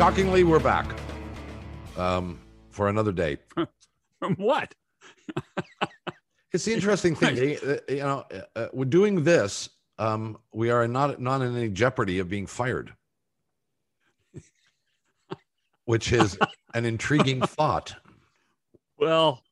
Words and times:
Shockingly, 0.00 0.44
we're 0.44 0.60
back 0.60 0.98
um, 1.98 2.40
for 2.70 2.88
another 2.88 3.12
day. 3.12 3.36
From 4.18 4.34
what? 4.36 4.74
It's 6.54 6.64
the 6.64 6.72
interesting 6.72 7.14
thing, 7.14 7.36
eh, 7.38 7.76
you 7.86 7.96
know. 7.98 8.24
Uh, 8.56 8.68
we're 8.72 8.86
doing 8.86 9.24
this. 9.24 9.68
Um, 9.98 10.38
we 10.54 10.70
are 10.70 10.88
not 10.88 11.20
not 11.20 11.42
in 11.42 11.54
any 11.54 11.68
jeopardy 11.68 12.18
of 12.18 12.30
being 12.30 12.46
fired, 12.46 12.94
which 15.84 16.12
is 16.12 16.38
an 16.72 16.86
intriguing 16.86 17.42
thought. 17.46 17.94
Well, 18.98 19.42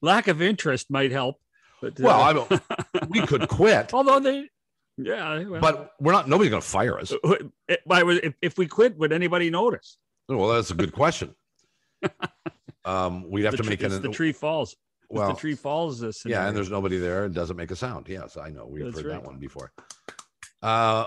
lack 0.00 0.28
of 0.28 0.40
interest 0.40 0.88
might 0.88 1.10
help. 1.10 1.36
But, 1.82 2.00
uh, 2.00 2.04
Well, 2.04 2.20
I 2.20 2.32
don't, 2.32 2.62
we 3.08 3.26
could 3.26 3.48
quit, 3.48 3.92
although 3.92 4.20
they, 4.20 4.48
yeah, 4.98 5.44
well, 5.44 5.60
but 5.60 5.92
we're 6.00 6.12
not. 6.12 6.28
Nobody's 6.28 6.50
going 6.50 6.62
to 6.62 6.68
fire 6.68 6.98
us. 6.98 7.12
it- 7.12 7.52
if, 7.68 8.34
if 8.42 8.58
we 8.58 8.66
quit, 8.66 8.98
would 8.98 9.12
anybody 9.12 9.48
notice? 9.50 9.96
Well, 10.28 10.48
that's 10.48 10.70
a 10.70 10.74
good 10.74 10.92
question. 10.92 11.34
Um, 12.84 13.28
we'd 13.28 13.44
have 13.44 13.56
The 13.56 13.62
to 13.64 13.68
make 13.68 13.82
an 13.82 14.00
the 14.00 14.08
tree 14.08 14.32
falls. 14.32 14.72
It's 14.72 14.78
well, 15.10 15.28
the 15.34 15.38
tree 15.38 15.54
falls. 15.54 16.00
This 16.00 16.24
yeah, 16.24 16.48
and 16.48 16.56
there's 16.56 16.70
nobody 16.70 16.96
there. 16.96 17.26
It 17.26 17.34
doesn't 17.34 17.56
make 17.56 17.70
a 17.70 17.76
sound. 17.76 18.08
Yes, 18.08 18.38
I 18.38 18.48
know. 18.48 18.66
We've 18.66 18.84
That's 18.84 18.96
heard 18.96 19.06
right. 19.06 19.20
that 19.20 19.26
one 19.26 19.38
before. 19.38 19.72
Uh, 20.62 21.06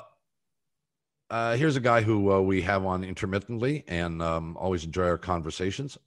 uh, 1.31 1.55
here's 1.55 1.77
a 1.77 1.81
guy 1.81 2.01
who 2.01 2.31
uh, 2.31 2.39
we 2.39 2.61
have 2.61 2.85
on 2.85 3.03
intermittently 3.03 3.83
and 3.87 4.21
um, 4.21 4.57
always 4.57 4.83
enjoy 4.83 5.05
our 5.05 5.17
conversations. 5.17 5.97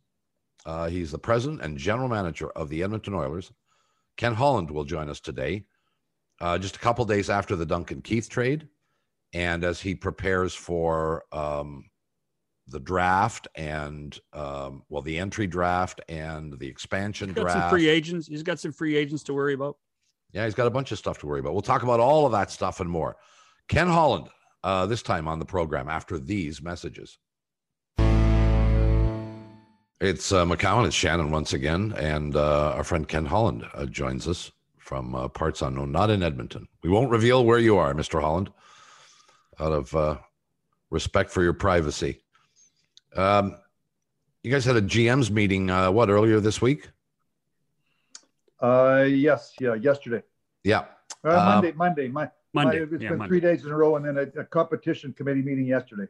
Uh, 0.64 0.88
he's 0.88 1.10
the 1.10 1.18
president 1.18 1.62
and 1.62 1.76
general 1.76 2.08
manager 2.08 2.50
of 2.50 2.68
the 2.68 2.82
Edmonton 2.82 3.14
Oilers. 3.14 3.50
Ken 4.16 4.34
Holland 4.34 4.70
will 4.70 4.84
join 4.84 5.08
us 5.10 5.18
today, 5.18 5.64
uh, 6.44 6.58
just 6.58 6.76
a 6.76 6.78
couple 6.78 7.06
days 7.06 7.30
after 7.30 7.56
the 7.56 7.64
Duncan 7.64 8.02
Keith 8.02 8.28
trade, 8.28 8.68
and 9.32 9.64
as 9.64 9.80
he 9.80 9.94
prepares 9.94 10.54
for 10.54 11.24
um, 11.32 11.86
the 12.68 12.80
draft 12.80 13.48
and 13.54 14.18
um, 14.34 14.82
well, 14.90 15.00
the 15.00 15.18
entry 15.18 15.46
draft 15.46 16.02
and 16.06 16.52
the 16.58 16.68
expansion 16.68 17.30
He's 17.30 17.36
got 17.36 17.42
draft. 17.44 17.60
some 17.60 17.70
free 17.70 17.88
agents. 17.88 18.26
He's 18.26 18.42
got 18.42 18.60
some 18.60 18.72
free 18.72 18.94
agents 18.94 19.22
to 19.24 19.32
worry 19.32 19.54
about. 19.54 19.78
Yeah, 20.32 20.44
he's 20.44 20.52
got 20.54 20.66
a 20.66 20.70
bunch 20.70 20.92
of 20.92 20.98
stuff 20.98 21.16
to 21.20 21.26
worry 21.26 21.40
about. 21.40 21.54
We'll 21.54 21.62
talk 21.62 21.82
about 21.82 21.98
all 21.98 22.26
of 22.26 22.32
that 22.32 22.50
stuff 22.50 22.80
and 22.80 22.90
more. 22.90 23.16
Ken 23.68 23.88
Holland, 23.88 24.28
uh, 24.62 24.84
this 24.84 25.00
time 25.00 25.26
on 25.26 25.38
the 25.38 25.46
program 25.46 25.88
after 25.88 26.18
these 26.18 26.60
messages. 26.60 27.16
It's 29.98 30.30
uh, 30.30 30.44
McCown. 30.44 30.86
It's 30.86 30.94
Shannon 30.94 31.30
once 31.30 31.54
again, 31.54 31.94
and 31.96 32.36
uh, 32.36 32.72
our 32.72 32.84
friend 32.84 33.08
Ken 33.08 33.24
Holland 33.24 33.64
uh, 33.72 33.86
joins 33.86 34.28
us 34.28 34.50
from 34.84 35.14
uh, 35.14 35.28
parts 35.28 35.62
unknown, 35.62 35.90
not 35.90 36.10
in 36.10 36.22
Edmonton. 36.22 36.68
We 36.82 36.90
won't 36.90 37.10
reveal 37.10 37.42
where 37.46 37.58
you 37.58 37.78
are, 37.78 37.94
Mr. 37.94 38.20
Holland, 38.20 38.50
out 39.58 39.72
of 39.72 39.94
uh, 39.96 40.18
respect 40.90 41.30
for 41.30 41.42
your 41.42 41.54
privacy. 41.54 42.20
Um, 43.16 43.56
you 44.42 44.52
guys 44.52 44.66
had 44.66 44.76
a 44.76 44.82
GM's 44.82 45.30
meeting, 45.30 45.70
uh, 45.70 45.90
what, 45.90 46.10
earlier 46.10 46.38
this 46.38 46.60
week? 46.60 46.90
Uh, 48.60 49.06
yes, 49.08 49.54
yeah, 49.58 49.74
yesterday. 49.74 50.22
Yeah. 50.64 50.84
Uh, 51.24 51.30
Um, 51.30 51.44
Monday, 51.46 51.72
Monday, 51.72 52.08
my, 52.08 52.30
Monday. 52.52 52.80
my- 52.80 52.88
it's 52.92 53.02
yeah, 53.02 53.08
been 53.08 53.18
Monday. 53.18 53.30
three 53.30 53.40
days 53.40 53.64
in 53.64 53.70
a 53.70 53.76
row, 53.76 53.96
and 53.96 54.04
then 54.04 54.18
a, 54.18 54.40
a 54.40 54.44
competition 54.44 55.14
committee 55.14 55.40
meeting 55.40 55.64
yesterday. 55.66 56.08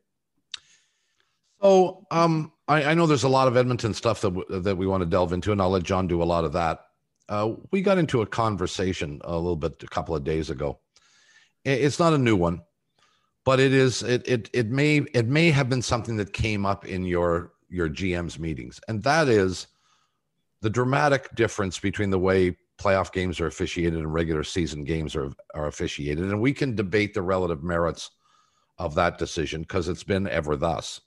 So 1.62 2.04
um, 2.10 2.50
I, 2.66 2.82
I 2.86 2.94
know 2.94 3.06
there's 3.06 3.22
a 3.22 3.28
lot 3.28 3.46
of 3.46 3.56
Edmonton 3.56 3.94
stuff 3.94 4.20
that 4.22 4.34
w- 4.34 4.60
that 4.60 4.76
we 4.76 4.86
want 4.88 5.02
to 5.02 5.06
delve 5.06 5.32
into, 5.32 5.52
and 5.52 5.62
I'll 5.62 5.70
let 5.70 5.84
John 5.84 6.08
do 6.08 6.20
a 6.22 6.24
lot 6.24 6.44
of 6.44 6.52
that. 6.54 6.80
Uh, 7.28 7.54
we 7.70 7.80
got 7.80 7.98
into 7.98 8.22
a 8.22 8.26
conversation 8.26 9.20
a 9.24 9.34
little 9.34 9.56
bit 9.56 9.82
a 9.82 9.86
couple 9.86 10.14
of 10.14 10.24
days 10.24 10.50
ago. 10.50 10.78
It's 11.64 11.98
not 11.98 12.12
a 12.12 12.18
new 12.18 12.36
one, 12.36 12.60
but 13.44 13.58
it 13.58 13.72
is 13.72 14.02
it 14.02 14.26
it 14.28 14.50
it 14.52 14.68
may 14.68 14.98
it 15.14 15.26
may 15.26 15.50
have 15.50 15.70
been 15.70 15.80
something 15.80 16.16
that 16.18 16.34
came 16.34 16.66
up 16.66 16.84
in 16.84 17.04
your 17.04 17.52
your 17.70 17.88
GM's 17.88 18.38
meetings, 18.38 18.80
and 18.88 19.02
that 19.04 19.28
is 19.28 19.68
the 20.60 20.68
dramatic 20.68 21.34
difference 21.34 21.78
between 21.78 22.10
the 22.10 22.18
way 22.18 22.56
playoff 22.78 23.12
games 23.12 23.40
are 23.40 23.46
officiated 23.46 23.94
and 23.94 24.12
regular 24.12 24.44
season 24.44 24.84
games 24.84 25.16
are 25.16 25.32
are 25.54 25.66
officiated, 25.66 26.24
and 26.24 26.40
we 26.40 26.52
can 26.52 26.74
debate 26.74 27.14
the 27.14 27.22
relative 27.22 27.62
merits 27.62 28.10
of 28.76 28.94
that 28.96 29.16
decision 29.16 29.62
because 29.62 29.88
it's 29.88 30.04
been 30.04 30.28
ever 30.28 30.56
thus. 30.56 31.00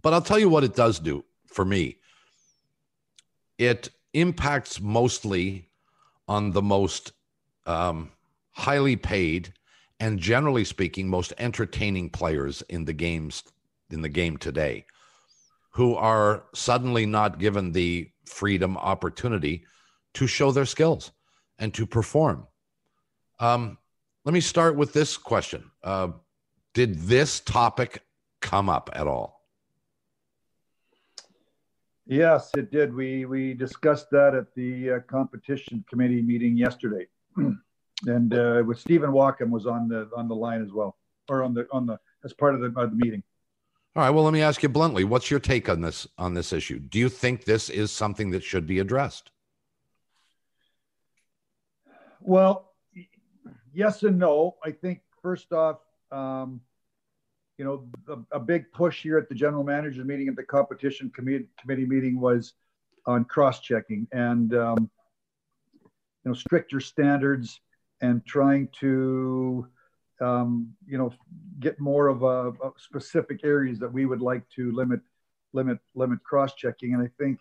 But 0.00 0.12
I'll 0.12 0.22
tell 0.22 0.38
you 0.38 0.48
what 0.48 0.64
it 0.64 0.76
does 0.76 1.00
do 1.00 1.24
for 1.46 1.64
me. 1.64 1.96
It 3.56 3.90
impacts 4.14 4.80
mostly 4.80 5.68
on 6.26 6.50
the 6.52 6.62
most 6.62 7.12
um, 7.66 8.10
highly 8.52 8.96
paid 8.96 9.52
and 10.00 10.18
generally 10.18 10.64
speaking 10.64 11.08
most 11.08 11.32
entertaining 11.38 12.10
players 12.10 12.62
in 12.68 12.84
the 12.84 12.92
games 12.92 13.42
in 13.90 14.02
the 14.02 14.08
game 14.08 14.36
today 14.36 14.84
who 15.70 15.94
are 15.94 16.44
suddenly 16.54 17.06
not 17.06 17.38
given 17.38 17.72
the 17.72 18.10
freedom 18.24 18.76
opportunity 18.76 19.64
to 20.14 20.26
show 20.26 20.50
their 20.50 20.66
skills 20.66 21.12
and 21.58 21.72
to 21.74 21.86
perform. 21.86 22.46
Um, 23.38 23.78
let 24.24 24.32
me 24.32 24.40
start 24.40 24.76
with 24.76 24.92
this 24.92 25.16
question. 25.16 25.70
Uh, 25.82 26.08
did 26.74 26.98
this 26.98 27.40
topic 27.40 28.02
come 28.40 28.68
up 28.68 28.90
at 28.92 29.06
all 29.06 29.37
Yes, 32.08 32.50
it 32.56 32.70
did. 32.70 32.94
We 32.94 33.26
we 33.26 33.52
discussed 33.52 34.10
that 34.12 34.34
at 34.34 34.54
the 34.54 34.92
uh, 34.92 35.00
competition 35.00 35.84
committee 35.90 36.22
meeting 36.22 36.56
yesterday, 36.56 37.06
and 38.06 38.34
uh, 38.34 38.62
with 38.66 38.80
Stephen 38.80 39.10
Walkom 39.10 39.50
was 39.50 39.66
on 39.66 39.88
the 39.88 40.08
on 40.16 40.26
the 40.26 40.34
line 40.34 40.62
as 40.62 40.72
well, 40.72 40.96
or 41.28 41.42
on 41.42 41.52
the 41.52 41.66
on 41.70 41.84
the 41.84 42.00
as 42.24 42.32
part 42.32 42.54
of 42.54 42.62
the, 42.62 42.80
of 42.80 42.92
the 42.92 42.96
meeting. 42.96 43.22
All 43.94 44.04
right. 44.04 44.10
Well, 44.10 44.24
let 44.24 44.32
me 44.32 44.40
ask 44.40 44.62
you 44.62 44.70
bluntly: 44.70 45.04
What's 45.04 45.30
your 45.30 45.38
take 45.38 45.68
on 45.68 45.82
this 45.82 46.08
on 46.16 46.32
this 46.32 46.50
issue? 46.50 46.78
Do 46.78 46.98
you 46.98 47.10
think 47.10 47.44
this 47.44 47.68
is 47.68 47.92
something 47.92 48.30
that 48.30 48.42
should 48.42 48.66
be 48.66 48.78
addressed? 48.78 49.30
Well, 52.22 52.72
yes 53.74 54.02
and 54.02 54.18
no. 54.18 54.56
I 54.64 54.70
think 54.70 55.00
first 55.20 55.52
off, 55.52 55.80
um, 56.10 56.62
you 57.58 57.64
know, 57.64 57.84
a, 58.08 58.36
a 58.36 58.40
big 58.40 58.70
push 58.72 59.02
here 59.02 59.18
at 59.18 59.28
the 59.28 59.34
general 59.34 59.64
managers 59.64 60.04
meeting 60.04 60.28
at 60.28 60.36
the 60.36 60.44
competition 60.44 61.10
committee 61.14 61.48
committee 61.60 61.84
meeting 61.84 62.20
was 62.20 62.54
on 63.06 63.24
cross-checking 63.24 64.06
and 64.12 64.54
um, 64.54 64.88
you 65.82 66.30
know 66.30 66.34
stricter 66.34 66.78
standards 66.80 67.60
and 68.00 68.24
trying 68.24 68.68
to 68.78 69.66
um, 70.20 70.72
you 70.86 70.96
know 70.96 71.12
get 71.58 71.80
more 71.80 72.06
of 72.06 72.22
a, 72.22 72.50
a 72.50 72.72
specific 72.76 73.40
areas 73.42 73.80
that 73.80 73.92
we 73.92 74.06
would 74.06 74.22
like 74.22 74.48
to 74.50 74.70
limit 74.72 75.00
limit 75.52 75.78
limit 75.96 76.22
cross-checking. 76.22 76.94
And 76.94 77.02
I 77.02 77.10
think 77.18 77.40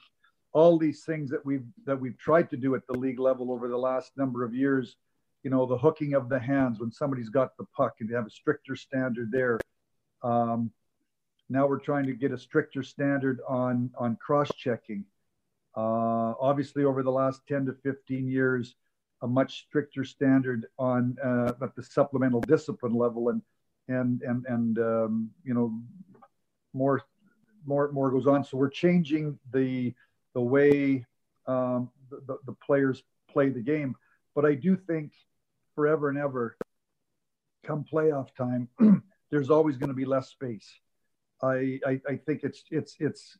all 0.51 0.79
these 0.79 1.03
things 1.03 1.29
that 1.29 1.45
we've 1.45 1.66
that 1.86 2.00
we've 2.00 2.18
tried 2.18 2.50
to 2.50 2.57
do 2.57 2.74
at 2.74 2.88
the 2.88 2.97
league 2.97 3.19
level 3.19 3.51
over 3.51 3.68
the 3.68 3.77
last 3.77 4.12
number 4.18 4.44
of 4.44 4.56
years 4.56 4.95
you 5.44 5.51
know 5.51 5.68
the 5.68 5.77
hooking 5.77 6.15
of 6.15 6.30
the 6.30 6.39
hands 6.39 6.80
when 6.80 6.91
somebody's 6.91 7.30
got 7.30 7.56
the 7.57 7.65
puck 7.75 7.95
and 8.00 8.09
they 8.09 8.15
have 8.15 8.25
a 8.25 8.30
stricter 8.30 8.75
standard 8.75 9.31
there 9.31 9.59
um, 10.23 10.71
now 11.49 11.65
we're 11.67 11.79
trying 11.79 12.05
to 12.05 12.13
get 12.13 12.31
a 12.31 12.37
stricter 12.37 12.83
standard 12.83 13.39
on 13.47 13.91
on 13.97 14.17
cross-checking. 14.17 15.05
Uh, 15.75 16.33
obviously 16.39 16.83
over 16.83 17.03
the 17.03 17.11
last 17.11 17.45
10 17.47 17.67
to 17.67 17.73
15 17.83 18.27
years 18.27 18.75
a 19.21 19.27
much 19.27 19.65
stricter 19.67 20.03
standard 20.03 20.65
on 20.77 21.15
uh, 21.23 21.53
at 21.61 21.75
the 21.75 21.83
supplemental 21.83 22.41
discipline 22.41 22.93
level 22.93 23.29
and 23.29 23.41
and 23.87 24.21
and 24.23 24.45
and 24.47 24.79
um, 24.79 25.29
you 25.43 25.53
know 25.53 25.79
more 26.73 27.01
more 27.65 27.91
more 27.91 28.11
goes 28.11 28.27
on. 28.27 28.43
So 28.43 28.57
we're 28.57 28.69
changing 28.69 29.39
the 29.51 29.93
the 30.33 30.41
way 30.41 31.05
um, 31.47 31.89
the, 32.09 32.21
the, 32.27 32.37
the 32.45 32.53
players 32.53 33.03
play 33.29 33.49
the 33.49 33.61
game. 33.61 33.95
But 34.35 34.45
i 34.45 34.53
do 34.53 34.75
think 34.75 35.13
forever 35.73 36.09
and 36.09 36.17
ever 36.17 36.57
come 37.65 37.83
playoff 37.83 38.33
time 38.35 38.67
there's 39.31 39.50
always 39.50 39.77
going 39.77 39.89
to 39.89 39.95
be 39.95 40.06
less 40.06 40.29
space 40.29 40.79
I, 41.41 41.79
I 41.85 42.01
i 42.09 42.15
think 42.15 42.44
it's 42.44 42.63
it's 42.71 42.95
it's 43.00 43.38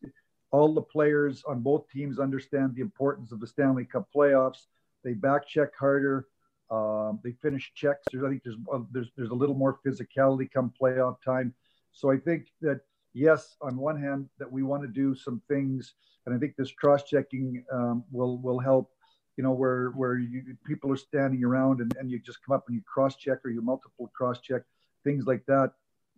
all 0.52 0.74
the 0.74 0.82
players 0.82 1.44
on 1.48 1.62
both 1.62 1.90
teams 1.90 2.20
understand 2.20 2.76
the 2.76 2.82
importance 2.82 3.32
of 3.32 3.40
the 3.40 3.48
Stanley 3.48 3.86
Cup 3.86 4.08
playoffs. 4.16 4.68
They 5.04 5.14
back 5.14 5.48
check 5.48 5.70
harder. 5.78 6.28
Um, 6.70 7.20
they 7.24 7.32
finish 7.42 7.72
checks. 7.76 8.04
There's, 8.12 8.24
I 8.24 8.30
think 8.30 8.44
there's, 8.44 8.58
uh, 8.74 8.80
there's 8.92 9.12
there's 9.16 9.30
a 9.30 9.36
little 9.36 9.56
more 9.56 9.80
physicality 9.86 10.50
come 10.52 10.74
playoff 10.82 11.18
time. 11.24 11.54
So 11.92 12.12
I 12.12 12.18
think 12.18 12.48
that 12.62 12.82
yes, 13.14 13.56
on 13.62 13.78
one 13.78 14.02
hand, 14.02 14.30
that 14.38 14.52
we 14.52 14.64
want 14.64 14.84
to 14.84 14.88
do 14.88 15.16
some 15.16 15.42
things, 15.48 15.94
and 16.26 16.36
I 16.36 16.38
think 16.38 16.56
this 16.56 16.72
cross 16.72 17.04
checking 17.04 17.64
um, 17.72 18.04
will 18.12 18.38
will 18.38 18.60
help. 18.60 18.92
You 19.38 19.44
know, 19.44 19.52
where 19.52 19.90
where 19.92 20.18
you, 20.18 20.58
people 20.66 20.92
are 20.92 20.98
standing 20.98 21.44
around 21.44 21.80
and, 21.80 21.96
and 22.00 22.10
you 22.10 22.20
just 22.20 22.40
come 22.44 22.56
up 22.56 22.66
and 22.68 22.76
you 22.76 22.82
cross 22.92 23.16
check 23.16 23.38
or 23.46 23.52
you 23.52 23.62
multiple 23.62 24.12
cross 24.16 24.42
check 24.42 24.64
things 25.08 25.26
like 25.26 25.46
that 25.46 25.72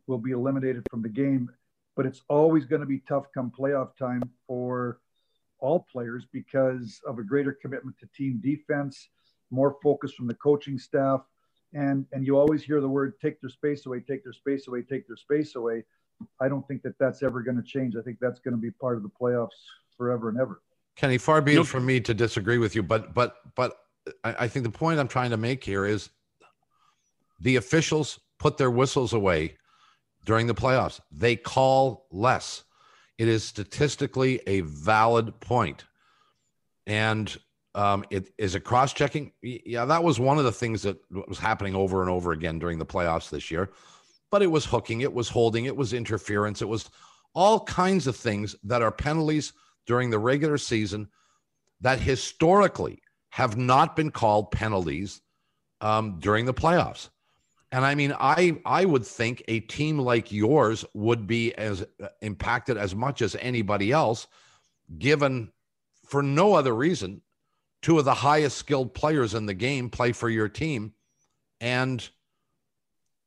will 0.08 0.18
be 0.18 0.32
eliminated 0.32 0.84
from 0.90 1.04
the 1.04 1.10
game. 1.10 1.50
But 1.96 2.08
it's 2.08 2.22
always 2.28 2.66
going 2.66 2.82
to 2.82 2.88
be 2.88 3.02
tough 3.08 3.26
come 3.34 3.52
playoff 3.58 3.96
time 3.96 4.24
for 4.48 5.00
all 5.60 5.86
players 5.92 6.26
because 6.32 7.00
of 7.06 7.20
a 7.20 7.24
greater 7.24 7.52
commitment 7.52 7.98
to 8.00 8.08
team 8.18 8.40
defense, 8.42 9.10
more 9.52 9.78
focus 9.84 10.14
from 10.14 10.28
the 10.28 10.34
coaching 10.34 10.80
staff. 10.80 11.22
And, 11.74 12.08
and 12.14 12.26
you 12.26 12.40
always 12.40 12.64
hear 12.64 12.82
the 12.82 12.90
word 12.90 13.20
take 13.22 13.40
their 13.42 13.50
space 13.52 13.86
away, 13.86 14.00
take 14.00 14.24
their 14.24 14.34
space 14.34 14.68
away, 14.68 14.82
take 14.82 15.06
their 15.06 15.18
space 15.18 15.56
away. 15.56 15.84
I 16.42 16.50
don't 16.50 16.68
think 16.68 16.82
that 16.82 16.98
that's 16.98 17.22
ever 17.22 17.44
going 17.44 17.58
to 17.58 17.64
change. 17.64 17.96
I 17.96 18.02
think 18.02 18.18
that's 18.20 18.40
going 18.40 18.56
to 18.56 18.62
be 18.62 18.72
part 18.72 18.98
of 18.98 19.04
the 19.04 19.10
playoffs 19.10 19.50
forever 19.96 20.30
and 20.30 20.40
ever. 20.40 20.62
Kenny, 20.96 21.18
far 21.18 21.42
be 21.42 21.56
it 21.56 21.68
from 21.68 21.86
me 21.86 22.02
to 22.02 22.14
disagree 22.14 22.58
with 22.58 22.76
you, 22.76 22.84
but 22.84 23.14
but 23.14 23.36
but 23.56 23.78
I, 24.24 24.36
I 24.40 24.48
think 24.48 24.64
the 24.66 24.72
point 24.72 25.00
I'm 25.00 25.08
trying 25.08 25.30
to 25.30 25.38
make 25.38 25.64
here 25.64 25.86
is 25.86 26.10
the 27.40 27.56
officials 27.56 28.20
put 28.40 28.58
their 28.58 28.72
whistles 28.72 29.14
away 29.14 29.58
during 30.26 30.48
the 30.48 30.56
playoffs. 30.56 31.00
They 31.12 31.36
call 31.36 32.08
less. 32.12 32.64
It 33.18 33.28
is 33.28 33.44
statistically 33.44 34.42
a 34.48 34.62
valid 34.62 35.40
point. 35.40 35.86
And 36.88 37.36
um, 37.76 38.04
it 38.10 38.32
is 38.38 38.56
it 38.56 38.62
cross 38.62 38.94
checking. 38.94 39.32
Yeah, 39.42 39.86
that 39.86 40.04
was 40.04 40.20
one 40.20 40.38
of 40.38 40.46
the 40.46 40.52
things 40.52 40.82
that 40.84 40.98
was 41.28 41.38
happening 41.38 41.76
over 41.76 42.02
and 42.02 42.10
over 42.10 42.32
again 42.32 42.60
during 42.60 42.80
the 42.80 42.86
playoffs 42.86 43.30
this 43.30 43.52
year. 43.52 43.70
But 44.32 44.42
it 44.42 44.48
was 44.52 44.66
hooking, 44.66 45.02
it 45.02 45.14
was 45.14 45.30
holding, 45.30 45.66
it 45.66 45.76
was 45.76 45.94
interference, 45.94 46.62
it 46.62 46.68
was 46.68 46.90
all 47.34 47.64
kinds 47.66 48.08
of 48.08 48.16
things 48.16 48.56
that 48.64 48.82
are 48.82 48.92
penalties 48.92 49.54
during 49.86 50.10
the 50.10 50.20
regular 50.20 50.58
season 50.58 51.10
that 51.82 52.00
historically 52.00 53.02
have 53.30 53.58
not 53.58 53.96
been 53.96 54.12
called 54.12 54.52
penalties 54.52 55.22
um, 55.82 56.20
during 56.20 56.46
the 56.46 56.54
playoffs. 56.54 57.10
And 57.72 57.86
I 57.86 57.94
mean, 57.96 58.14
I 58.20 58.60
I 58.66 58.86
would 58.86 59.06
think 59.06 59.44
a 59.48 59.60
team 59.60 60.00
like 60.00 60.32
yours 60.32 60.86
would 60.94 61.28
be 61.28 61.54
as 61.54 61.86
uh, 62.02 62.08
impacted 62.22 62.78
as 62.78 62.96
much 62.96 63.22
as 63.22 63.36
anybody 63.40 63.92
else, 63.92 64.28
given 64.98 65.52
for 66.08 66.24
no 66.24 66.56
other 66.56 66.74
reason, 66.74 67.22
two 67.82 68.00
of 68.00 68.06
the 68.06 68.14
highest 68.14 68.58
skilled 68.58 68.94
players 68.94 69.36
in 69.36 69.46
the 69.46 69.54
game 69.54 69.90
play 69.90 70.12
for 70.12 70.30
your 70.30 70.50
team, 70.50 70.94
and 71.62 72.10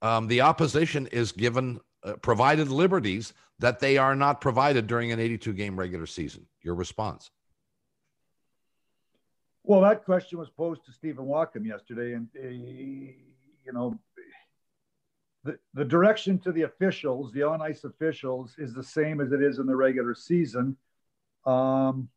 um, 0.02 0.26
the 0.26 0.40
opposition 0.40 1.06
is 1.06 1.30
given 1.30 1.80
uh, 2.02 2.14
provided 2.14 2.68
liberties 2.68 3.32
that 3.60 3.78
they 3.78 3.96
are 3.96 4.16
not 4.16 4.40
provided 4.40 4.88
during 4.88 5.12
an 5.12 5.20
82 5.20 5.52
game 5.52 5.78
regular 5.78 6.06
season. 6.06 6.46
Your 6.62 6.74
response? 6.74 7.30
Well, 9.62 9.80
that 9.82 10.04
question 10.04 10.40
was 10.40 10.50
posed 10.50 10.84
to 10.86 10.92
Stephen 10.92 11.26
Walkom 11.26 11.64
yesterday, 11.64 12.14
and 12.14 12.26
uh, 12.36 12.48
you 12.48 13.72
know 13.72 13.96
the, 15.44 15.58
the 15.74 15.84
direction 15.84 16.38
to 16.40 16.52
the 16.52 16.62
officials, 16.62 17.32
the 17.32 17.42
on 17.42 17.60
ice 17.60 17.84
officials, 17.84 18.54
is 18.58 18.74
the 18.74 18.82
same 18.82 19.20
as 19.20 19.32
it 19.32 19.42
is 19.42 19.58
in 19.58 19.66
the 19.66 19.74
regular 19.74 20.14
season. 20.14 20.76
Um, 21.44 22.08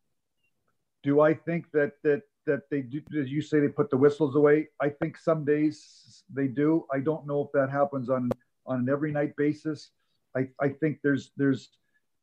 do 1.03 1.21
I 1.21 1.33
think 1.33 1.71
that 1.71 1.93
that 2.03 2.21
that 2.45 2.69
they 2.69 2.81
do? 2.81 3.01
As 3.19 3.31
you 3.31 3.41
say, 3.41 3.59
they 3.59 3.67
put 3.67 3.89
the 3.89 3.97
whistles 3.97 4.35
away. 4.35 4.69
I 4.79 4.89
think 4.89 5.17
some 5.17 5.43
days 5.43 6.23
they 6.31 6.47
do. 6.47 6.85
I 6.93 6.99
don't 6.99 7.25
know 7.25 7.41
if 7.41 7.51
that 7.53 7.69
happens 7.69 8.09
on 8.09 8.29
on 8.65 8.79
an 8.79 8.89
every 8.89 9.11
night 9.11 9.35
basis. 9.35 9.91
I, 10.35 10.49
I 10.59 10.69
think 10.69 10.99
there's 11.01 11.31
there's 11.37 11.69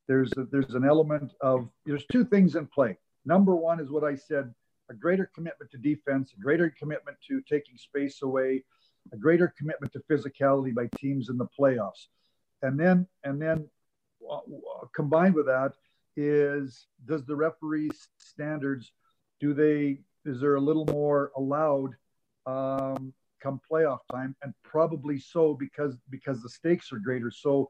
there's 0.06 0.32
a, 0.36 0.44
there's 0.44 0.74
an 0.74 0.84
element 0.84 1.32
of 1.40 1.68
there's 1.86 2.06
two 2.06 2.24
things 2.24 2.54
in 2.56 2.66
play. 2.66 2.96
Number 3.24 3.56
one 3.56 3.80
is 3.80 3.90
what 3.90 4.04
I 4.04 4.14
said: 4.14 4.52
a 4.90 4.94
greater 4.94 5.30
commitment 5.34 5.70
to 5.72 5.78
defense, 5.78 6.32
a 6.36 6.40
greater 6.40 6.70
commitment 6.70 7.16
to 7.28 7.40
taking 7.42 7.76
space 7.76 8.22
away, 8.22 8.64
a 9.12 9.16
greater 9.16 9.52
commitment 9.58 9.92
to 9.92 10.00
physicality 10.10 10.74
by 10.74 10.88
teams 10.96 11.28
in 11.28 11.36
the 11.36 11.48
playoffs. 11.58 12.06
And 12.62 12.78
then, 12.78 13.06
and 13.24 13.40
then 13.40 13.68
uh, 14.30 14.38
combined 14.94 15.34
with 15.34 15.46
that 15.46 15.72
is 16.16 16.86
does 17.06 17.24
the 17.24 17.34
referees 17.34 18.08
standards, 18.18 18.92
do 19.40 19.54
they, 19.54 19.98
is 20.24 20.40
there 20.40 20.54
a 20.54 20.60
little 20.60 20.86
more 20.86 21.32
allowed 21.36 21.96
um, 22.46 23.12
come 23.42 23.60
playoff 23.70 24.00
time? 24.10 24.36
And 24.42 24.54
probably 24.62 25.18
so 25.18 25.54
because, 25.54 25.96
because 26.10 26.42
the 26.42 26.48
stakes 26.48 26.92
are 26.92 26.98
greater. 26.98 27.30
So 27.30 27.68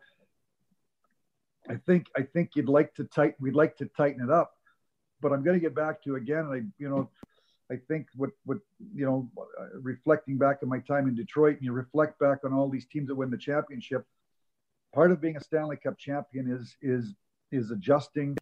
I 1.69 1.77
think, 1.77 2.09
I 2.17 2.23
think 2.23 2.51
you'd 2.55 2.69
like 2.69 2.95
to 2.97 3.05
tighten, 3.05 3.37
we'd 3.41 3.55
like 3.55 3.77
to 3.79 3.87
tighten 3.87 4.23
it 4.23 4.31
up, 4.31 4.53
but 5.21 5.33
I'm 5.33 5.43
going 5.43 5.57
to 5.57 5.61
get 5.61 5.75
back 5.75 6.03
to 6.05 6.17
again, 6.17 6.47
I, 6.53 6.63
you 6.79 6.91
know, 6.91 7.09
I 7.73 7.77
think 7.89 8.07
what 8.17 8.31
what 8.45 8.59
you 8.95 9.07
know, 9.07 9.31
reflecting 9.81 10.37
back 10.37 10.59
on 10.63 10.69
my 10.69 10.81
time 10.81 11.09
in 11.09 11.15
Detroit, 11.15 11.57
and 11.57 11.65
you 11.65 11.73
reflect 11.73 12.19
back 12.19 12.39
on 12.45 12.53
all 12.53 12.69
these 12.69 12.87
teams 12.87 13.09
that 13.09 13.15
win 13.15 13.31
the 13.31 13.39
championship. 13.39 14.05
Part 14.95 15.11
of 15.11 15.21
being 15.21 15.37
a 15.37 15.41
Stanley 15.41 15.77
Cup 15.77 15.99
champion 15.99 16.51
is 16.51 16.77
is 16.83 17.15
is 17.51 17.71
adjusting 17.71 18.37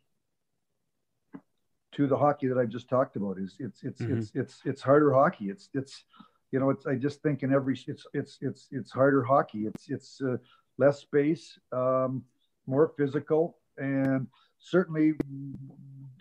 to 1.93 2.07
the 2.07 2.17
hockey 2.17 2.49
that 2.49 2.59
I've 2.59 2.69
just 2.69 2.89
talked 2.89 3.17
about. 3.17 3.39
Is 3.39 3.57
it's 3.61 3.83
it's 3.85 4.03
mm-hmm. 4.03 4.19
it's 4.19 4.33
it's 4.35 4.61
it's 4.65 4.83
harder 4.83 5.13
hockey. 5.13 5.51
It's 5.51 5.69
it's 5.75 6.05
you 6.51 6.59
know 6.59 6.71
it's 6.71 6.87
I 6.87 6.97
just 6.97 7.23
think 7.23 7.45
in 7.45 7.53
every 7.53 7.79
it's 7.87 8.07
it's 8.13 8.39
it's 8.41 8.67
it's 8.73 8.91
harder 8.91 9.23
hockey. 9.23 9.67
It's 9.67 9.89
it's 9.89 10.21
uh, 10.21 10.39
less 10.77 11.01
space, 11.01 11.57
um, 11.73 12.25
more 12.67 12.93
physical, 12.97 13.59
and 13.79 14.27
certainly 14.59 15.13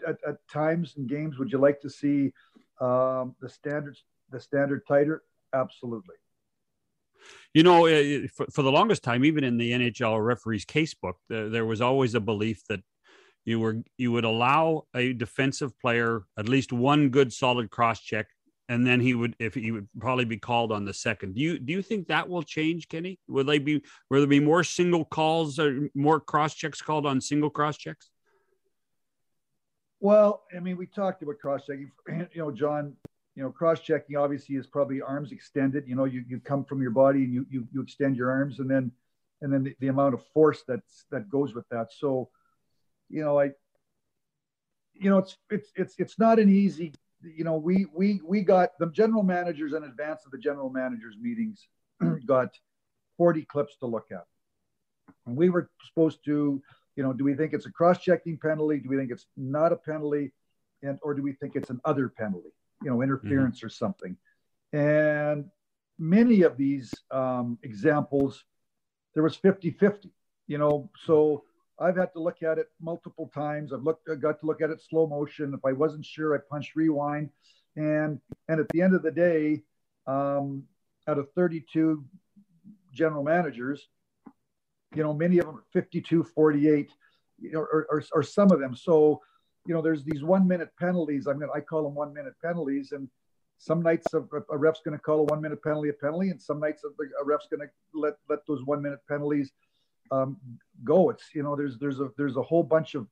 at, 0.08 0.18
at 0.28 0.48
times 0.48 0.94
in 0.98 1.08
games 1.08 1.40
would 1.40 1.52
you 1.52 1.58
like 1.58 1.82
to 1.82 1.90
see 1.90 2.32
um, 2.80 3.36
the 3.42 3.50
standards, 3.50 4.04
the 4.32 4.40
standard 4.40 4.86
tighter, 4.88 5.24
absolutely. 5.54 6.16
You 7.54 7.64
know, 7.64 7.86
for, 8.34 8.46
for 8.52 8.62
the 8.62 8.72
longest 8.72 9.04
time, 9.04 9.26
even 9.26 9.44
in 9.44 9.58
the 9.58 9.72
NHL 9.72 10.24
referees 10.24 10.66
casebook, 10.66 11.16
the, 11.28 11.50
there 11.52 11.66
was 11.66 11.82
always 11.82 12.16
a 12.16 12.20
belief 12.20 12.62
that 12.70 12.82
you 13.46 13.60
were 13.60 13.78
you 13.98 14.12
would 14.12 14.26
allow 14.26 14.84
a 14.94 15.14
defensive 15.14 15.78
player 15.80 16.24
at 16.38 16.48
least 16.48 16.72
one 16.72 17.10
good 17.10 17.34
solid 17.34 17.72
cross 17.72 18.00
check, 18.00 18.28
and 18.68 18.86
then 18.86 19.00
he 19.00 19.16
would 19.16 19.36
if 19.40 19.56
he 19.56 19.72
would 19.72 19.88
probably 20.00 20.26
be 20.26 20.38
called 20.38 20.72
on 20.72 20.86
the 20.86 20.94
second. 20.94 21.36
Do 21.36 21.42
you 21.42 21.58
do 21.58 21.74
you 21.74 21.82
think 21.82 22.08
that 22.08 22.30
will 22.30 22.44
change, 22.44 22.88
Kenny? 22.88 23.20
Will 23.28 23.44
they 23.44 23.58
be 23.58 23.82
will 24.10 24.20
there 24.20 24.28
be 24.28 24.40
more 24.40 24.64
single 24.64 25.04
calls 25.04 25.58
or 25.58 25.90
more 25.96 26.20
cross 26.20 26.54
checks 26.54 26.82
called 26.82 27.06
on 27.06 27.20
single 27.20 27.50
cross 27.50 27.78
checks? 27.78 28.10
Well, 30.00 30.44
I 30.56 30.60
mean, 30.60 30.78
we 30.78 30.86
talked 30.86 31.22
about 31.24 31.40
cross 31.40 31.66
checking. 31.66 31.92
You 32.34 32.42
know, 32.42 32.52
John, 32.52 32.96
you 33.36 33.44
know, 33.44 33.52
cross 33.52 33.80
checking 33.80 34.16
obviously 34.16 34.56
is 34.56 34.68
probably 34.68 35.02
arms 35.02 35.32
extended. 35.32 35.88
You 35.88 35.96
know, 35.96 36.06
you, 36.06 36.24
you 36.28 36.40
come 36.40 36.64
from 36.64 36.82
your 36.82 36.92
body 36.92 37.24
and 37.24 37.34
you, 37.34 37.46
you, 37.50 37.68
you 37.72 37.82
extend 37.82 38.16
your 38.18 38.32
arms 38.32 38.60
and 38.60 38.70
then, 38.70 38.92
and 39.42 39.52
then 39.52 39.64
the, 39.64 39.76
the 39.80 39.88
amount 39.88 40.14
of 40.14 40.26
force 40.34 40.64
that's, 40.68 41.06
that 41.12 41.30
goes 41.30 41.54
with 41.54 41.68
that. 41.70 41.88
So, 41.92 42.30
you 43.10 43.24
know, 43.24 43.40
I, 43.40 43.52
you 44.94 45.10
know, 45.10 45.20
it's, 45.20 45.38
it's, 45.50 45.72
it's, 45.76 45.96
it's 45.98 46.20
not 46.20 46.40
an 46.40 46.50
easy, 46.50 46.94
you 47.22 47.44
know, 47.44 47.56
we, 47.56 47.86
we, 47.94 48.22
we 48.26 48.42
got 48.42 48.72
the 48.80 48.88
general 48.88 49.24
managers 49.24 49.74
in 49.74 49.84
advance 49.84 50.26
of 50.26 50.32
the 50.32 50.38
general 50.38 50.70
managers 50.70 51.16
meetings 51.22 51.68
got 52.26 52.50
40 53.18 53.44
clips 53.44 53.78
to 53.78 53.86
look 53.86 54.08
at. 54.12 54.26
And 55.26 55.36
we 55.38 55.50
were 55.50 55.70
supposed 55.88 56.24
to, 56.26 56.62
you 57.00 57.04
know, 57.06 57.14
do 57.14 57.24
we 57.24 57.34
think 57.34 57.54
it's 57.54 57.66
a 57.66 57.72
cross-checking 57.72 58.38
penalty? 58.40 58.78
Do 58.80 58.90
we 58.90 58.98
think 58.98 59.10
it's 59.10 59.26
not 59.38 59.72
a 59.72 59.78
penalty? 59.78 60.34
And 60.84 61.00
or 61.02 61.14
do 61.14 61.22
we 61.22 61.32
think 61.32 61.56
it's 61.56 61.70
an 61.70 61.80
other 61.86 62.10
penalty? 62.10 62.50
You 62.84 62.90
know, 62.90 63.02
interference 63.02 63.60
mm-hmm. 63.60 63.68
or 63.68 63.70
something. 63.70 64.18
And 64.74 65.46
many 65.98 66.42
of 66.42 66.58
these 66.58 66.94
um, 67.10 67.58
examples, 67.64 68.44
there 69.14 69.24
was 69.24 69.38
50-50, 69.38 70.10
you 70.48 70.58
know, 70.58 70.90
so 71.06 71.46
I've 71.80 71.96
had 71.96 72.12
to 72.16 72.22
look 72.22 72.44
at 72.44 72.58
it 72.58 72.68
multiple 72.82 73.32
times. 73.34 73.72
I've 73.72 73.84
looked, 73.84 74.10
I 74.12 74.16
got 74.16 74.42
to 74.42 74.46
look 74.46 74.62
at 74.62 74.70
it 74.70 74.82
slow 74.82 75.08
motion. 75.08 75.54
If 75.54 75.64
I 75.64 75.72
wasn't 75.72 76.06
sure, 76.06 76.36
I 76.36 76.40
punched 76.52 76.76
rewind. 76.76 77.30
And 77.78 78.20
and 78.50 78.60
at 78.60 78.68
the 78.74 78.82
end 78.82 78.94
of 78.94 79.04
the 79.04 79.12
day, 79.12 79.64
um, 80.06 80.64
out 81.08 81.18
of 81.18 81.32
32 81.32 82.04
general 82.92 83.24
managers, 83.24 83.88
you 84.96 85.04
know, 85.04 85.14
many 85.14 85.38
of 85.40 85.46
them 85.46 85.62
52, 85.72 86.24
48, 86.24 86.92
you 87.40 87.52
know, 87.52 87.60
or, 87.60 87.88
or, 87.90 88.04
or 88.14 88.24
some 88.24 88.52
of 88.52 88.60
them. 88.60 88.76
So, 88.76 89.22
you 89.66 89.74
know, 89.74 89.82
there's 89.82 90.04
these 90.04 90.24
one 90.24 90.48
minute 90.48 90.70
penalties. 90.80 91.26
Going 91.26 91.40
to, 91.40 91.52
I 91.52 91.62
call 91.62 91.84
them 91.84 91.96
one 91.96 92.14
minute 92.14 92.34
penalties. 92.44 92.92
And 92.92 93.08
some 93.58 93.82
nights 93.82 94.14
a, 94.14 94.24
a 94.52 94.58
ref's 94.58 94.82
going 94.84 94.98
to 94.98 95.02
call 95.02 95.20
a 95.20 95.24
one 95.24 95.42
minute 95.42 95.62
penalty 95.64 95.90
a 95.90 95.94
penalty. 95.94 96.30
And 96.30 96.42
some 96.42 96.60
nights 96.60 96.84
a, 96.84 96.88
a 97.22 97.26
ref's 97.26 97.48
going 97.50 97.62
to 97.62 97.70
let, 97.94 98.14
let 98.30 98.40
those 98.48 98.64
one 98.64 98.82
minute 98.82 99.00
penalties 99.08 99.52
um, 100.12 100.38
go. 100.84 101.10
It's, 101.10 101.26
you 101.34 101.44
know, 101.44 101.56
there's, 101.56 101.78
there's 101.78 102.00
a, 102.00 102.10
there's 102.18 102.38
a 102.38 102.42
whole 102.42 102.64
bunch 102.64 102.96
of 102.96 103.08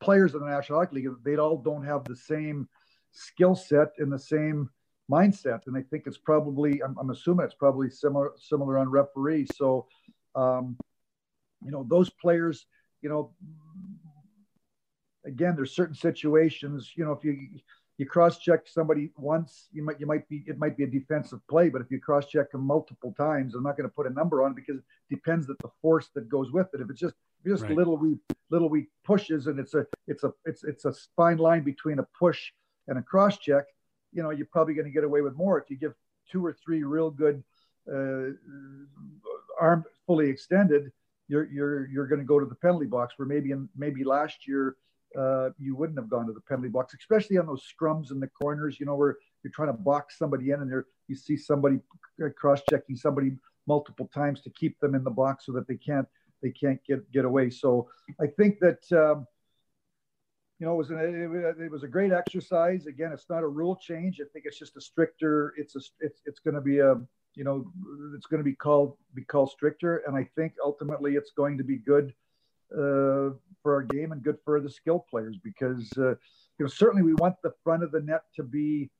players 0.00 0.34
in 0.34 0.40
the 0.40 0.46
National 0.46 0.78
Hockey 0.78 0.96
League, 0.96 1.08
they 1.24 1.36
all 1.36 1.56
don't 1.58 1.84
have 1.84 2.04
the 2.04 2.16
same 2.16 2.68
skill 3.12 3.54
set 3.54 3.88
and 3.98 4.12
the 4.12 4.18
same 4.18 4.70
mindset. 5.10 5.66
And 5.66 5.76
I 5.76 5.82
think 5.82 6.04
it's 6.06 6.18
probably, 6.18 6.82
I'm, 6.82 6.96
I'm 6.98 7.10
assuming 7.10 7.46
it's 7.46 7.54
probably 7.54 7.90
similar, 7.90 8.32
similar 8.36 8.78
on 8.78 8.90
referees. 8.90 9.48
So, 9.56 9.86
um, 10.38 10.76
you 11.64 11.70
know, 11.70 11.84
those 11.88 12.10
players, 12.10 12.66
you 13.02 13.08
know, 13.08 13.32
again, 15.24 15.54
there's 15.56 15.74
certain 15.74 15.94
situations, 15.94 16.92
you 16.96 17.04
know, 17.04 17.12
if 17.12 17.24
you, 17.24 17.48
you 17.98 18.06
cross-check 18.06 18.60
somebody 18.66 19.10
once, 19.16 19.68
you 19.72 19.82
might 19.82 19.98
you 19.98 20.06
might 20.06 20.28
be 20.28 20.44
it 20.46 20.56
might 20.56 20.76
be 20.76 20.84
a 20.84 20.86
defensive 20.86 21.40
play, 21.50 21.68
but 21.68 21.80
if 21.82 21.90
you 21.90 22.00
cross-check 22.00 22.52
them 22.52 22.64
multiple 22.64 23.12
times, 23.16 23.56
I'm 23.56 23.64
not 23.64 23.76
going 23.76 23.88
to 23.88 23.94
put 23.94 24.06
a 24.06 24.10
number 24.10 24.44
on 24.44 24.52
it 24.52 24.56
because 24.56 24.76
it 24.76 24.84
depends 25.10 25.48
that 25.48 25.58
the 25.58 25.70
force 25.82 26.08
that 26.14 26.28
goes 26.28 26.52
with 26.52 26.68
it. 26.74 26.80
If 26.80 26.90
it's 26.90 27.00
just 27.00 27.14
just 27.44 27.64
right. 27.64 27.74
little 27.74 27.96
wee 27.96 28.18
little 28.50 28.68
wee 28.68 28.86
pushes 29.04 29.48
and 29.48 29.58
it's 29.58 29.74
a 29.74 29.84
it's 30.06 30.22
a 30.22 30.32
it's 30.44 30.62
it's 30.62 30.84
a 30.84 30.94
fine 31.16 31.38
line 31.38 31.64
between 31.64 31.98
a 31.98 32.06
push 32.16 32.52
and 32.86 32.98
a 32.98 33.02
cross-check, 33.02 33.64
you 34.12 34.22
know, 34.22 34.30
you're 34.30 34.52
probably 34.52 34.74
going 34.74 34.86
to 34.86 34.92
get 34.92 35.04
away 35.04 35.20
with 35.20 35.34
more 35.34 35.60
if 35.60 35.68
you 35.68 35.76
give 35.76 35.94
two 36.30 36.44
or 36.46 36.52
three 36.52 36.84
real 36.84 37.10
good 37.10 37.42
uh, 37.92 38.30
arm 39.60 39.84
fully 40.06 40.28
extended. 40.28 40.90
You're 41.28 41.50
you're 41.50 41.86
you're 41.88 42.06
going 42.06 42.20
to 42.20 42.26
go 42.26 42.38
to 42.40 42.46
the 42.46 42.54
penalty 42.54 42.86
box 42.86 43.14
where 43.16 43.28
maybe 43.28 43.50
in 43.50 43.68
maybe 43.76 44.04
last 44.04 44.46
year 44.46 44.76
uh, 45.18 45.50
you 45.58 45.74
wouldn't 45.74 45.98
have 45.98 46.08
gone 46.08 46.26
to 46.26 46.32
the 46.32 46.40
penalty 46.40 46.68
box, 46.68 46.94
especially 46.98 47.38
on 47.38 47.46
those 47.46 47.64
scrums 47.64 48.10
in 48.10 48.20
the 48.20 48.28
corners, 48.28 48.78
you 48.78 48.86
know, 48.86 48.94
where 48.94 49.16
you're 49.42 49.52
trying 49.52 49.68
to 49.68 49.72
box 49.72 50.18
somebody 50.18 50.50
in 50.50 50.60
and 50.60 50.70
there 50.70 50.86
you 51.06 51.16
see 51.16 51.36
somebody 51.36 51.78
cross 52.36 52.62
checking 52.62 52.96
somebody 52.96 53.32
multiple 53.66 54.10
times 54.12 54.40
to 54.42 54.50
keep 54.50 54.78
them 54.80 54.94
in 54.94 55.04
the 55.04 55.10
box 55.10 55.46
so 55.46 55.52
that 55.52 55.66
they 55.68 55.76
can't 55.76 56.06
they 56.42 56.50
can't 56.50 56.80
get 56.84 57.10
get 57.12 57.24
away. 57.24 57.50
So 57.50 57.88
I 58.20 58.26
think 58.26 58.58
that 58.60 58.80
um, 58.92 59.26
you 60.58 60.66
know 60.66 60.74
it 60.74 60.76
was 60.76 60.90
an, 60.90 61.56
it 61.60 61.70
was 61.70 61.82
a 61.82 61.88
great 61.88 62.12
exercise. 62.12 62.86
Again, 62.86 63.12
it's 63.12 63.28
not 63.28 63.42
a 63.42 63.48
rule 63.48 63.76
change. 63.76 64.20
I 64.20 64.24
think 64.32 64.44
it's 64.46 64.58
just 64.58 64.76
a 64.76 64.80
stricter. 64.80 65.54
It's 65.56 65.76
a 65.76 65.80
it's 66.00 66.20
it's 66.24 66.40
going 66.40 66.54
to 66.54 66.60
be 66.60 66.78
a 66.78 66.96
you 67.38 67.44
know 67.44 67.64
it's 68.16 68.26
going 68.26 68.40
to 68.40 68.44
be 68.44 68.54
called 68.54 68.96
be 69.14 69.22
called 69.22 69.50
stricter, 69.50 70.02
and 70.06 70.16
I 70.16 70.28
think 70.34 70.54
ultimately 70.62 71.14
it's 71.14 71.30
going 71.30 71.56
to 71.58 71.64
be 71.64 71.76
good 71.76 72.12
uh, 72.72 73.30
for 73.62 73.74
our 73.74 73.82
game 73.82 74.10
and 74.10 74.22
good 74.22 74.38
for 74.44 74.60
the 74.60 74.68
skill 74.68 75.06
players 75.08 75.36
because 75.42 75.90
uh, 75.96 76.10
you 76.10 76.16
know 76.60 76.66
certainly 76.66 77.02
we 77.02 77.14
want 77.14 77.36
the 77.42 77.52
front 77.62 77.84
of 77.84 77.92
the 77.92 78.00
net 78.00 78.22
to 78.34 78.42
be 78.42 78.90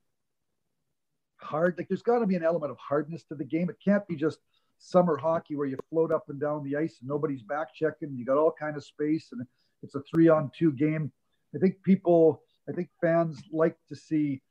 hard. 1.35 1.75
Like 1.77 1.89
there's 1.89 2.01
got 2.01 2.19
to 2.19 2.25
be 2.25 2.37
an 2.37 2.43
element 2.43 2.71
of 2.71 2.77
hardness 2.77 3.23
to 3.25 3.35
the 3.35 3.43
game. 3.43 3.69
It 3.69 3.75
can't 3.83 4.07
be 4.07 4.15
just 4.15 4.39
summer 4.77 5.17
hockey 5.17 5.57
where 5.57 5.67
you 5.67 5.77
float 5.89 6.11
up 6.13 6.29
and 6.29 6.39
down 6.39 6.63
the 6.63 6.77
ice 6.77 6.97
and 7.01 7.09
nobody's 7.09 7.43
back 7.43 7.75
checking. 7.75 8.15
You 8.15 8.23
got 8.23 8.37
all 8.37 8.53
kind 8.57 8.77
of 8.77 8.85
space 8.85 9.29
and 9.33 9.45
it's 9.83 9.95
a 9.95 10.01
three 10.09 10.29
on 10.29 10.49
two 10.57 10.71
game. 10.71 11.11
I 11.53 11.59
think 11.59 11.83
people, 11.83 12.43
I 12.69 12.71
think 12.71 12.89
fans 13.01 13.41
like 13.51 13.75
to 13.89 13.95
see, 13.95 14.41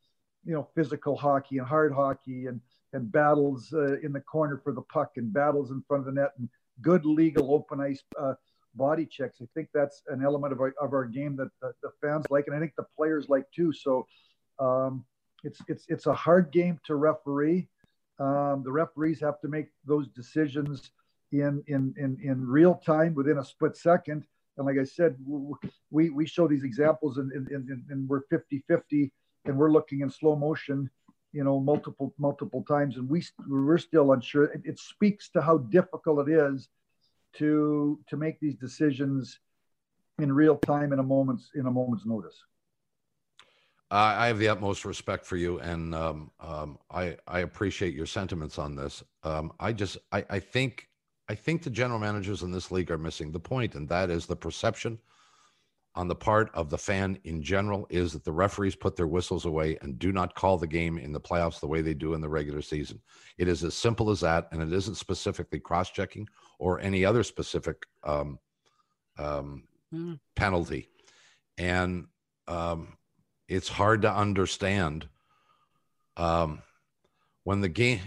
you 0.45 0.53
know, 0.53 0.69
physical 0.75 1.17
hockey 1.17 1.59
and 1.59 1.67
hard 1.67 1.95
hockey 1.95 2.47
and 2.47 2.61
and 2.93 3.11
battles 3.13 3.73
uh, 3.73 3.99
in 4.01 4.13
the 4.13 4.21
corner 4.21 4.61
for 4.63 4.73
the 4.73 4.83
puck 4.83 5.13
and 5.17 5.33
battles 5.33 5.71
in 5.71 5.83
front 5.87 6.07
of 6.07 6.07
the 6.07 6.21
net 6.21 6.33
and 6.39 6.49
good 6.81 7.05
legal 7.05 7.53
open 7.53 7.81
ice 7.81 8.03
uh, 8.19 8.35
body 8.75 9.07
checks. 9.07 9.39
I 9.43 9.47
think 9.55 9.69
that's 9.75 10.03
an 10.09 10.25
element 10.25 10.53
of 10.53 10.61
our, 10.61 10.75
of 10.81 10.93
our 10.93 11.05
game 11.05 11.37
that 11.37 11.51
the, 11.61 11.73
the 11.83 11.91
fans 12.01 12.25
like, 12.31 12.47
and 12.47 12.57
I 12.57 12.61
think 12.61 12.73
the 12.77 12.87
players 12.97 13.29
like 13.29 13.45
too. 13.55 13.73
So 13.73 14.07
um, 14.59 15.05
it's 15.45 15.61
it's 15.69 15.85
it's 15.89 16.07
a 16.07 16.15
hard 16.15 16.51
game 16.51 16.81
to 16.85 16.97
referee. 16.97 17.69
Um, 18.19 18.63
the 18.65 18.73
referees 18.73 19.21
have 19.21 19.41
to 19.41 19.49
make 19.49 19.69
those 19.85 20.09
decisions 20.09 20.91
in 21.33 21.63
in 21.67 21.95
in 21.99 22.19
in 22.23 22.47
real 22.47 22.75
time 22.75 23.15
within 23.15 23.39
a 23.39 23.45
split 23.45 23.77
second. 23.77 24.25
And 24.57 24.67
like 24.67 24.79
I 24.81 24.85
said, 24.85 25.17
we 25.91 26.11
we 26.11 26.27
show 26.27 26.49
these 26.49 26.65
examples 26.65 27.19
and, 27.19 27.31
and, 27.33 27.49
and, 27.49 27.85
and 27.91 28.09
we're 28.09 28.23
50 28.29 28.65
50 28.67 29.13
and 29.45 29.57
we're 29.57 29.71
looking 29.71 30.01
in 30.01 30.11
slow 30.11 30.35
motion 30.35 30.91
you 31.33 31.45
know 31.45 31.61
multiple 31.61 32.15
multiple 32.19 32.65
times 32.67 32.97
and 32.97 33.09
we 33.09 33.23
we're 33.49 33.79
still 33.79 34.13
unsure 34.13 34.45
it, 34.45 34.63
it, 34.65 34.79
speaks 34.79 35.29
to 35.29 35.43
how 35.43 35.59
difficult 35.59 36.27
it 36.27 36.33
is 36.33 36.69
to 37.35 37.99
to 38.09 38.17
make 38.17 38.41
these 38.41 38.55
decisions 38.55 39.39
in 40.19 40.33
real 40.33 40.57
time 40.57 40.93
in 40.93 40.99
a 40.99 41.03
moment's 41.03 41.51
in 41.55 41.67
a 41.67 41.71
moment's 41.71 42.07
notice. 42.07 42.43
I 43.91 44.27
have 44.27 44.39
the 44.39 44.49
utmost 44.49 44.85
respect 44.85 45.25
for 45.25 45.37
you, 45.37 45.61
and 45.61 45.95
um, 45.95 46.31
um, 46.41 46.79
I 46.91 47.17
I 47.27 47.41
appreciate 47.41 47.95
your 47.95 48.05
sentiments 48.05 48.59
on 48.59 48.77
this. 48.77 49.03
Um, 49.23 49.51
I 49.59 49.73
just 49.73 49.97
I, 50.13 50.25
I 50.29 50.39
think 50.41 50.89
I 51.29 51.35
think 51.35 51.63
the 51.63 51.71
general 51.71 51.99
managers 51.99 52.43
in 52.43 52.51
this 52.51 52.71
league 52.71 52.91
are 52.91 52.99
missing 52.99 53.33
the 53.33 53.41
point, 53.41 53.77
and 53.77 53.89
that 53.89 54.11
is 54.11 54.27
the 54.27 54.37
perception 54.37 54.99
on 55.99 56.07
the 56.07 56.15
part 56.15 56.49
of 56.55 56.71
the 56.71 56.79
fan 56.79 57.19
in 57.25 57.43
general 57.43 57.85
is 57.91 58.13
that 58.13 58.23
the 58.23 58.31
referees 58.31 58.77
put 58.77 58.95
their 58.95 59.09
whistles 59.09 59.47
away 59.47 59.77
and 59.83 59.99
do 59.99 60.13
not 60.13 60.33
call 60.33 60.57
the 60.57 60.65
game 60.65 60.97
in 60.97 61.11
the 61.11 61.21
playoffs 61.21 61.59
the 61.59 61.67
way 61.67 61.83
they 61.83 61.93
do 61.93 62.15
in 62.15 62.21
the 62.21 62.29
regular 62.29 62.63
season. 62.63 63.01
It 63.37 63.49
is 63.49 63.65
as 63.65 63.75
simple 63.75 64.09
as 64.09 64.21
that, 64.21 64.47
and 64.53 64.63
it 64.63 64.73
isn't 64.73 64.95
specifically 64.95 65.59
cross 65.59 65.91
checking 65.91 66.29
or 66.61 66.79
any 66.79 67.05
other 67.05 67.25
specific 67.25 67.85
um, 68.05 68.39
um, 69.19 69.65
mm. 69.93 70.21
penalty. 70.37 70.89
And 71.59 72.07
um, 72.47 72.97
it's 73.49 73.69
hard 73.69 74.03
to 74.03 74.15
understand 74.15 75.09
um, 76.17 76.63
when 77.43 77.61
the 77.61 77.69
game. 77.69 78.03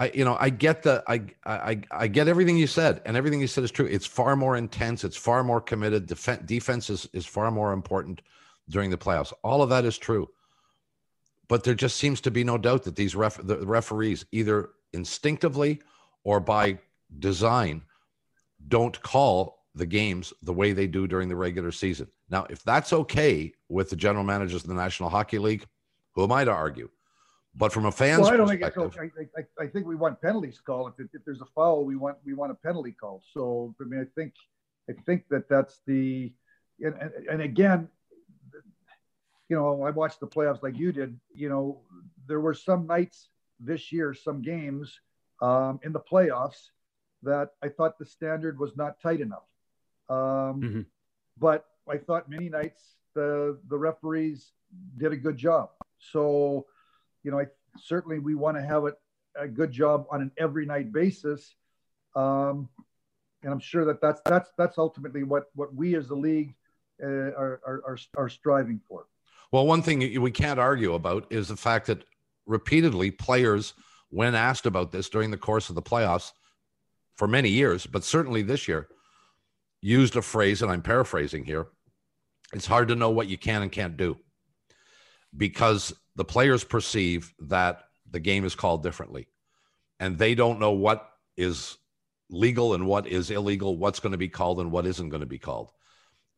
I, 0.00 0.10
you 0.14 0.24
know, 0.24 0.34
I 0.40 0.48
get 0.48 0.82
the, 0.82 1.04
I, 1.06 1.20
I, 1.44 1.82
I 1.90 2.06
get 2.08 2.26
everything 2.26 2.56
you 2.56 2.66
said, 2.66 3.02
and 3.04 3.18
everything 3.18 3.38
you 3.38 3.46
said 3.46 3.64
is 3.64 3.70
true. 3.70 3.84
It's 3.84 4.06
far 4.06 4.34
more 4.34 4.56
intense. 4.56 5.04
It's 5.04 5.16
far 5.16 5.44
more 5.44 5.60
committed. 5.60 6.06
Def- 6.06 6.46
defense 6.46 6.88
is, 6.88 7.06
is 7.12 7.26
far 7.26 7.50
more 7.50 7.74
important 7.74 8.22
during 8.70 8.88
the 8.88 8.96
playoffs. 8.96 9.34
All 9.44 9.62
of 9.62 9.68
that 9.68 9.84
is 9.84 9.98
true, 9.98 10.30
but 11.48 11.64
there 11.64 11.74
just 11.74 11.98
seems 11.98 12.22
to 12.22 12.30
be 12.30 12.44
no 12.44 12.56
doubt 12.56 12.84
that 12.84 12.96
these 12.96 13.14
ref- 13.14 13.46
the 13.46 13.58
referees, 13.58 14.24
either 14.32 14.70
instinctively 14.94 15.82
or 16.24 16.40
by 16.40 16.78
design, 17.18 17.82
don't 18.68 19.00
call 19.02 19.66
the 19.74 19.86
games 19.86 20.32
the 20.42 20.52
way 20.52 20.72
they 20.72 20.86
do 20.86 21.06
during 21.06 21.28
the 21.28 21.36
regular 21.36 21.72
season. 21.72 22.08
Now, 22.30 22.46
if 22.48 22.62
that's 22.62 22.94
okay 22.94 23.52
with 23.68 23.90
the 23.90 23.96
general 23.96 24.24
managers 24.24 24.62
of 24.62 24.68
the 24.68 24.74
National 24.74 25.10
Hockey 25.10 25.38
League, 25.38 25.66
who 26.12 26.24
am 26.24 26.32
I 26.32 26.44
to 26.44 26.50
argue? 26.50 26.88
But 27.54 27.72
from 27.72 27.86
a 27.86 27.92
fan's 27.92 28.22
well, 28.22 28.32
I 28.32 28.36
don't 28.36 28.48
think 28.48 28.62
it's 28.62 28.76
okay. 28.76 29.10
I, 29.18 29.40
I, 29.40 29.64
I, 29.64 29.66
think 29.66 29.86
we 29.86 29.96
want 29.96 30.20
penalties 30.22 30.60
called. 30.64 30.92
If, 30.98 31.08
if 31.12 31.24
there's 31.24 31.40
a 31.40 31.46
foul, 31.46 31.84
we 31.84 31.96
want 31.96 32.16
we 32.24 32.32
want 32.32 32.52
a 32.52 32.54
penalty 32.54 32.92
call. 32.92 33.22
So 33.34 33.74
I 33.80 33.84
mean, 33.84 34.00
I 34.00 34.06
think 34.14 34.34
I 34.88 34.92
think 35.04 35.24
that 35.30 35.48
that's 35.48 35.80
the 35.86 36.32
and, 36.80 36.94
and, 37.00 37.12
and 37.28 37.42
again, 37.42 37.88
you 39.48 39.56
know, 39.56 39.82
I 39.82 39.90
watched 39.90 40.20
the 40.20 40.28
playoffs 40.28 40.62
like 40.62 40.78
you 40.78 40.92
did. 40.92 41.18
You 41.34 41.48
know, 41.48 41.80
there 42.28 42.40
were 42.40 42.54
some 42.54 42.86
nights 42.86 43.28
this 43.58 43.90
year, 43.90 44.14
some 44.14 44.42
games 44.42 45.00
um, 45.42 45.80
in 45.82 45.92
the 45.92 46.00
playoffs 46.00 46.70
that 47.22 47.50
I 47.62 47.68
thought 47.68 47.98
the 47.98 48.06
standard 48.06 48.58
was 48.58 48.76
not 48.76 49.00
tight 49.00 49.20
enough. 49.20 49.48
Um, 50.08 50.16
mm-hmm. 50.16 50.80
But 51.36 51.66
I 51.88 51.98
thought 51.98 52.30
many 52.30 52.48
nights 52.48 52.94
the 53.14 53.58
the 53.68 53.76
referees 53.76 54.52
did 54.96 55.12
a 55.12 55.16
good 55.16 55.36
job. 55.36 55.70
So, 55.98 56.66
you 57.22 57.30
know, 57.30 57.38
I 57.38 57.46
certainly 57.78 58.18
we 58.18 58.34
want 58.34 58.56
to 58.56 58.62
have 58.62 58.84
it 58.86 58.94
a 59.36 59.48
good 59.48 59.72
job 59.72 60.06
on 60.10 60.22
an 60.22 60.32
every 60.36 60.66
night 60.66 60.92
basis. 60.92 61.54
Um, 62.14 62.68
and 63.42 63.52
I'm 63.52 63.60
sure 63.60 63.84
that 63.86 64.00
that's 64.00 64.20
that's 64.24 64.50
that's 64.58 64.78
ultimately 64.78 65.22
what 65.22 65.44
what 65.54 65.74
we 65.74 65.94
as 65.96 66.10
a 66.10 66.14
league 66.14 66.54
uh, 67.02 67.06
are, 67.06 67.60
are 67.64 67.98
are 68.16 68.28
striving 68.28 68.80
for. 68.86 69.06
Well, 69.52 69.66
one 69.66 69.82
thing 69.82 70.20
we 70.20 70.30
can't 70.30 70.60
argue 70.60 70.94
about 70.94 71.26
is 71.30 71.48
the 71.48 71.56
fact 71.56 71.86
that 71.86 72.04
repeatedly 72.46 73.10
players, 73.10 73.74
when 74.10 74.34
asked 74.34 74.66
about 74.66 74.92
this 74.92 75.08
during 75.08 75.30
the 75.30 75.36
course 75.36 75.68
of 75.68 75.74
the 75.74 75.82
playoffs, 75.82 76.32
for 77.16 77.26
many 77.26 77.48
years, 77.48 77.86
but 77.86 78.04
certainly 78.04 78.42
this 78.42 78.68
year, 78.68 78.88
used 79.80 80.16
a 80.16 80.22
phrase, 80.22 80.62
and 80.62 80.70
I'm 80.70 80.82
paraphrasing 80.82 81.44
here. 81.44 81.66
It's 82.52 82.66
hard 82.66 82.88
to 82.88 82.96
know 82.96 83.10
what 83.10 83.28
you 83.28 83.38
can 83.38 83.62
and 83.62 83.72
can't 83.72 83.96
do 83.96 84.16
because 85.36 85.92
the 86.20 86.24
players 86.26 86.64
perceive 86.64 87.32
that 87.38 87.84
the 88.10 88.20
game 88.20 88.44
is 88.44 88.54
called 88.54 88.82
differently 88.82 89.26
and 90.00 90.18
they 90.18 90.34
don't 90.34 90.60
know 90.60 90.72
what 90.72 91.12
is 91.38 91.78
legal 92.28 92.74
and 92.74 92.86
what 92.86 93.06
is 93.06 93.30
illegal, 93.30 93.78
what's 93.78 94.00
going 94.00 94.12
to 94.12 94.18
be 94.18 94.28
called 94.28 94.60
and 94.60 94.70
what 94.70 94.84
isn't 94.84 95.08
going 95.08 95.22
to 95.22 95.26
be 95.26 95.38
called. 95.38 95.70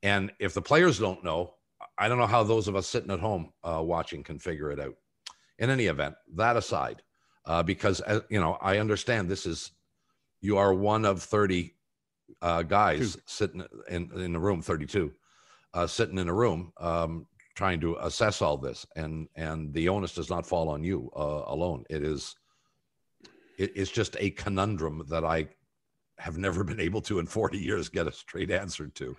And 0.05 0.31
if 0.39 0.55
the 0.55 0.63
players 0.63 1.01
don't 1.01 1.25
know, 1.25 1.55
I 1.99 2.07
don't 2.07 2.19
know 2.19 2.29
how 2.29 2.45
those 2.45 2.69
of 2.69 2.77
us 2.77 2.87
sitting 2.87 3.11
at 3.11 3.19
home 3.19 3.53
uh, 3.65 3.83
watching 3.83 4.23
can 4.23 4.39
figure 4.39 4.71
it 4.71 4.79
out. 4.79 4.95
In 5.59 5.69
any 5.69 5.87
event, 5.87 6.15
that 6.37 6.57
aside, 6.57 7.03
uh, 7.45 7.65
because 7.65 8.01
uh, 8.03 8.21
you 8.29 8.39
know, 8.39 8.57
I 8.63 8.79
understand 8.79 9.29
this 9.29 9.47
is 9.47 9.73
you 10.41 10.59
are 10.59 10.73
one 10.73 11.05
of 11.05 11.25
30 11.25 11.75
uh, 12.41 12.63
guys 12.63 13.15
Two. 13.17 13.21
sitting 13.27 13.65
in, 13.89 14.13
in 14.15 14.33
the 14.33 14.39
room, 14.39 14.63
32, 14.63 15.11
uh, 15.75 15.89
sitting 15.89 16.19
in 16.19 16.29
a 16.29 16.33
room 16.35 16.73
um, 16.79 17.27
trying 17.55 17.81
to 17.81 17.97
assess 18.01 18.43
all 18.43 18.57
this. 18.57 18.87
And, 18.97 19.29
and 19.37 19.73
the 19.73 19.89
onus 19.89 20.15
does 20.15 20.31
not 20.31 20.47
fall 20.47 20.69
on 20.69 20.83
you 20.83 21.11
uh, 21.17 21.45
alone. 21.47 21.85
It 21.91 22.03
is, 22.03 22.35
it, 23.59 23.73
it's 23.75 23.91
just 23.91 24.17
a 24.19 24.31
conundrum 24.31 25.05
that 25.09 25.25
I 25.25 25.49
have 26.19 26.39
never 26.39 26.65
been 26.71 26.81
able 26.81 27.01
to 27.03 27.19
in 27.19 27.27
40 27.27 27.59
years 27.59 27.89
get 27.89 28.07
a 28.07 28.13
straight 28.13 28.51
answer 28.51 28.89
to. 28.89 29.17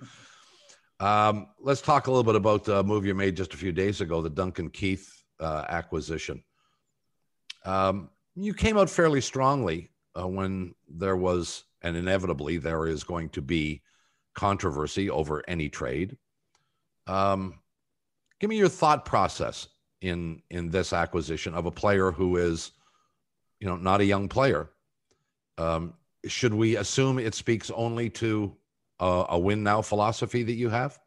Um, 1.00 1.48
let's 1.60 1.82
talk 1.82 2.08
a 2.08 2.12
little 2.12 2.24
bit 2.24 2.36
about 2.36 2.64
the 2.64 2.84
move 2.84 3.06
you 3.06 3.14
made 3.14 3.36
just 3.36 3.54
a 3.54 3.58
few 3.58 3.72
days 3.72 4.02
ago, 4.02 4.22
the 4.22 4.30
Duncan 4.30 4.70
Keith 4.70 5.12
uh, 5.40 5.66
acquisition. 5.68 6.44
Um, 7.66 8.10
you 8.36 8.54
came 8.54 8.78
out 8.78 8.90
fairly 8.90 9.22
strongly 9.22 9.92
uh, 10.20 10.28
when 10.28 10.74
there 10.88 11.16
was, 11.16 11.66
and 11.82 11.98
inevitably 11.98 12.58
there 12.58 12.88
is 12.88 13.04
going 13.04 13.30
to 13.30 13.42
be 13.42 13.82
controversy 14.34 15.10
over 15.10 15.44
any 15.48 15.70
trade. 15.70 16.18
Um, 17.08 17.60
give 18.40 18.50
me 18.50 18.58
your 18.58 18.70
thought 18.70 19.06
process 19.06 19.68
in 20.02 20.42
in 20.50 20.70
this 20.70 20.94
acquisition 20.94 21.54
of 21.54 21.66
a 21.66 21.72
player 21.72 22.12
who 22.12 22.38
is, 22.38 22.72
you 23.60 23.68
know, 23.68 23.76
not 23.76 24.02
a 24.02 24.06
young 24.06 24.28
player. 24.28 24.70
Um, 25.58 25.94
should 26.26 26.54
we 26.54 26.78
assume 26.78 27.20
it 27.20 27.36
speaks 27.36 27.70
only 27.72 28.10
to 28.12 28.56
a, 29.00 29.26
a 29.30 29.40
win 29.40 29.64
now 29.64 29.82
philosophy 29.82 30.44
that 30.44 30.54
you 30.54 30.70
have? 30.70 31.00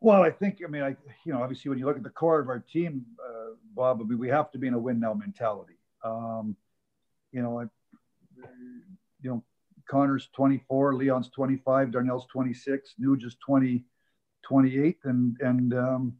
Well, 0.00 0.22
I 0.22 0.30
think, 0.30 0.60
I 0.64 0.70
mean, 0.70 0.82
I, 0.82 0.96
you 1.24 1.32
know, 1.32 1.42
obviously 1.42 1.68
when 1.68 1.78
you 1.78 1.84
look 1.84 1.96
at 1.96 2.02
the 2.02 2.10
core 2.10 2.40
of 2.40 2.48
our 2.48 2.60
team, 2.60 3.04
uh, 3.22 3.54
Bob, 3.74 4.00
I 4.00 4.04
mean, 4.04 4.18
we 4.18 4.28
have 4.28 4.50
to 4.52 4.58
be 4.58 4.66
in 4.66 4.74
a 4.74 4.78
win 4.78 4.98
now 4.98 5.12
mentality. 5.12 5.74
Um, 6.02 6.56
you 7.32 7.42
know, 7.42 7.60
I, 7.60 7.64
you 9.22 9.30
know, 9.30 9.44
Connor's 9.88 10.28
24, 10.34 10.94
Leon's 10.94 11.28
25, 11.30 11.90
Darnell's 11.90 12.26
26, 12.26 12.94
Nuge 12.98 13.24
is 13.24 13.36
20, 13.44 13.84
28. 14.42 14.98
And, 15.04 15.36
and, 15.40 15.74
um, 15.74 16.14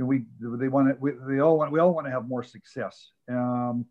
know, 0.00 0.06
we, 0.06 0.24
they 0.40 0.68
want 0.68 0.88
to, 0.88 0.96
we, 1.00 1.12
they 1.28 1.40
all 1.40 1.58
want, 1.58 1.72
we 1.72 1.78
all 1.78 1.94
want 1.94 2.06
to 2.06 2.10
have 2.10 2.26
more 2.26 2.42
success. 2.42 3.10
Um, 3.28 3.86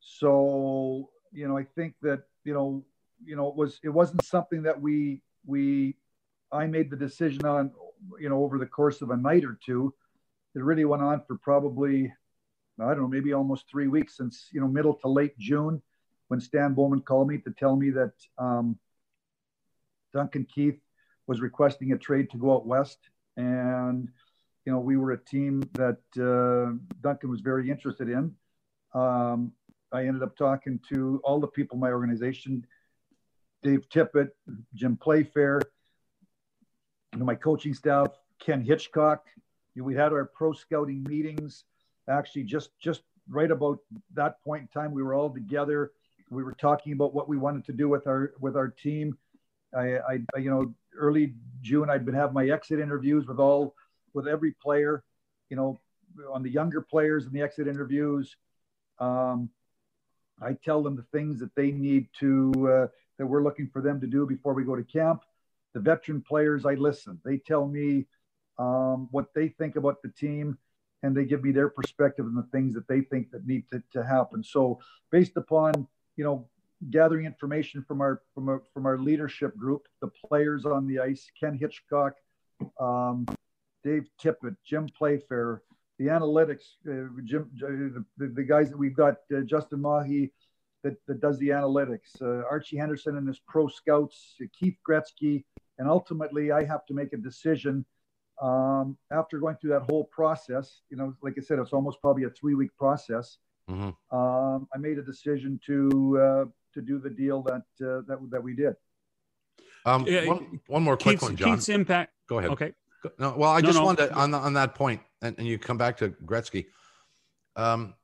so, 0.00 1.10
you 1.32 1.48
know, 1.48 1.56
I 1.56 1.64
think 1.64 1.94
that, 2.02 2.22
you 2.44 2.54
know, 2.54 2.84
you 3.24 3.36
know, 3.36 3.48
it 3.48 3.56
was 3.56 3.80
it 3.82 3.88
wasn't 3.88 4.24
something 4.24 4.62
that 4.62 4.80
we 4.80 5.22
we 5.44 5.96
I 6.52 6.66
made 6.66 6.90
the 6.90 6.96
decision 6.96 7.44
on, 7.44 7.72
you 8.20 8.28
know, 8.28 8.42
over 8.44 8.58
the 8.58 8.66
course 8.66 9.02
of 9.02 9.10
a 9.10 9.16
night 9.16 9.44
or 9.44 9.58
two. 9.64 9.94
It 10.54 10.62
really 10.62 10.84
went 10.84 11.02
on 11.02 11.22
for 11.26 11.38
probably 11.38 12.12
I 12.78 12.88
don't 12.88 13.00
know, 13.00 13.08
maybe 13.08 13.32
almost 13.32 13.70
three 13.70 13.88
weeks 13.88 14.16
since 14.16 14.48
you 14.52 14.60
know 14.60 14.68
middle 14.68 14.94
to 14.94 15.08
late 15.08 15.38
June, 15.38 15.80
when 16.28 16.40
Stan 16.40 16.74
Bowman 16.74 17.00
called 17.00 17.28
me 17.28 17.38
to 17.38 17.50
tell 17.52 17.76
me 17.76 17.90
that 17.90 18.12
um, 18.38 18.78
Duncan 20.12 20.44
Keith 20.44 20.78
was 21.26 21.40
requesting 21.40 21.92
a 21.92 21.98
trade 21.98 22.30
to 22.30 22.38
go 22.38 22.54
out 22.54 22.66
west, 22.66 22.98
and 23.36 24.08
you 24.64 24.72
know 24.72 24.78
we 24.78 24.96
were 24.96 25.12
a 25.12 25.24
team 25.24 25.62
that 25.72 25.98
uh, 26.18 26.76
Duncan 27.02 27.30
was 27.30 27.40
very 27.40 27.70
interested 27.70 28.08
in. 28.08 28.34
Um, 28.94 29.52
I 29.92 30.06
ended 30.06 30.22
up 30.22 30.36
talking 30.36 30.80
to 30.88 31.20
all 31.24 31.40
the 31.40 31.46
people 31.46 31.76
in 31.76 31.80
my 31.80 31.90
organization, 31.90 32.66
Dave 33.62 33.88
Tippett, 33.88 34.30
Jim 34.74 34.96
Playfair, 34.96 35.60
you 37.12 37.20
know, 37.20 37.24
my 37.24 37.34
coaching 37.34 37.74
staff, 37.74 38.08
Ken 38.38 38.62
Hitchcock. 38.62 39.24
You 39.74 39.82
know, 39.82 39.86
we 39.86 39.94
had 39.94 40.12
our 40.12 40.24
pro 40.24 40.52
scouting 40.52 41.02
meetings. 41.04 41.64
Actually, 42.08 42.44
just 42.44 42.70
just 42.78 43.02
right 43.28 43.50
about 43.50 43.78
that 44.14 44.42
point 44.42 44.62
in 44.62 44.68
time, 44.68 44.92
we 44.92 45.02
were 45.02 45.14
all 45.14 45.30
together. 45.30 45.92
We 46.30 46.42
were 46.42 46.52
talking 46.52 46.92
about 46.92 47.14
what 47.14 47.28
we 47.28 47.36
wanted 47.36 47.64
to 47.66 47.72
do 47.72 47.88
with 47.88 48.06
our 48.06 48.32
with 48.40 48.56
our 48.56 48.68
team. 48.68 49.16
I, 49.74 49.98
I 49.98 50.38
you 50.38 50.50
know, 50.50 50.74
early 50.96 51.34
June, 51.62 51.90
I'd 51.90 52.04
been 52.04 52.14
having 52.14 52.34
my 52.34 52.48
exit 52.48 52.80
interviews 52.80 53.26
with 53.26 53.38
all 53.38 53.74
with 54.14 54.26
every 54.26 54.52
player. 54.62 55.04
You 55.50 55.56
know, 55.56 55.80
on 56.32 56.42
the 56.42 56.50
younger 56.50 56.80
players 56.80 57.26
in 57.26 57.32
the 57.32 57.42
exit 57.42 57.68
interviews. 57.68 58.36
Um, 58.98 59.50
I 60.40 60.52
tell 60.64 60.82
them 60.82 60.96
the 60.96 61.06
things 61.18 61.40
that 61.40 61.54
they 61.54 61.70
need 61.70 62.08
to 62.20 62.52
uh, 62.68 62.86
that 63.18 63.26
we're 63.26 63.42
looking 63.42 63.68
for 63.72 63.80
them 63.80 64.00
to 64.00 64.06
do 64.06 64.26
before 64.26 64.54
we 64.54 64.64
go 64.64 64.76
to 64.76 64.84
camp. 64.84 65.22
The 65.74 65.80
veteran 65.80 66.22
players, 66.22 66.64
I 66.66 66.74
listen. 66.74 67.20
They 67.24 67.38
tell 67.38 67.66
me 67.66 68.06
um, 68.58 69.08
what 69.10 69.32
they 69.34 69.48
think 69.48 69.76
about 69.76 70.02
the 70.02 70.08
team, 70.08 70.58
and 71.02 71.16
they 71.16 71.24
give 71.24 71.42
me 71.42 71.52
their 71.52 71.68
perspective 71.68 72.26
and 72.26 72.36
the 72.36 72.48
things 72.52 72.74
that 72.74 72.88
they 72.88 73.02
think 73.02 73.30
that 73.30 73.46
need 73.46 73.64
to, 73.72 73.82
to 73.92 74.04
happen. 74.04 74.42
So, 74.42 74.80
based 75.10 75.36
upon 75.36 75.86
you 76.16 76.24
know 76.24 76.48
gathering 76.90 77.26
information 77.26 77.82
from 77.82 78.00
our 78.00 78.22
from 78.34 78.48
our 78.48 78.62
from 78.72 78.86
our 78.86 78.98
leadership 78.98 79.56
group, 79.56 79.82
the 80.00 80.08
players 80.28 80.64
on 80.64 80.86
the 80.86 80.98
ice, 80.98 81.30
Ken 81.38 81.56
Hitchcock, 81.58 82.14
um, 82.80 83.26
Dave 83.84 84.08
Tippett, 84.22 84.56
Jim 84.64 84.88
Playfair, 84.96 85.62
the 85.98 86.06
analytics, 86.06 86.64
uh, 86.88 87.08
Jim, 87.24 87.50
uh, 87.62 88.02
the, 88.16 88.28
the, 88.28 88.42
guys 88.42 88.70
that 88.70 88.78
we've 88.78 88.96
got, 88.96 89.16
uh, 89.34 89.40
Justin 89.40 89.80
Mahi, 89.80 90.32
that, 90.82 90.96
that 91.06 91.20
does 91.20 91.38
the 91.38 91.48
analytics, 91.48 92.20
uh, 92.20 92.44
Archie 92.50 92.76
Henderson 92.76 93.16
and 93.16 93.26
his 93.26 93.40
pro 93.46 93.68
scouts, 93.68 94.36
Keith 94.58 94.76
Gretzky, 94.88 95.44
and 95.78 95.88
ultimately 95.88 96.52
I 96.52 96.64
have 96.64 96.84
to 96.86 96.94
make 96.94 97.12
a 97.12 97.16
decision 97.16 97.84
um, 98.42 98.98
after 99.10 99.38
going 99.38 99.56
through 99.56 99.70
that 99.70 99.90
whole 99.90 100.04
process. 100.04 100.82
You 100.90 100.96
know, 100.96 101.14
like 101.22 101.34
I 101.38 101.40
said, 101.40 101.58
it's 101.58 101.72
almost 101.72 102.00
probably 102.00 102.24
a 102.24 102.30
three 102.30 102.54
week 102.54 102.76
process. 102.78 103.38
Mm-hmm. 103.70 104.16
Um, 104.16 104.68
I 104.74 104.78
made 104.78 104.98
a 104.98 105.02
decision 105.02 105.58
to 105.66 106.18
uh, 106.20 106.44
to 106.76 106.82
do 106.82 106.98
the 106.98 107.10
deal 107.10 107.42
that 107.42 107.64
uh, 107.80 108.02
that 108.06 108.18
that 108.30 108.42
we 108.42 108.54
did. 108.54 108.76
Um, 109.84 110.04
one, 110.04 110.60
one 110.66 110.82
more 110.82 110.96
quick 110.96 111.14
Keith's, 111.14 111.22
one, 111.22 111.36
John. 111.36 111.54
Keith's 111.54 111.68
impact. 111.68 112.12
Go 112.28 112.38
ahead. 112.38 112.50
Okay. 112.50 112.72
No, 113.18 113.34
well, 113.36 113.50
I 113.50 113.60
no, 113.60 113.66
just 113.68 113.78
no. 113.78 113.84
wanted 113.84 114.08
to, 114.08 114.14
on 114.14 114.32
the, 114.32 114.38
on 114.38 114.52
that 114.54 114.74
point, 114.74 115.00
and, 115.22 115.36
and 115.38 115.46
you 115.46 115.58
come 115.58 115.78
back 115.78 115.96
to 115.98 116.10
Gretzky. 116.24 116.66
Um, 117.54 117.94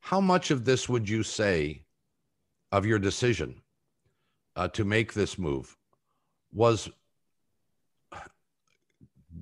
how 0.00 0.20
much 0.20 0.50
of 0.50 0.64
this 0.64 0.88
would 0.88 1.08
you 1.08 1.22
say 1.22 1.82
of 2.70 2.86
your 2.86 2.98
decision 2.98 3.60
uh, 4.56 4.68
to 4.68 4.84
make 4.84 5.12
this 5.14 5.36
move 5.36 5.76
was 6.52 6.88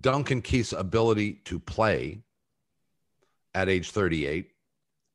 Duncan 0.00 0.40
Keith's 0.40 0.72
ability 0.72 1.35
to 1.44 1.61
play 1.61 2.22
at 3.55 3.68
age 3.68 3.90
38, 3.90 4.50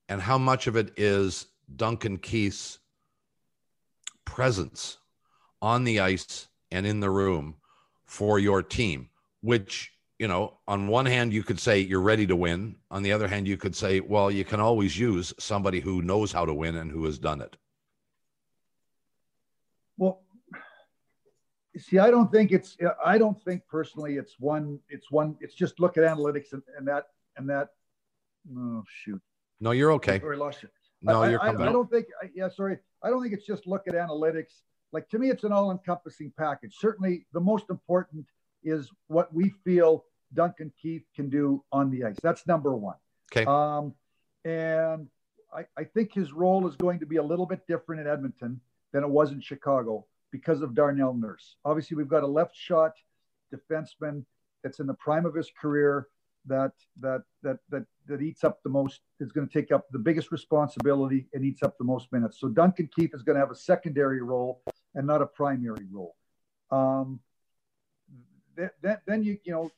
and 0.07 0.21
how 0.21 0.37
much 0.37 0.67
of 0.67 0.75
it 0.75 0.93
is 0.97 1.47
Duncan 1.75 2.17
Keith's 2.17 2.79
presence 4.27 4.97
on 5.61 5.85
the 5.85 6.01
ice 6.01 6.47
and 6.69 6.85
in 6.85 6.99
the 6.99 7.09
room 7.09 7.55
for 8.05 8.37
your 8.37 8.61
team, 8.61 9.09
which, 9.41 9.93
you 10.19 10.27
know, 10.27 10.57
on 10.67 10.87
one 10.87 11.05
hand, 11.05 11.33
you 11.33 11.43
could 11.43 11.59
say 11.59 11.79
you're 11.79 12.01
ready 12.01 12.27
to 12.27 12.35
win. 12.35 12.75
On 12.91 13.01
the 13.01 13.13
other 13.13 13.27
hand, 13.27 13.47
you 13.47 13.57
could 13.57 13.75
say, 13.75 14.01
well, 14.01 14.29
you 14.29 14.43
can 14.43 14.59
always 14.59 14.99
use 14.99 15.33
somebody 15.39 15.79
who 15.79 16.01
knows 16.01 16.31
how 16.31 16.45
to 16.45 16.53
win 16.53 16.75
and 16.75 16.91
who 16.91 17.05
has 17.05 17.17
done 17.17 17.41
it. 17.41 17.55
Well, 19.97 20.21
see, 21.77 21.97
I 21.97 22.11
don't 22.11 22.31
think 22.31 22.51
it's. 22.51 22.77
I 23.03 23.17
don't 23.17 23.41
think 23.41 23.63
personally 23.67 24.17
it's 24.17 24.39
one. 24.39 24.79
It's 24.89 25.09
one. 25.09 25.37
It's 25.39 25.55
just 25.55 25.79
look 25.79 25.97
at 25.97 26.03
analytics 26.03 26.53
and, 26.53 26.61
and 26.77 26.87
that 26.87 27.07
and 27.37 27.49
that. 27.49 27.69
Oh 28.55 28.83
shoot. 28.87 29.21
No, 29.59 29.71
you're 29.71 29.93
okay. 29.93 30.19
Sorry, 30.19 30.37
lost 30.37 30.61
you. 30.63 30.69
No, 31.01 31.23
I, 31.23 31.29
you're 31.29 31.39
coming. 31.39 31.61
I, 31.61 31.69
I 31.69 31.71
don't 31.71 31.89
think. 31.89 32.07
Yeah, 32.33 32.49
sorry. 32.49 32.77
I 33.03 33.09
don't 33.09 33.21
think 33.21 33.33
it's 33.33 33.45
just 33.45 33.67
look 33.67 33.87
at 33.87 33.93
analytics. 33.93 34.61
Like 34.91 35.09
to 35.09 35.19
me, 35.19 35.29
it's 35.29 35.43
an 35.43 35.51
all-encompassing 35.51 36.33
package. 36.37 36.75
Certainly, 36.79 37.25
the 37.33 37.39
most 37.39 37.65
important 37.69 38.25
is 38.63 38.89
what 39.07 39.33
we 39.33 39.53
feel 39.63 40.05
Duncan 40.33 40.71
Keith 40.81 41.03
can 41.15 41.29
do 41.29 41.63
on 41.71 41.89
the 41.91 42.03
ice. 42.03 42.17
That's 42.21 42.47
number 42.47 42.75
one. 42.75 42.95
Okay. 43.31 43.45
Um, 43.45 43.93
and 44.45 45.07
I, 45.53 45.65
I 45.77 45.83
think 45.83 46.13
his 46.13 46.33
role 46.33 46.67
is 46.67 46.75
going 46.75 46.99
to 46.99 47.05
be 47.05 47.17
a 47.17 47.23
little 47.23 47.45
bit 47.45 47.67
different 47.67 48.01
in 48.01 48.07
Edmonton 48.07 48.59
than 48.93 49.03
it 49.03 49.09
was 49.09 49.31
in 49.31 49.41
Chicago 49.41 50.05
because 50.31 50.61
of 50.61 50.73
Darnell 50.73 51.13
Nurse. 51.13 51.55
Obviously, 51.65 51.97
we've 51.97 52.07
got 52.07 52.23
a 52.23 52.27
left 52.27 52.55
shot 52.55 52.93
defenseman 53.53 54.25
that's 54.63 54.79
in 54.79 54.87
the 54.87 54.93
prime 54.93 55.25
of 55.25 55.35
his 55.35 55.51
career 55.59 56.07
that 56.47 56.71
that 56.99 57.23
that 57.43 57.57
that 57.69 57.85
that 58.07 58.21
eats 58.21 58.43
up 58.43 58.61
the 58.63 58.69
most 58.69 59.01
is 59.19 59.31
going 59.31 59.47
to 59.47 59.53
take 59.53 59.71
up 59.71 59.85
the 59.91 59.99
biggest 59.99 60.31
responsibility 60.31 61.27
and 61.33 61.43
eats 61.43 61.63
up 61.63 61.77
the 61.77 61.83
most 61.83 62.11
minutes. 62.11 62.39
So 62.39 62.49
Duncan 62.49 62.89
Keith 62.95 63.11
is 63.13 63.23
going 63.23 63.35
to 63.35 63.39
have 63.39 63.51
a 63.51 63.55
secondary 63.55 64.21
role 64.21 64.61
and 64.95 65.05
not 65.05 65.21
a 65.21 65.25
primary 65.25 65.85
role. 65.91 66.15
Um, 66.71 67.19
then, 68.81 68.97
then 69.05 69.23
you 69.23 69.37
you 69.43 69.51
know 69.51 69.71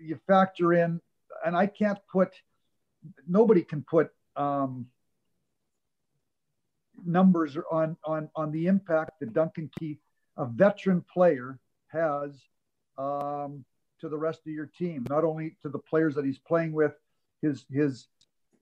you 0.00 0.18
factor 0.26 0.74
in, 0.74 1.00
and 1.44 1.56
I 1.56 1.66
can't 1.66 1.98
put 2.10 2.30
nobody 3.26 3.62
can 3.62 3.82
put 3.82 4.10
um, 4.36 4.86
numbers 7.04 7.56
on 7.70 7.96
on 8.04 8.28
on 8.36 8.52
the 8.52 8.66
impact 8.66 9.20
that 9.20 9.32
Duncan 9.32 9.70
Keith, 9.78 10.00
a 10.36 10.46
veteran 10.46 11.04
player, 11.12 11.58
has 11.88 12.32
um, 12.98 13.64
to 14.00 14.08
the 14.08 14.18
rest 14.18 14.40
of 14.46 14.52
your 14.52 14.66
team. 14.66 15.06
Not 15.08 15.24
only 15.24 15.56
to 15.62 15.68
the 15.68 15.78
players 15.78 16.14
that 16.14 16.24
he's 16.24 16.38
playing 16.38 16.72
with, 16.72 16.92
his 17.42 17.64
his 17.70 18.08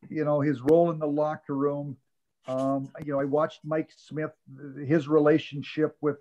you 0.08 0.24
know 0.24 0.40
his 0.40 0.60
role 0.60 0.90
in 0.90 0.98
the 0.98 1.06
locker 1.06 1.54
room. 1.54 1.96
Um, 2.46 2.90
you 3.04 3.12
know, 3.12 3.20
I 3.20 3.24
watched 3.24 3.60
Mike 3.64 3.90
Smith, 3.96 4.32
his 4.86 5.08
relationship 5.08 5.96
with 6.00 6.18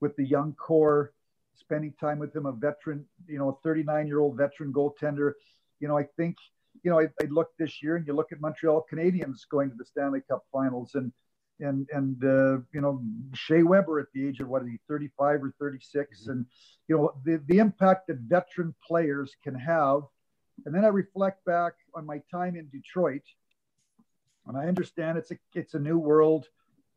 with 0.00 0.16
the 0.16 0.24
young 0.24 0.54
core, 0.54 1.12
spending 1.54 1.92
time 1.98 2.18
with 2.18 2.34
him, 2.34 2.46
a 2.46 2.52
veteran, 2.52 3.04
you 3.26 3.38
know, 3.38 3.50
a 3.50 3.54
39 3.62 4.06
year 4.06 4.20
old 4.20 4.36
veteran 4.36 4.72
goaltender. 4.72 5.32
You 5.80 5.88
know, 5.88 5.98
I 5.98 6.04
think, 6.16 6.36
you 6.82 6.90
know, 6.90 7.00
I, 7.00 7.08
I 7.22 7.26
look 7.28 7.48
this 7.58 7.82
year 7.82 7.96
and 7.96 8.06
you 8.06 8.14
look 8.14 8.32
at 8.32 8.40
Montreal 8.40 8.86
Canadiens 8.90 9.40
going 9.50 9.70
to 9.70 9.76
the 9.76 9.84
Stanley 9.84 10.20
Cup 10.28 10.44
Finals, 10.52 10.94
and 10.94 11.12
and 11.60 11.88
and 11.92 12.22
uh, 12.24 12.58
you 12.72 12.80
know 12.80 13.02
Shea 13.34 13.62
Weber 13.62 14.00
at 14.00 14.06
the 14.14 14.26
age 14.26 14.40
of 14.40 14.48
what 14.48 14.62
is 14.62 14.68
he 14.68 14.78
35 14.88 15.44
or 15.44 15.54
36 15.58 16.20
mm-hmm. 16.20 16.30
and 16.30 16.46
you 16.88 16.96
know 16.96 17.12
the, 17.24 17.42
the 17.46 17.58
impact 17.58 18.08
that 18.08 18.18
veteran 18.18 18.74
players 18.86 19.34
can 19.42 19.54
have. 19.54 20.02
And 20.64 20.74
then 20.74 20.86
I 20.86 20.88
reflect 20.88 21.44
back 21.44 21.74
on 21.94 22.06
my 22.06 22.22
time 22.30 22.56
in 22.56 22.68
Detroit 22.68 23.22
and 24.46 24.56
I 24.56 24.66
understand 24.66 25.18
it's 25.18 25.30
a 25.30 25.38
it's 25.54 25.74
a 25.74 25.78
new 25.78 25.98
world 25.98 26.46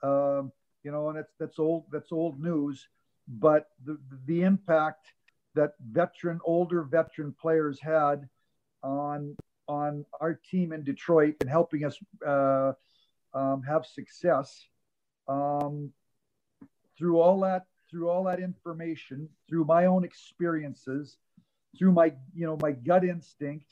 um, 0.04 0.52
you 0.84 0.92
know 0.92 1.10
and 1.10 1.18
it's 1.18 1.34
that's 1.40 1.60
old 1.60 1.86
that's 1.92 2.12
old 2.12 2.40
news. 2.42 2.88
But 3.28 3.70
the 3.86 4.00
the 4.26 4.42
impact 4.44 5.08
that 5.56 5.74
veteran 5.92 6.40
older 6.44 6.84
veteran 6.84 7.36
players 7.40 7.80
had 7.82 8.28
on 8.84 9.36
on 9.68 10.06
our 10.20 10.40
team 10.50 10.74
in 10.74 10.84
Detroit 10.84 11.36
and 11.42 11.50
helping 11.50 11.86
us 11.86 11.98
uh, 12.26 12.74
um, 13.34 13.62
have 13.64 13.86
success 13.86 14.68
um, 15.28 15.92
through 16.98 17.20
all 17.20 17.40
that 17.42 17.66
through 17.90 18.10
all 18.10 18.24
that 18.24 18.40
information 18.40 19.28
through 19.48 19.66
my 19.66 19.86
own 19.86 20.04
experiences 20.04 21.18
through 21.78 21.92
my 21.92 22.14
you 22.34 22.46
know 22.46 22.58
my 22.62 22.72
gut 22.72 23.04
instinct 23.04 23.68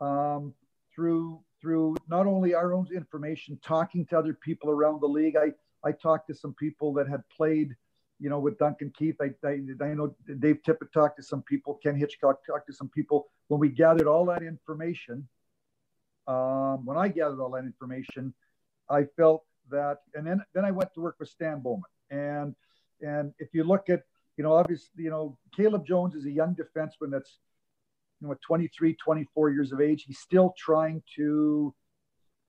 um, 0.00 0.54
through 0.94 1.40
through 1.60 1.94
not 2.08 2.26
only 2.26 2.54
our 2.54 2.72
own 2.72 2.86
information 2.94 3.58
talking 3.62 4.06
to 4.06 4.18
other 4.18 4.34
people 4.34 4.70
around 4.70 5.00
the 5.00 5.06
league. 5.06 5.36
I 5.36 5.52
i 5.84 5.92
talked 5.92 6.28
to 6.28 6.34
some 6.34 6.54
people 6.54 6.92
that 6.94 7.08
had 7.08 7.22
played 7.34 7.74
you 8.18 8.28
know 8.30 8.38
with 8.38 8.58
duncan 8.58 8.92
keith. 8.96 9.16
I 9.20 9.30
i, 9.46 9.60
I 9.82 9.94
know 9.94 10.14
dave 10.38 10.58
tippett 10.66 10.92
talked 10.92 11.16
to 11.16 11.22
some 11.22 11.42
people. 11.42 11.78
Ken 11.82 11.96
hitchcock 11.96 12.44
talked 12.46 12.66
to 12.68 12.72
some 12.72 12.88
people. 12.88 13.28
When 13.48 13.60
we 13.60 13.68
gathered 13.68 14.06
all 14.06 14.26
that 14.26 14.42
information 14.42 15.28
um, 16.26 16.84
when 16.84 16.96
i 16.96 17.08
gathered 17.08 17.40
all 17.40 17.50
that 17.50 17.64
information 17.64 18.32
I 18.90 19.04
felt 19.16 19.44
that, 19.70 19.98
and 20.14 20.26
then 20.26 20.42
then 20.54 20.64
I 20.64 20.70
went 20.70 20.92
to 20.94 21.00
work 21.00 21.16
with 21.18 21.28
Stan 21.28 21.60
Bowman, 21.60 21.82
and 22.10 22.54
and 23.00 23.32
if 23.38 23.48
you 23.52 23.64
look 23.64 23.88
at, 23.88 24.02
you 24.36 24.44
know, 24.44 24.52
obviously, 24.52 25.04
you 25.04 25.10
know, 25.10 25.38
Caleb 25.56 25.86
Jones 25.86 26.14
is 26.14 26.26
a 26.26 26.30
young 26.30 26.54
defenseman 26.54 27.10
that's, 27.10 27.38
you 28.20 28.28
know, 28.28 28.36
23, 28.46 28.94
24 28.94 29.50
years 29.50 29.72
of 29.72 29.80
age. 29.80 30.04
He's 30.06 30.18
still 30.18 30.54
trying 30.58 31.02
to 31.16 31.74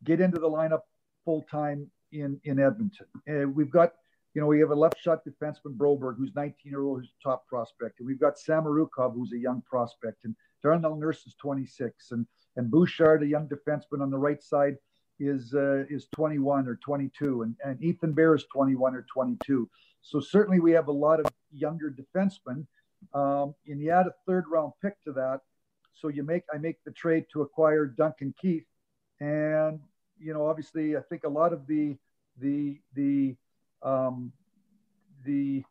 get 0.04 0.20
into 0.20 0.40
the 0.40 0.50
lineup 0.50 0.82
full 1.24 1.44
time 1.50 1.90
in 2.12 2.40
in 2.44 2.60
Edmonton. 2.60 3.06
And 3.28 3.56
we've 3.56 3.72
got, 3.72 3.94
you 4.34 4.42
know, 4.42 4.48
we 4.48 4.60
have 4.60 4.72
a 4.72 4.76
left 4.76 5.00
shot 5.00 5.20
defenseman 5.26 5.78
Broberg, 5.78 6.18
who's 6.18 6.36
19 6.36 6.56
year 6.66 6.82
old, 6.82 7.00
who's 7.00 7.14
top 7.24 7.48
prospect, 7.48 8.00
and 8.00 8.08
we've 8.08 8.20
got 8.20 8.36
Samorukov, 8.36 9.14
who's 9.14 9.34
a 9.34 9.38
young 9.38 9.62
prospect, 9.70 10.26
and 10.26 10.36
Darnell 10.64 10.96
Nurse 10.96 11.26
is 11.28 11.36
26, 11.36 12.12
and 12.12 12.26
and 12.58 12.70
Bouchard, 12.70 13.24
a 13.24 13.28
young 13.28 13.48
defenseman 13.48 14.02
on 14.02 14.10
the 14.10 14.18
right 14.18 14.44
side 14.44 14.76
is 15.22 15.54
uh, 15.54 15.86
is 15.90 16.08
21 16.14 16.68
or 16.68 16.76
22, 16.78 17.44
and, 17.44 17.56
and 17.64 17.82
Ethan 17.82 18.14
Bear 18.14 18.36
is 18.36 18.46
21 18.52 18.96
or 18.96 19.06
22. 19.14 19.70
So 20.02 20.20
certainly 20.20 20.60
we 20.60 20.72
have 20.72 20.88
a 20.88 20.92
lot 20.92 21.20
of 21.20 21.28
younger 21.54 21.92
defensemen, 21.92 22.66
um, 23.14 23.54
and 23.68 23.80
you 23.80 23.92
add 23.92 24.08
a 24.08 24.14
third 24.26 24.46
round 24.52 24.74
pick 24.82 25.02
to 25.04 25.14
that. 25.14 25.42
So 25.94 26.08
you 26.08 26.24
make 26.24 26.44
I 26.54 26.58
make 26.58 26.84
the 26.84 26.92
trade 26.92 27.26
to 27.34 27.44
acquire 27.44 27.86
Duncan 27.86 28.34
Keith, 28.42 28.66
and 29.20 29.80
you 30.20 30.34
know 30.34 30.48
obviously 30.48 30.98
I 30.98 31.02
think 31.02 31.24
a 31.24 31.30
lot 31.30 31.54
of 31.54 31.68
the 31.68 31.96
the 32.40 32.80
the 32.96 33.36
um, 33.84 34.32
the 35.24 35.64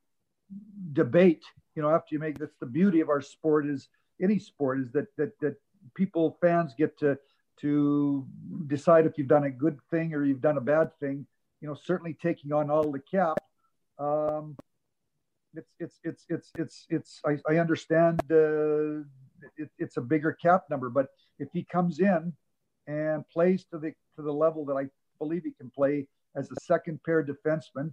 debate 0.92 1.42
you 1.74 1.82
know 1.82 1.90
after 1.90 2.14
you 2.14 2.20
make 2.20 2.38
that's 2.38 2.56
the 2.60 2.66
beauty 2.66 3.00
of 3.00 3.08
our 3.08 3.20
sport 3.20 3.66
is 3.66 3.88
any 4.20 4.38
sport 4.38 4.80
is 4.80 4.92
that 4.92 5.06
that 5.16 5.38
that 5.40 5.56
people 5.94 6.36
fans 6.40 6.74
get 6.76 6.98
to 6.98 7.18
to 7.60 8.26
decide 8.66 9.06
if 9.06 9.16
you've 9.16 9.28
done 9.28 9.44
a 9.44 9.50
good 9.50 9.78
thing 9.90 10.14
or 10.14 10.24
you've 10.24 10.40
done 10.40 10.56
a 10.56 10.62
bad 10.62 10.90
thing. 10.98 11.26
You 11.60 11.68
know, 11.68 11.74
certainly 11.74 12.14
taking 12.14 12.52
on 12.52 12.70
all 12.70 12.90
the 12.90 13.00
cap. 13.00 13.38
Um, 13.98 14.56
it's 15.54 15.70
it's 15.78 15.98
it's 16.04 16.24
it's 16.28 16.52
it's 16.56 16.86
it's. 16.88 17.20
I, 17.26 17.38
I 17.48 17.58
understand 17.58 18.20
uh, 18.30 19.00
it, 19.56 19.70
it's 19.78 19.96
a 19.96 20.00
bigger 20.00 20.32
cap 20.32 20.64
number, 20.70 20.88
but 20.88 21.08
if 21.38 21.48
he 21.52 21.64
comes 21.64 22.00
in 22.00 22.32
and 22.86 23.28
plays 23.28 23.64
to 23.72 23.78
the 23.78 23.92
to 24.16 24.22
the 24.22 24.32
level 24.32 24.64
that 24.66 24.74
I 24.74 24.86
believe 25.18 25.42
he 25.44 25.52
can 25.52 25.70
play 25.70 26.06
as 26.36 26.50
a 26.50 26.60
second 26.62 27.00
pair 27.04 27.24
defenseman 27.24 27.92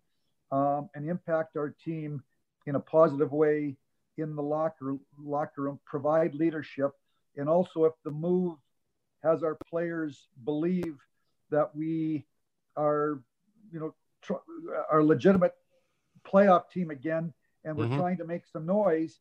um, 0.52 0.90
and 0.96 1.10
impact 1.10 1.58
our 1.58 1.76
team 1.84 2.24
in 2.68 2.76
a 2.76 2.80
positive 2.80 3.32
way 3.32 3.76
in 4.18 4.36
the 4.36 4.42
locker 4.42 4.96
locker 5.20 5.64
room, 5.64 5.80
provide 5.86 6.34
leadership, 6.36 6.92
and 7.36 7.50
also 7.50 7.86
if 7.86 7.94
the 8.04 8.12
move 8.12 8.58
has 9.24 9.44
our 9.44 9.58
players 9.70 10.28
believe 10.44 10.98
that 11.50 11.76
we 11.76 12.26
are, 12.76 13.22
you 13.72 13.80
know, 13.80 13.94
tr- 14.22 14.34
are 14.92 15.04
legitimate 15.04 15.54
playoff 16.26 16.70
team 16.70 16.92
again, 16.92 17.34
and 17.64 17.78
we're 17.78 17.86
mm-hmm. 17.86 17.98
trying 17.98 18.18
to 18.18 18.26
make 18.26 18.46
some 18.46 18.66
noise, 18.66 19.20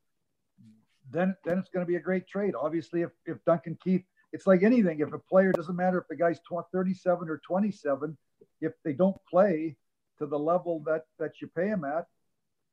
then 1.11 1.37
then 1.45 1.59
it's 1.59 1.71
going 1.71 1.85
to 1.85 1.89
be 1.89 1.97
a 1.97 2.01
great 2.01 2.27
trade. 2.27 2.55
Obviously, 2.59 3.03
if 3.03 3.11
if 3.25 3.45
Duncan 3.45 3.79
Keith, 3.83 4.03
it's 4.33 4.47
like 4.47 4.63
anything. 4.63 5.01
If 5.01 5.13
a 5.13 5.19
player 5.19 5.53
doesn't 5.53 5.77
matter 5.77 5.99
if 5.99 6.09
the 6.09 6.17
guy's 6.17 6.41
37 6.73 7.29
or 7.29 7.41
27, 7.47 8.17
if 8.61 8.73
they 8.85 8.93
don't 8.93 9.17
play 9.29 9.77
to 10.19 10.27
the 10.27 10.39
level 10.39 10.83
that 10.87 11.05
that 11.19 11.41
you 11.41 11.49
pay 11.49 11.69
him 11.69 11.85
at, 11.85 12.07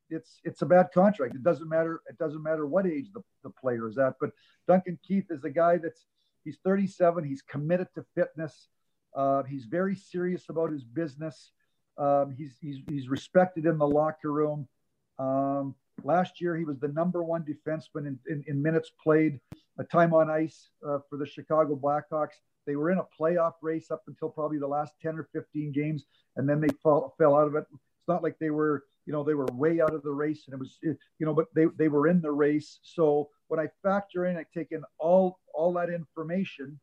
it's 0.09 0.39
it's 0.43 0.61
a 0.61 0.65
bad 0.65 0.89
contract. 0.93 1.35
It 1.35 1.43
doesn't 1.43 1.69
matter. 1.69 2.01
It 2.09 2.17
doesn't 2.17 2.43
matter 2.43 2.65
what 2.65 2.87
age 2.87 3.07
the, 3.13 3.21
the 3.43 3.49
player 3.49 3.87
is 3.87 3.97
at. 3.97 4.15
But 4.19 4.31
Duncan 4.67 4.97
Keith 5.05 5.27
is 5.29 5.43
a 5.43 5.49
guy 5.49 5.77
that's 5.77 6.05
He's 6.43 6.57
37. 6.63 7.23
He's 7.23 7.41
committed 7.41 7.87
to 7.95 8.05
fitness. 8.15 8.67
Uh, 9.15 9.43
he's 9.43 9.65
very 9.65 9.95
serious 9.95 10.45
about 10.49 10.71
his 10.71 10.83
business. 10.83 11.51
Um, 11.97 12.33
he's, 12.37 12.57
he's, 12.59 12.77
he's 12.89 13.07
respected 13.07 13.65
in 13.65 13.77
the 13.77 13.87
locker 13.87 14.31
room. 14.31 14.67
Um, 15.19 15.75
last 16.03 16.41
year, 16.41 16.55
he 16.57 16.65
was 16.65 16.79
the 16.79 16.87
number 16.87 17.23
one 17.23 17.43
defenseman 17.43 18.07
in, 18.07 18.19
in, 18.27 18.43
in 18.47 18.61
minutes 18.61 18.91
played, 19.01 19.39
a 19.77 19.83
time 19.83 20.13
on 20.13 20.29
ice 20.29 20.69
uh, 20.87 20.99
for 21.09 21.17
the 21.17 21.25
Chicago 21.25 21.75
Blackhawks. 21.75 22.39
They 22.65 22.75
were 22.75 22.91
in 22.91 22.97
a 22.97 23.05
playoff 23.19 23.53
race 23.61 23.91
up 23.91 24.03
until 24.07 24.29
probably 24.29 24.57
the 24.57 24.67
last 24.67 24.93
10 25.01 25.17
or 25.17 25.27
15 25.33 25.71
games, 25.71 26.05
and 26.35 26.47
then 26.49 26.61
they 26.61 26.69
fall, 26.81 27.13
fell 27.17 27.35
out 27.35 27.47
of 27.47 27.55
it. 27.55 27.65
It's 27.71 28.07
not 28.07 28.23
like 28.23 28.37
they 28.39 28.49
were, 28.49 28.83
you 29.05 29.13
know, 29.13 29.23
they 29.23 29.33
were 29.33 29.47
way 29.53 29.81
out 29.81 29.93
of 29.93 30.03
the 30.03 30.11
race, 30.11 30.43
and 30.47 30.53
it 30.53 30.59
was, 30.59 30.77
you 30.81 31.25
know, 31.25 31.33
but 31.33 31.47
they, 31.53 31.65
they 31.77 31.87
were 31.89 32.07
in 32.07 32.21
the 32.21 32.31
race. 32.31 32.79
So 32.83 33.29
when 33.47 33.59
I 33.59 33.67
factor 33.81 34.25
in, 34.25 34.37
I 34.37 34.45
take 34.53 34.71
in 34.71 34.83
all 34.97 35.39
all 35.53 35.73
that 35.73 35.89
information, 35.89 36.79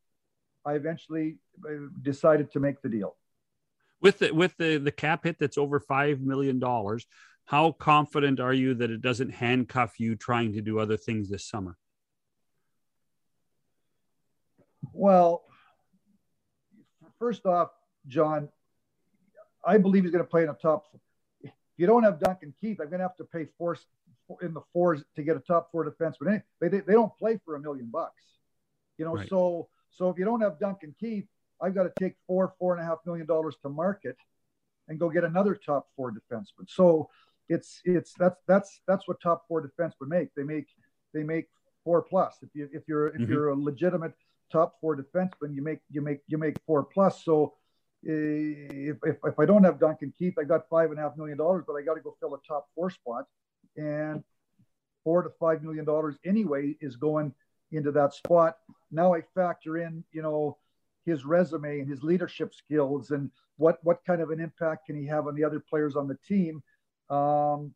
I 0.64 0.74
eventually 0.74 1.38
uh, 1.66 1.88
decided 2.02 2.52
to 2.52 2.60
make 2.60 2.82
the 2.82 2.88
deal. 2.88 3.16
With 4.00 4.18
the 4.18 4.32
with 4.32 4.56
the 4.58 4.78
the 4.78 4.92
cap 4.92 5.24
hit 5.24 5.38
that's 5.38 5.58
over 5.58 5.80
five 5.80 6.20
million 6.20 6.58
dollars, 6.58 7.06
how 7.44 7.72
confident 7.72 8.38
are 8.38 8.54
you 8.54 8.74
that 8.74 8.90
it 8.90 9.00
doesn't 9.00 9.30
handcuff 9.30 9.98
you 9.98 10.14
trying 10.14 10.52
to 10.52 10.60
do 10.60 10.78
other 10.78 10.96
things 10.96 11.28
this 11.30 11.44
summer? 11.44 11.76
Well, 14.92 15.42
first 17.18 17.46
off, 17.46 17.70
John, 18.06 18.48
I 19.64 19.78
believe 19.78 20.04
he's 20.04 20.12
going 20.12 20.24
to 20.24 20.30
play 20.30 20.42
in 20.42 20.48
a 20.48 20.54
top. 20.54 20.86
You 21.80 21.86
don't 21.86 22.02
have 22.02 22.20
Duncan 22.20 22.52
Keith, 22.60 22.78
I'm 22.78 22.88
going 22.90 22.98
to 22.98 23.06
have 23.06 23.16
to 23.16 23.24
pay 23.24 23.46
four 23.56 23.74
in 24.42 24.52
the 24.52 24.60
fours 24.70 25.02
to 25.16 25.22
get 25.22 25.34
a 25.34 25.40
top 25.40 25.72
four 25.72 25.82
defense. 25.82 26.16
But 26.20 26.42
they, 26.60 26.68
they, 26.68 26.80
they 26.80 26.92
don't 26.92 27.16
play 27.16 27.40
for 27.42 27.56
a 27.56 27.60
million 27.60 27.86
bucks. 27.86 28.22
You 28.98 29.06
know, 29.06 29.14
right. 29.14 29.28
so 29.30 29.68
so 29.90 30.10
if 30.10 30.18
you 30.18 30.26
don't 30.26 30.42
have 30.42 30.60
Duncan 30.60 30.94
Keith, 31.00 31.24
I've 31.58 31.74
got 31.74 31.84
to 31.84 31.92
take 31.98 32.16
four, 32.26 32.52
four 32.58 32.74
and 32.74 32.82
a 32.82 32.84
half 32.84 32.98
million 33.06 33.26
dollars 33.26 33.56
to 33.62 33.70
market 33.70 34.16
and 34.88 35.00
go 35.00 35.08
get 35.08 35.24
another 35.24 35.54
top 35.54 35.86
four 35.96 36.12
defenseman. 36.12 36.68
So 36.68 37.08
it's 37.48 37.80
it's 37.86 38.12
that's 38.18 38.42
that's 38.46 38.82
that's 38.86 39.08
what 39.08 39.18
top 39.22 39.48
four 39.48 39.66
defensemen 39.66 40.08
make. 40.08 40.34
They 40.34 40.42
make 40.42 40.66
they 41.14 41.22
make 41.22 41.48
four 41.82 42.02
plus. 42.02 42.36
If 42.42 42.50
you 42.52 42.68
if 42.74 42.82
you're 42.88 43.08
if 43.08 43.14
mm-hmm. 43.14 43.32
you're 43.32 43.48
a 43.48 43.56
legitimate 43.56 44.12
top 44.52 44.74
four 44.82 44.96
defenseman, 44.96 45.54
you 45.54 45.62
make 45.62 45.80
you 45.90 46.02
make 46.02 46.20
you 46.28 46.36
make 46.36 46.56
four 46.66 46.82
plus. 46.82 47.24
So 47.24 47.54
if, 48.02 48.96
if, 49.04 49.16
if 49.24 49.38
I 49.38 49.44
don't 49.44 49.64
have 49.64 49.78
Duncan 49.78 50.12
Keith, 50.18 50.34
I 50.38 50.44
got 50.44 50.68
five 50.68 50.90
and 50.90 50.98
a 50.98 51.02
half 51.02 51.16
million 51.16 51.38
dollars, 51.38 51.64
but 51.66 51.74
I 51.74 51.82
got 51.82 51.94
to 51.94 52.00
go 52.00 52.16
fill 52.20 52.34
a 52.34 52.38
top 52.46 52.68
four 52.74 52.90
spot, 52.90 53.24
and 53.76 54.22
four 55.04 55.22
to 55.22 55.30
five 55.38 55.62
million 55.62 55.84
dollars 55.84 56.16
anyway 56.24 56.76
is 56.80 56.96
going 56.96 57.34
into 57.72 57.92
that 57.92 58.14
spot. 58.14 58.56
Now 58.90 59.14
I 59.14 59.22
factor 59.34 59.78
in, 59.78 60.04
you 60.12 60.22
know, 60.22 60.56
his 61.04 61.24
resume 61.24 61.80
and 61.80 61.88
his 61.88 62.02
leadership 62.02 62.54
skills 62.54 63.10
and 63.10 63.30
what 63.56 63.78
what 63.82 64.04
kind 64.06 64.22
of 64.22 64.30
an 64.30 64.40
impact 64.40 64.86
can 64.86 64.96
he 64.96 65.06
have 65.06 65.26
on 65.26 65.34
the 65.34 65.44
other 65.44 65.60
players 65.60 65.96
on 65.96 66.08
the 66.08 66.18
team. 66.26 66.62
Um, 67.10 67.74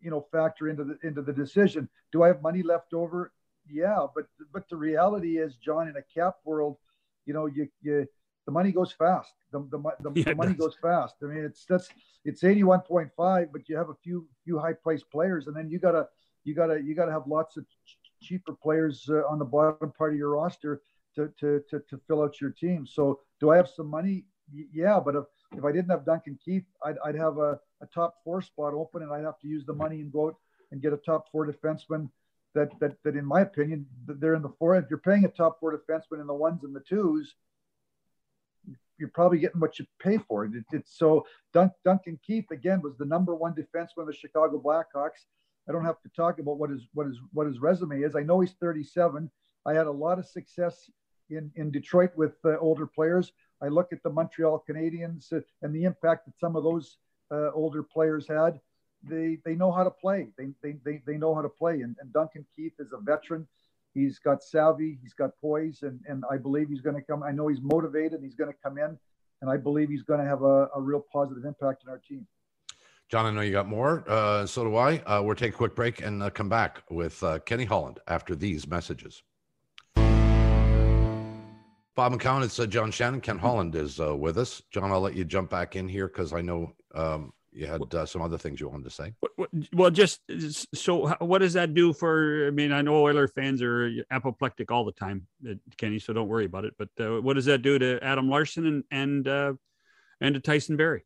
you 0.00 0.10
know, 0.10 0.26
factor 0.32 0.68
into 0.68 0.84
the 0.84 0.98
into 1.02 1.22
the 1.22 1.32
decision. 1.32 1.88
Do 2.10 2.22
I 2.22 2.28
have 2.28 2.42
money 2.42 2.62
left 2.62 2.92
over? 2.92 3.32
Yeah, 3.70 4.06
but 4.14 4.26
but 4.52 4.68
the 4.68 4.76
reality 4.76 5.38
is, 5.38 5.56
John, 5.56 5.88
in 5.88 5.96
a 5.96 6.02
cap 6.02 6.36
world, 6.44 6.76
you 7.24 7.32
know, 7.32 7.46
you 7.46 7.68
you 7.80 8.06
the 8.46 8.52
money 8.52 8.72
goes 8.72 8.92
fast. 8.92 9.32
The 9.52 9.60
the, 9.70 9.78
the, 10.00 10.12
yeah, 10.14 10.24
the 10.24 10.34
money 10.34 10.54
goes 10.54 10.76
fast. 10.80 11.16
I 11.22 11.26
mean, 11.26 11.44
it's 11.44 11.64
that's 11.64 11.88
it's 12.24 12.44
eighty 12.44 12.62
one 12.62 12.80
point 12.80 13.10
five, 13.16 13.48
but 13.52 13.68
you 13.68 13.76
have 13.76 13.90
a 13.90 13.96
few 14.02 14.26
few 14.44 14.58
high 14.58 14.74
priced 14.74 15.10
players, 15.10 15.46
and 15.46 15.56
then 15.56 15.70
you 15.70 15.78
gotta 15.78 16.08
you 16.44 16.54
gotta 16.54 16.80
you 16.82 16.94
gotta 16.94 17.12
have 17.12 17.26
lots 17.26 17.56
of 17.56 17.64
cheaper 18.20 18.54
players 18.54 19.08
uh, 19.10 19.22
on 19.28 19.38
the 19.38 19.44
bottom 19.44 19.92
part 19.92 20.12
of 20.12 20.18
your 20.18 20.30
roster 20.30 20.80
to, 21.16 21.30
to, 21.38 21.62
to, 21.68 21.80
to 21.90 22.00
fill 22.06 22.22
out 22.22 22.40
your 22.40 22.50
team. 22.50 22.86
So 22.86 23.20
do 23.40 23.50
I 23.50 23.56
have 23.56 23.68
some 23.68 23.88
money? 23.88 24.24
Yeah, 24.72 25.00
but 25.00 25.16
if, 25.16 25.24
if 25.56 25.64
I 25.64 25.72
didn't 25.72 25.90
have 25.90 26.04
Duncan 26.04 26.38
Keith, 26.42 26.64
I'd, 26.84 26.96
I'd 27.04 27.16
have 27.16 27.38
a, 27.38 27.58
a 27.80 27.86
top 27.92 28.16
four 28.24 28.42
spot 28.42 28.74
open, 28.74 29.02
and 29.02 29.12
I'd 29.12 29.24
have 29.24 29.38
to 29.40 29.48
use 29.48 29.64
the 29.66 29.74
money 29.74 30.00
and 30.00 30.12
go 30.12 30.28
out 30.28 30.36
and 30.70 30.80
get 30.80 30.92
a 30.92 30.96
top 30.96 31.30
four 31.30 31.46
defenseman. 31.46 32.08
That 32.54 32.78
that 32.80 32.96
that, 33.04 33.16
in 33.16 33.24
my 33.24 33.40
opinion, 33.40 33.86
they're 34.06 34.34
in 34.34 34.42
the 34.42 34.52
four. 34.58 34.76
If 34.76 34.84
you're 34.90 34.98
paying 34.98 35.24
a 35.24 35.28
top 35.28 35.58
four 35.58 35.74
defenseman 35.74 36.20
in 36.20 36.26
the 36.26 36.34
ones 36.34 36.64
and 36.64 36.76
the 36.76 36.80
twos, 36.80 37.34
you're 39.02 39.10
probably 39.10 39.40
getting 39.40 39.60
what 39.60 39.80
you 39.80 39.86
pay 39.98 40.16
for 40.16 40.44
it. 40.44 40.52
it 40.54 40.64
it's 40.70 40.96
so 40.96 41.26
Dun, 41.52 41.72
Duncan 41.84 42.20
Keith 42.24 42.46
again 42.52 42.80
was 42.80 42.96
the 42.96 43.04
number 43.04 43.34
one 43.34 43.52
defenseman 43.52 44.02
of 44.02 44.06
the 44.06 44.12
Chicago 44.14 44.62
Blackhawks. 44.64 45.26
I 45.68 45.72
don't 45.72 45.84
have 45.84 46.00
to 46.02 46.08
talk 46.14 46.38
about 46.38 46.58
what 46.58 46.70
his 46.70 46.86
what 46.94 47.08
his 47.08 47.18
what 47.32 47.48
his 47.48 47.58
resume 47.58 48.00
is. 48.02 48.14
I 48.14 48.22
know 48.22 48.38
he's 48.38 48.54
37. 48.60 49.28
I 49.66 49.74
had 49.74 49.88
a 49.88 49.90
lot 49.90 50.20
of 50.20 50.26
success 50.26 50.88
in 51.30 51.50
in 51.56 51.72
Detroit 51.72 52.12
with 52.16 52.34
uh, 52.44 52.56
older 52.58 52.86
players. 52.86 53.32
I 53.60 53.68
look 53.68 53.92
at 53.92 54.04
the 54.04 54.10
Montreal 54.10 54.64
Canadiens 54.68 55.32
uh, 55.32 55.40
and 55.62 55.74
the 55.74 55.82
impact 55.82 56.26
that 56.26 56.38
some 56.38 56.54
of 56.54 56.62
those 56.62 56.98
uh, 57.32 57.50
older 57.52 57.82
players 57.82 58.28
had. 58.28 58.60
They 59.02 59.38
they 59.44 59.56
know 59.56 59.72
how 59.72 59.82
to 59.82 59.90
play. 59.90 60.28
They 60.38 60.50
they 60.62 60.76
they, 60.84 61.02
they 61.04 61.16
know 61.16 61.34
how 61.34 61.42
to 61.42 61.48
play. 61.48 61.80
And, 61.80 61.96
and 62.00 62.12
Duncan 62.12 62.46
Keith 62.54 62.74
is 62.78 62.92
a 62.92 63.00
veteran. 63.00 63.48
He's 63.94 64.18
got 64.18 64.42
savvy. 64.42 64.98
He's 65.02 65.12
got 65.12 65.30
poise, 65.40 65.82
and 65.82 66.00
and 66.08 66.24
I 66.30 66.36
believe 66.36 66.68
he's 66.68 66.80
going 66.80 66.96
to 66.96 67.02
come. 67.02 67.22
I 67.22 67.32
know 67.32 67.48
he's 67.48 67.60
motivated. 67.62 68.20
He's 68.22 68.34
going 68.34 68.50
to 68.50 68.56
come 68.62 68.78
in, 68.78 68.98
and 69.40 69.50
I 69.50 69.56
believe 69.56 69.90
he's 69.90 70.02
going 70.02 70.20
to 70.20 70.26
have 70.26 70.42
a, 70.42 70.68
a 70.74 70.80
real 70.80 71.04
positive 71.12 71.44
impact 71.44 71.84
in 71.84 71.90
our 71.90 71.98
team. 71.98 72.26
John, 73.08 73.26
I 73.26 73.30
know 73.30 73.42
you 73.42 73.52
got 73.52 73.68
more. 73.68 74.04
Uh, 74.06 74.46
so 74.46 74.64
do 74.64 74.76
I. 74.76 74.98
Uh, 75.00 75.20
we'll 75.22 75.34
take 75.34 75.52
a 75.52 75.56
quick 75.56 75.74
break 75.74 76.00
and 76.00 76.22
uh, 76.22 76.30
come 76.30 76.48
back 76.48 76.82
with 76.90 77.22
uh, 77.22 77.40
Kenny 77.40 77.66
Holland 77.66 78.00
after 78.08 78.34
these 78.34 78.66
messages. 78.66 79.22
Bob 81.94 82.14
McCown, 82.14 82.42
it's 82.42 82.58
uh, 82.58 82.64
John 82.64 82.90
Shannon. 82.90 83.20
Ken 83.20 83.36
Holland 83.36 83.74
is 83.74 84.00
uh, 84.00 84.16
with 84.16 84.38
us. 84.38 84.62
John, 84.70 84.90
I'll 84.90 85.02
let 85.02 85.14
you 85.14 85.26
jump 85.26 85.50
back 85.50 85.76
in 85.76 85.86
here 85.86 86.08
because 86.08 86.32
I 86.32 86.40
know 86.40 86.72
um, 86.94 87.34
you 87.52 87.66
had 87.66 87.94
uh, 87.94 88.06
some 88.06 88.22
other 88.22 88.38
things 88.38 88.60
you 88.60 88.68
wanted 88.68 88.84
to 88.84 88.90
say. 88.90 89.12
Well, 89.72 89.90
just 89.90 90.20
so 90.74 91.14
what 91.18 91.38
does 91.38 91.52
that 91.52 91.74
do 91.74 91.92
for? 91.92 92.46
I 92.46 92.50
mean, 92.50 92.72
I 92.72 92.80
know 92.80 92.96
Oiler 92.96 93.28
fans 93.28 93.60
are 93.62 93.90
apoplectic 94.10 94.70
all 94.70 94.84
the 94.84 94.92
time, 94.92 95.26
uh, 95.48 95.54
Kenny, 95.76 95.98
so 95.98 96.12
don't 96.12 96.28
worry 96.28 96.46
about 96.46 96.64
it. 96.64 96.74
But 96.78 96.88
uh, 96.98 97.20
what 97.20 97.34
does 97.34 97.44
that 97.46 97.62
do 97.62 97.78
to 97.78 98.02
Adam 98.02 98.28
Larsson 98.28 98.66
and 98.66 98.84
and 98.90 99.28
uh, 99.28 99.52
and 100.20 100.34
to 100.34 100.40
Tyson 100.40 100.76
Barrie? 100.76 101.04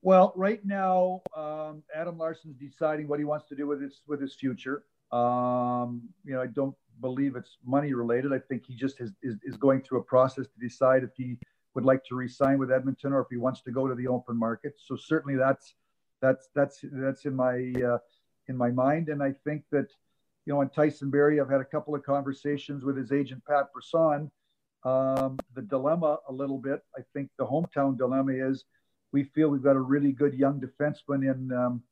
Well, 0.00 0.32
right 0.36 0.64
now, 0.64 1.22
um, 1.36 1.82
Adam 1.94 2.18
Larsson's 2.18 2.56
deciding 2.56 3.08
what 3.08 3.18
he 3.18 3.24
wants 3.24 3.48
to 3.48 3.54
do 3.54 3.66
with 3.66 3.82
his 3.82 4.00
with 4.06 4.20
his 4.20 4.34
future. 4.34 4.84
Um, 5.12 6.02
you 6.24 6.34
know, 6.34 6.42
I 6.42 6.46
don't 6.46 6.74
believe 7.00 7.36
it's 7.36 7.58
money 7.64 7.92
related. 7.92 8.32
I 8.32 8.38
think 8.38 8.64
he 8.66 8.74
just 8.74 9.00
is, 9.00 9.12
is, 9.22 9.36
is, 9.44 9.56
going 9.56 9.80
through 9.80 10.00
a 10.00 10.02
process 10.02 10.46
to 10.46 10.60
decide 10.60 11.04
if 11.04 11.10
he 11.16 11.38
would 11.74 11.84
like 11.84 12.04
to 12.04 12.14
resign 12.14 12.58
with 12.58 12.70
Edmonton 12.70 13.12
or 13.12 13.20
if 13.20 13.26
he 13.30 13.36
wants 13.36 13.62
to 13.62 13.70
go 13.70 13.88
to 13.88 13.94
the 13.94 14.06
open 14.06 14.36
market. 14.38 14.74
So 14.78 14.96
certainly 14.96 15.36
that's 15.36 15.74
that's 16.20 16.48
that's 16.54 16.80
that's 16.82 17.24
in 17.24 17.34
my 17.34 17.72
uh, 17.82 17.98
in 18.48 18.56
my 18.56 18.70
mind, 18.70 19.08
and 19.08 19.22
I 19.22 19.32
think 19.44 19.64
that 19.72 19.88
you 20.46 20.52
know, 20.52 20.60
on 20.60 20.68
Tyson 20.68 21.10
Barrie, 21.10 21.40
I've 21.40 21.50
had 21.50 21.60
a 21.60 21.64
couple 21.64 21.94
of 21.94 22.02
conversations 22.02 22.84
with 22.84 22.96
his 22.96 23.12
agent 23.12 23.42
Pat 23.48 23.72
Brisson. 23.72 24.30
Um, 24.84 25.38
the 25.54 25.62
dilemma 25.62 26.18
a 26.28 26.32
little 26.32 26.58
bit, 26.58 26.80
I 26.96 27.00
think 27.14 27.30
the 27.38 27.46
hometown 27.46 27.96
dilemma 27.96 28.32
is 28.32 28.64
we 29.12 29.24
feel 29.24 29.48
we've 29.48 29.62
got 29.62 29.76
a 29.76 29.80
really 29.80 30.12
good 30.12 30.34
young 30.34 30.60
defenseman 30.60 31.30
in 31.30 31.52
um, 31.52 31.82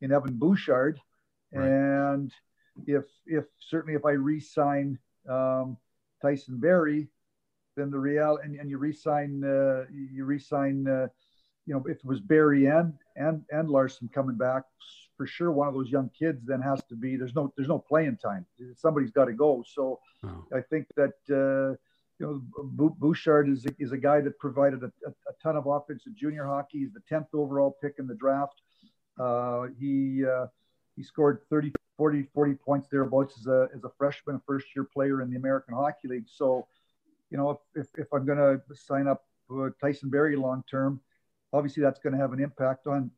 in 0.00 0.12
Evan 0.12 0.34
Bouchard, 0.34 1.00
right. 1.52 1.66
and 1.66 2.32
if 2.86 3.04
if 3.26 3.44
certainly 3.58 3.94
if 3.94 4.04
I 4.04 4.12
re-sign 4.12 4.98
um, 5.28 5.76
Tyson 6.22 6.58
Barrie, 6.58 7.08
then 7.78 7.90
the 7.90 7.98
real 7.98 8.38
and, 8.42 8.56
and 8.56 8.70
you 8.70 8.78
re-sign 8.78 9.42
uh, 9.44 9.84
you 9.90 10.24
re-sign 10.24 10.86
uh, 10.88 11.06
you 11.66 11.74
know 11.74 11.82
if 11.86 11.98
it 11.98 12.04
was 12.04 12.20
Barrie 12.20 12.66
and 12.66 12.92
and 13.16 13.42
and 13.50 13.68
Larsson 13.68 14.08
coming 14.12 14.36
back 14.36 14.64
for 15.16 15.26
sure 15.26 15.52
one 15.52 15.68
of 15.68 15.74
those 15.74 15.90
young 15.90 16.10
kids 16.18 16.44
then 16.44 16.60
has 16.60 16.82
to 16.88 16.96
be 16.96 17.16
there's 17.16 17.34
no 17.34 17.52
there's 17.56 17.68
no 17.68 17.78
playing 17.78 18.16
time 18.16 18.46
somebody's 18.76 19.10
got 19.10 19.26
to 19.26 19.32
go 19.32 19.64
so 19.66 20.00
oh. 20.24 20.44
I 20.52 20.60
think 20.60 20.86
that 20.96 21.14
uh, 21.30 21.76
you 22.18 22.26
know 22.26 22.92
Bouchard 22.98 23.48
is 23.48 23.66
is 23.78 23.92
a 23.92 23.98
guy 23.98 24.20
that 24.20 24.38
provided 24.38 24.82
a, 24.82 24.92
a, 25.06 25.10
a 25.10 25.34
ton 25.42 25.56
of 25.56 25.66
offense 25.66 26.04
in 26.06 26.14
junior 26.16 26.46
hockey 26.46 26.80
he's 26.80 26.92
the 26.92 27.02
10th 27.10 27.28
overall 27.34 27.76
pick 27.82 27.94
in 27.98 28.06
the 28.06 28.14
draft 28.14 28.60
uh, 29.18 29.66
he 29.78 30.24
uh, 30.24 30.46
he 30.96 31.02
scored 31.02 31.40
30 31.50 31.72
40, 31.98 32.28
40 32.32 32.54
points 32.54 32.88
thereabouts 32.90 33.36
as 33.40 33.46
a, 33.48 33.68
as 33.74 33.84
a 33.84 33.90
freshman, 33.98 34.40
first 34.46 34.66
year 34.74 34.84
player 34.84 35.20
in 35.20 35.30
the 35.30 35.36
American 35.36 35.74
Hockey 35.74 36.08
League. 36.08 36.26
So, 36.28 36.66
you 37.30 37.38
know, 37.38 37.50
if, 37.50 37.58
if, 37.74 37.86
if 37.98 38.06
I'm 38.12 38.24
going 38.24 38.38
to 38.38 38.60
sign 38.74 39.06
up 39.06 39.24
Tyson 39.80 40.10
Barrie 40.10 40.36
long 40.36 40.64
term, 40.70 41.00
obviously 41.52 41.82
that's 41.82 41.98
going 41.98 42.12
to 42.14 42.18
have 42.18 42.32
an 42.32 42.40
impact 42.40 42.86
on 42.86 43.10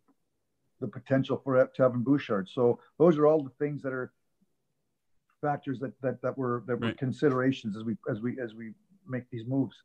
the 0.80 0.88
potential 0.88 1.40
for 1.42 1.68
Tevin 1.78 2.02
Bouchard. 2.02 2.48
So 2.48 2.80
those 2.98 3.18
are 3.18 3.26
all 3.26 3.42
the 3.42 3.50
things 3.58 3.82
that 3.82 3.92
are 3.92 4.12
factors 5.40 5.78
that 5.80 5.92
that, 6.02 6.20
that 6.22 6.36
were 6.36 6.64
that 6.66 6.80
were 6.80 6.88
right. 6.88 6.98
considerations 6.98 7.76
as 7.76 7.84
we 7.84 7.96
as 8.10 8.20
we 8.20 8.40
as 8.40 8.54
we 8.54 8.72
make 9.06 9.24
these 9.30 9.46
moves. 9.46 9.76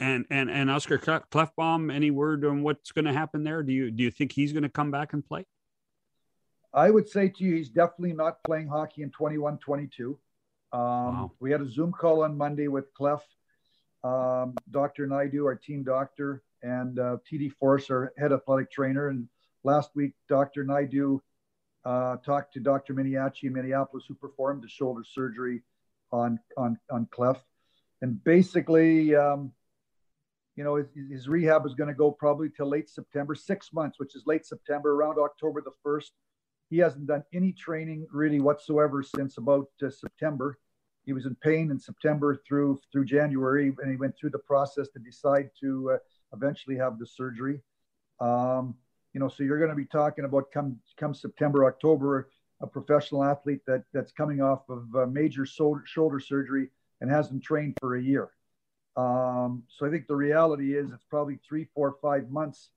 And 0.00 0.26
and 0.30 0.50
and 0.50 0.70
Oscar 0.70 0.98
Klefbom, 0.98 1.92
any 1.92 2.10
word 2.10 2.44
on 2.44 2.62
what's 2.62 2.92
going 2.92 3.04
to 3.04 3.12
happen 3.12 3.44
there? 3.44 3.62
Do 3.62 3.72
you 3.72 3.90
do 3.90 4.02
you 4.02 4.10
think 4.10 4.32
he's 4.32 4.52
going 4.52 4.64
to 4.64 4.68
come 4.68 4.90
back 4.90 5.12
and 5.12 5.24
play? 5.24 5.46
I 6.72 6.90
would 6.90 7.08
say 7.08 7.28
to 7.28 7.44
you, 7.44 7.54
he's 7.54 7.68
definitely 7.68 8.14
not 8.14 8.42
playing 8.42 8.66
hockey 8.66 9.02
in 9.02 9.10
21 9.10 9.58
22. 9.58 10.18
Um, 10.72 10.80
wow. 10.80 11.32
We 11.38 11.52
had 11.52 11.60
a 11.60 11.68
Zoom 11.68 11.92
call 11.92 12.24
on 12.24 12.36
Monday 12.36 12.66
with 12.66 12.92
Clef, 12.94 13.22
um, 14.04 14.54
Dr. 14.70 15.06
Naidu, 15.06 15.46
our 15.46 15.56
team 15.56 15.82
doctor, 15.82 16.42
and 16.62 16.98
uh, 16.98 17.16
TD 17.30 17.52
Forss, 17.60 17.90
our 17.90 18.12
head 18.18 18.32
athletic 18.32 18.70
trainer. 18.70 19.08
And 19.08 19.28
last 19.64 19.90
week, 19.94 20.12
Dr. 20.28 20.64
Naidu 20.64 21.20
uh, 21.84 22.16
talked 22.18 22.52
to 22.54 22.60
Dr. 22.60 22.94
Miniachi 22.94 23.44
in 23.44 23.54
Minneapolis, 23.54 24.04
who 24.06 24.14
performed 24.14 24.62
the 24.62 24.68
shoulder 24.68 25.02
surgery 25.04 25.62
on, 26.12 26.38
on, 26.56 26.78
on 26.90 27.08
Clef. 27.10 27.42
And 28.02 28.22
basically, 28.22 29.16
um, 29.16 29.52
you 30.56 30.64
know, 30.64 30.76
his, 30.76 30.86
his 31.10 31.28
rehab 31.28 31.66
is 31.66 31.74
going 31.74 31.88
to 31.88 31.94
go 31.94 32.10
probably 32.10 32.50
till 32.50 32.68
late 32.68 32.88
September, 32.88 33.34
six 33.34 33.72
months, 33.72 33.98
which 33.98 34.14
is 34.14 34.22
late 34.26 34.46
September, 34.46 34.94
around 34.94 35.18
October 35.18 35.62
the 35.62 35.72
1st. 35.84 36.10
He 36.70 36.78
hasn't 36.78 37.06
done 37.06 37.24
any 37.32 37.52
training 37.52 38.06
really 38.10 38.40
whatsoever 38.40 39.02
since 39.02 39.38
about 39.38 39.68
uh, 39.82 39.90
September. 39.90 40.58
He 41.06 41.12
was 41.12 41.26
in 41.26 41.34
pain 41.36 41.70
in 41.70 41.78
September 41.78 42.40
through 42.46 42.80
through 42.90 43.04
January, 43.04 43.74
and 43.80 43.90
he 43.90 43.96
went 43.96 44.16
through 44.16 44.30
the 44.30 44.38
process 44.38 44.88
to 44.88 44.98
decide 44.98 45.50
to 45.60 45.92
uh, 45.92 45.98
eventually 46.32 46.76
have 46.76 46.98
the 46.98 47.06
surgery. 47.06 47.60
Um, 48.20 48.74
you 49.12 49.20
know, 49.20 49.28
so 49.28 49.42
you're 49.42 49.58
going 49.58 49.70
to 49.70 49.76
be 49.76 49.86
talking 49.86 50.24
about 50.24 50.50
come 50.52 50.78
come 50.98 51.14
September, 51.14 51.66
October, 51.66 52.30
a 52.60 52.66
professional 52.66 53.22
athlete 53.22 53.60
that 53.66 53.84
that's 53.92 54.12
coming 54.12 54.40
off 54.40 54.62
of 54.68 55.12
major 55.12 55.46
shoulder, 55.46 55.82
shoulder 55.86 56.20
surgery 56.20 56.68
and 57.00 57.10
hasn't 57.10 57.42
trained 57.42 57.74
for 57.80 57.96
a 57.96 58.02
year. 58.02 58.30
Um, 58.96 59.64
so 59.68 59.86
I 59.86 59.90
think 59.90 60.06
the 60.06 60.16
reality 60.16 60.76
is 60.76 60.90
it's 60.92 61.04
probably 61.10 61.38
three, 61.46 61.66
four, 61.74 61.96
five 62.00 62.30
months 62.30 62.70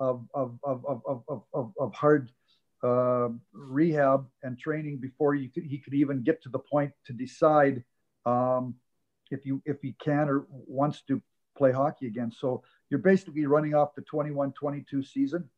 of 0.00 0.26
of 0.34 0.58
of 0.64 0.84
of 0.86 1.02
of, 1.28 1.42
of, 1.52 1.72
of 1.78 1.94
hard 1.94 2.30
uh, 2.84 3.28
rehab 3.52 4.26
and 4.42 4.58
training 4.58 4.98
before 4.98 5.34
you 5.34 5.48
could, 5.48 5.64
he 5.64 5.78
could 5.78 5.94
even 5.94 6.22
get 6.22 6.42
to 6.42 6.50
the 6.50 6.58
point 6.58 6.92
to 7.06 7.12
decide 7.12 7.82
um, 8.26 8.74
if 9.30 9.46
you 9.46 9.62
if 9.64 9.80
he 9.80 9.94
can 10.02 10.28
or 10.28 10.46
wants 10.50 11.02
to 11.08 11.20
play 11.56 11.72
hockey 11.72 12.06
again. 12.06 12.30
So 12.30 12.62
you're 12.90 12.98
basically 12.98 13.46
running 13.46 13.74
off 13.74 13.94
the 13.94 14.02
21-22 14.02 15.06
season, 15.06 15.48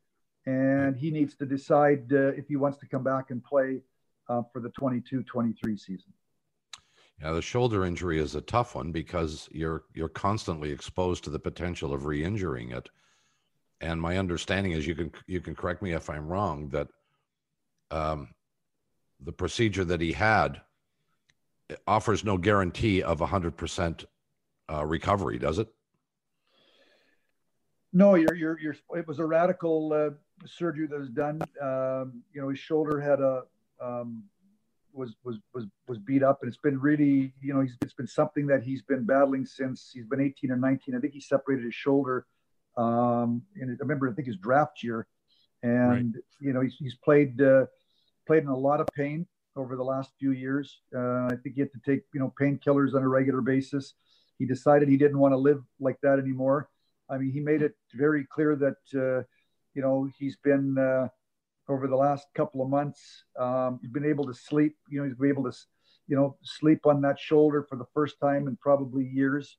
and 0.47 0.97
he 0.97 1.11
needs 1.11 1.35
to 1.37 1.47
decide 1.47 2.13
uh, 2.13 2.29
if 2.29 2.47
he 2.49 2.57
wants 2.57 2.79
to 2.79 2.87
come 2.87 3.03
back 3.03 3.31
and 3.31 3.43
play 3.43 3.81
uh, 4.29 4.43
for 4.53 4.61
the 4.61 4.71
22-23 4.81 5.79
season. 5.79 6.13
Yeah, 7.21 7.33
the 7.33 7.43
shoulder 7.43 7.85
injury 7.85 8.19
is 8.21 8.35
a 8.35 8.43
tough 8.43 8.75
one 8.75 8.93
because 8.93 9.49
you're 9.51 9.85
you're 9.95 10.09
constantly 10.09 10.71
exposed 10.71 11.25
to 11.25 11.31
the 11.31 11.39
potential 11.39 11.93
of 11.93 12.05
re-injuring 12.05 12.71
it. 12.71 12.89
And 13.81 14.01
my 14.01 14.19
understanding 14.19 14.73
is 14.73 14.87
you 14.87 14.95
can 14.95 15.11
you 15.27 15.41
can 15.41 15.55
correct 15.55 15.83
me 15.83 15.93
if 15.93 16.11
I'm 16.11 16.29
wrong 16.29 16.69
that 16.69 16.89
um, 17.91 18.29
the 19.21 19.33
procedure 19.33 19.85
that 19.85 20.01
he 20.01 20.13
had 20.13 20.61
offers 21.87 22.25
no 22.25 22.37
guarantee 22.37 23.03
of 23.03 23.19
100% 23.21 24.05
uh, 24.73 24.85
recovery, 24.85 25.39
does 25.39 25.59
it? 25.59 25.69
No, 27.93 28.15
you're, 28.15 28.35
you're, 28.35 28.61
you're, 28.61 28.77
it 28.95 29.07
was 29.07 29.19
a 29.19 29.25
radical 29.25 29.93
uh, 29.93 30.11
surgery 30.47 30.87
that 30.87 30.99
was 30.99 31.11
done. 31.11 31.41
Um, 31.61 32.23
you 32.33 32.41
know, 32.41 32.49
his 32.51 32.59
shoulder 32.59 33.01
had 33.01 33.21
a, 33.21 33.45
um, 33.81 34.25
was, 34.93 35.15
was, 35.25 35.37
was, 35.55 35.65
was 35.89 35.99
beat 35.99 36.23
up 36.23 36.41
and 36.43 36.49
it's 36.49 36.61
been 36.61 36.79
really, 36.79 37.33
you 37.41 37.55
know, 37.55 37.67
it's 37.83 37.95
been 37.95 38.07
something 38.07 38.47
that 38.47 38.63
he's 38.63 38.83
been 38.83 39.05
battling 39.05 39.47
since 39.47 39.91
he's 39.93 40.07
been 40.07 40.21
18 40.21 40.51
or 40.51 40.57
19. 40.57 40.95
I 40.95 41.01
think 41.01 41.15
he 41.15 41.21
separated 41.21 41.65
his 41.65 41.75
shoulder. 41.75 42.27
Um, 42.77 43.43
and 43.57 43.71
I 43.71 43.75
remember, 43.81 44.11
I 44.11 44.15
think 44.15 44.27
his 44.27 44.37
draft 44.37 44.83
year 44.83 45.07
and 45.63 46.15
right. 46.15 46.23
you 46.41 46.53
know 46.53 46.61
he's, 46.61 46.77
he's 46.79 46.95
played 46.97 47.41
uh, 47.41 47.67
played 48.27 48.43
in 48.43 48.49
a 48.49 48.57
lot 48.57 48.81
of 48.81 48.87
pain 48.95 49.27
over 49.57 49.77
the 49.77 49.83
last 49.83 50.11
few 50.19 50.33
years. 50.33 50.81
Uh, 50.95 51.27
I 51.27 51.37
think 51.43 51.55
he 51.55 51.61
had 51.61 51.73
to 51.73 51.81
take 51.85 52.03
you 52.13 52.21
know 52.21 52.33
painkillers 52.41 52.95
on 52.95 53.03
a 53.03 53.09
regular 53.09 53.41
basis. 53.41 53.95
he 54.39 54.47
decided 54.47 54.89
he 54.89 54.97
didn't 54.97 55.19
want 55.19 55.33
to 55.33 55.39
live 55.39 55.63
like 55.81 55.99
that 56.03 56.19
anymore. 56.19 56.69
I 57.09 57.19
mean, 57.19 57.31
he 57.31 57.41
made 57.41 57.63
it 57.63 57.75
very 57.95 58.27
clear 58.31 58.57
that 58.57 58.77
uh, 58.95 59.23
you 59.75 59.83
know 59.83 60.09
he's 60.19 60.37
been 60.37 60.77
uh, 60.79 61.09
over 61.69 61.87
the 61.87 61.97
last 61.97 62.27
couple 62.35 62.63
of 62.63 62.69
months. 62.69 63.25
Um, 63.39 63.79
he's 63.81 63.91
been 63.91 64.05
able 64.05 64.25
to 64.27 64.35
sleep. 64.35 64.77
You 64.89 65.01
know, 65.01 65.07
he's 65.07 65.17
been 65.17 65.31
able 65.31 65.45
to 65.45 65.57
you 66.07 66.17
know 66.17 66.37
sleep 66.43 66.87
on 66.87 67.01
that 67.03 67.19
shoulder 67.19 67.67
for 67.69 67.77
the 67.77 67.87
first 67.95 68.21
time 68.21 68.49
in 68.49 68.57
probably 68.57 69.05
years. 69.05 69.57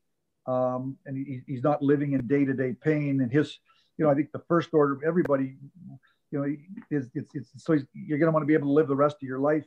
Um, 0.47 0.97
and 1.05 1.17
he, 1.17 1.41
he's 1.45 1.63
not 1.63 1.81
living 1.81 2.13
in 2.13 2.25
day-to-day 2.25 2.75
pain. 2.81 3.19
And 3.21 3.31
his, 3.31 3.59
you 3.97 4.05
know, 4.05 4.11
I 4.11 4.15
think 4.15 4.31
the 4.31 4.43
first 4.47 4.73
order 4.73 4.93
of 4.93 5.03
everybody, 5.03 5.57
you 6.31 6.39
know, 6.39 6.55
is 6.91 7.09
it's, 7.15 7.33
it's 7.33 7.51
so 7.57 7.73
you're 7.93 8.19
going 8.19 8.27
to 8.27 8.31
want 8.31 8.43
to 8.43 8.47
be 8.47 8.53
able 8.53 8.67
to 8.67 8.73
live 8.73 8.87
the 8.87 8.95
rest 8.95 9.17
of 9.21 9.27
your 9.27 9.39
life, 9.39 9.65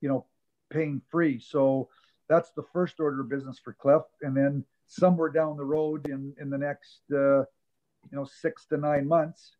you 0.00 0.08
know, 0.08 0.26
pain 0.70 1.00
free. 1.10 1.40
So 1.40 1.88
that's 2.28 2.50
the 2.52 2.62
first 2.72 3.00
order 3.00 3.20
of 3.20 3.28
business 3.28 3.58
for 3.58 3.72
Cliff. 3.72 4.02
And 4.22 4.36
then 4.36 4.64
somewhere 4.86 5.30
down 5.30 5.56
the 5.56 5.64
road 5.64 6.08
in 6.08 6.34
in 6.40 6.50
the 6.50 6.58
next 6.58 7.00
uh, 7.12 7.40
you 7.40 8.12
know 8.12 8.24
six 8.24 8.66
to 8.66 8.76
nine 8.76 9.06
months, 9.06 9.56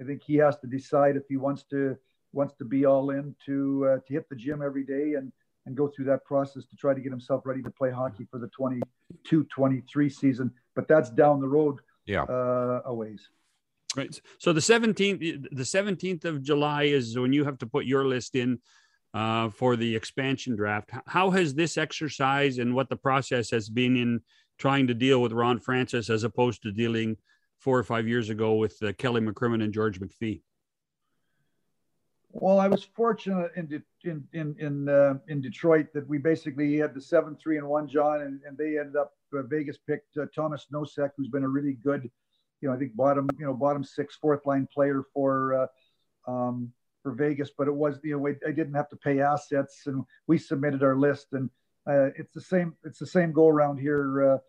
I 0.00 0.04
think 0.04 0.22
he 0.22 0.36
has 0.36 0.58
to 0.58 0.66
decide 0.66 1.16
if 1.16 1.24
he 1.28 1.36
wants 1.36 1.64
to 1.64 1.96
wants 2.32 2.54
to 2.58 2.64
be 2.64 2.84
all 2.84 3.10
in 3.10 3.34
to 3.46 3.88
uh, 3.88 3.98
to 4.06 4.12
hit 4.12 4.28
the 4.28 4.36
gym 4.36 4.62
every 4.62 4.84
day 4.84 5.14
and 5.14 5.32
and 5.66 5.76
go 5.76 5.88
through 5.88 6.06
that 6.06 6.24
process 6.24 6.64
to 6.64 6.76
try 6.76 6.92
to 6.92 7.00
get 7.00 7.10
himself 7.10 7.42
ready 7.44 7.62
to 7.62 7.70
play 7.70 7.90
hockey 7.90 8.26
for 8.30 8.38
the 8.38 8.48
22 8.48 9.44
23 9.44 10.08
season 10.08 10.50
but 10.74 10.88
that's 10.88 11.10
down 11.10 11.40
the 11.40 11.46
road 11.46 11.78
yeah 12.06 12.22
uh, 12.22 12.82
a 12.86 12.94
ways 12.94 13.28
right. 13.96 14.20
So 14.38 14.52
the 14.52 14.60
17th 14.60 15.48
the 15.50 15.62
17th 15.62 16.24
of 16.24 16.42
july 16.42 16.84
is 16.84 17.18
when 17.18 17.32
you 17.32 17.44
have 17.44 17.58
to 17.58 17.66
put 17.66 17.84
your 17.84 18.04
list 18.06 18.34
in 18.34 18.58
uh, 19.14 19.50
for 19.50 19.76
the 19.76 19.94
expansion 19.94 20.56
draft. 20.56 20.90
How 21.06 21.30
has 21.30 21.54
this 21.54 21.76
exercise 21.76 22.58
and 22.58 22.74
what 22.74 22.88
the 22.88 22.96
process 22.96 23.50
has 23.50 23.68
been 23.68 23.96
in 23.96 24.20
trying 24.58 24.86
to 24.86 24.94
deal 24.94 25.20
with 25.20 25.32
ron 25.32 25.58
francis 25.58 26.10
as 26.10 26.24
opposed 26.24 26.62
to 26.62 26.72
dealing 26.72 27.16
four 27.58 27.78
or 27.78 27.84
five 27.84 28.08
years 28.08 28.30
ago 28.30 28.54
with 28.54 28.76
uh, 28.82 28.92
kelly 28.94 29.20
mccrimmon 29.20 29.62
and 29.62 29.72
george 29.72 30.00
mcphee? 30.00 30.42
Well, 32.34 32.58
I 32.58 32.66
was 32.66 32.82
fortunate 32.82 33.52
in 33.56 33.66
De- 33.66 33.82
in 34.04 34.24
in 34.32 34.56
in, 34.58 34.88
uh, 34.88 35.18
in 35.28 35.42
Detroit 35.42 35.92
that 35.92 36.08
we 36.08 36.16
basically 36.16 36.78
had 36.78 36.94
the 36.94 37.00
seven 37.00 37.36
three 37.36 37.58
and 37.58 37.68
one 37.68 37.86
John, 37.86 38.22
and, 38.22 38.40
and 38.46 38.56
they 38.56 38.78
ended 38.78 38.96
up 38.96 39.12
uh, 39.36 39.42
Vegas 39.42 39.76
picked 39.76 40.16
uh, 40.16 40.24
Tomas 40.34 40.66
Nosek, 40.72 41.10
who's 41.16 41.28
been 41.28 41.44
a 41.44 41.48
really 41.48 41.74
good, 41.74 42.10
you 42.62 42.68
know, 42.68 42.74
I 42.74 42.78
think 42.78 42.96
bottom 42.96 43.28
you 43.38 43.44
know 43.44 43.54
bottom 43.54 43.84
six 43.84 44.16
fourth 44.16 44.46
line 44.46 44.68
player 44.72 45.04
for 45.12 45.68
uh, 46.26 46.30
um, 46.30 46.72
for 47.02 47.12
Vegas, 47.12 47.50
but 47.56 47.68
it 47.68 47.74
was 47.74 47.98
you 48.02 48.18
know 48.18 48.26
I 48.26 48.52
didn't 48.52 48.74
have 48.74 48.88
to 48.90 48.96
pay 48.96 49.20
assets, 49.20 49.82
and 49.86 50.04
we 50.26 50.38
submitted 50.38 50.82
our 50.82 50.96
list, 50.96 51.28
and 51.32 51.50
uh, 51.86 52.10
it's 52.16 52.32
the 52.32 52.40
same 52.40 52.74
it's 52.84 52.98
the 52.98 53.06
same 53.06 53.32
go 53.32 53.48
around 53.48 53.78
here. 53.78 54.40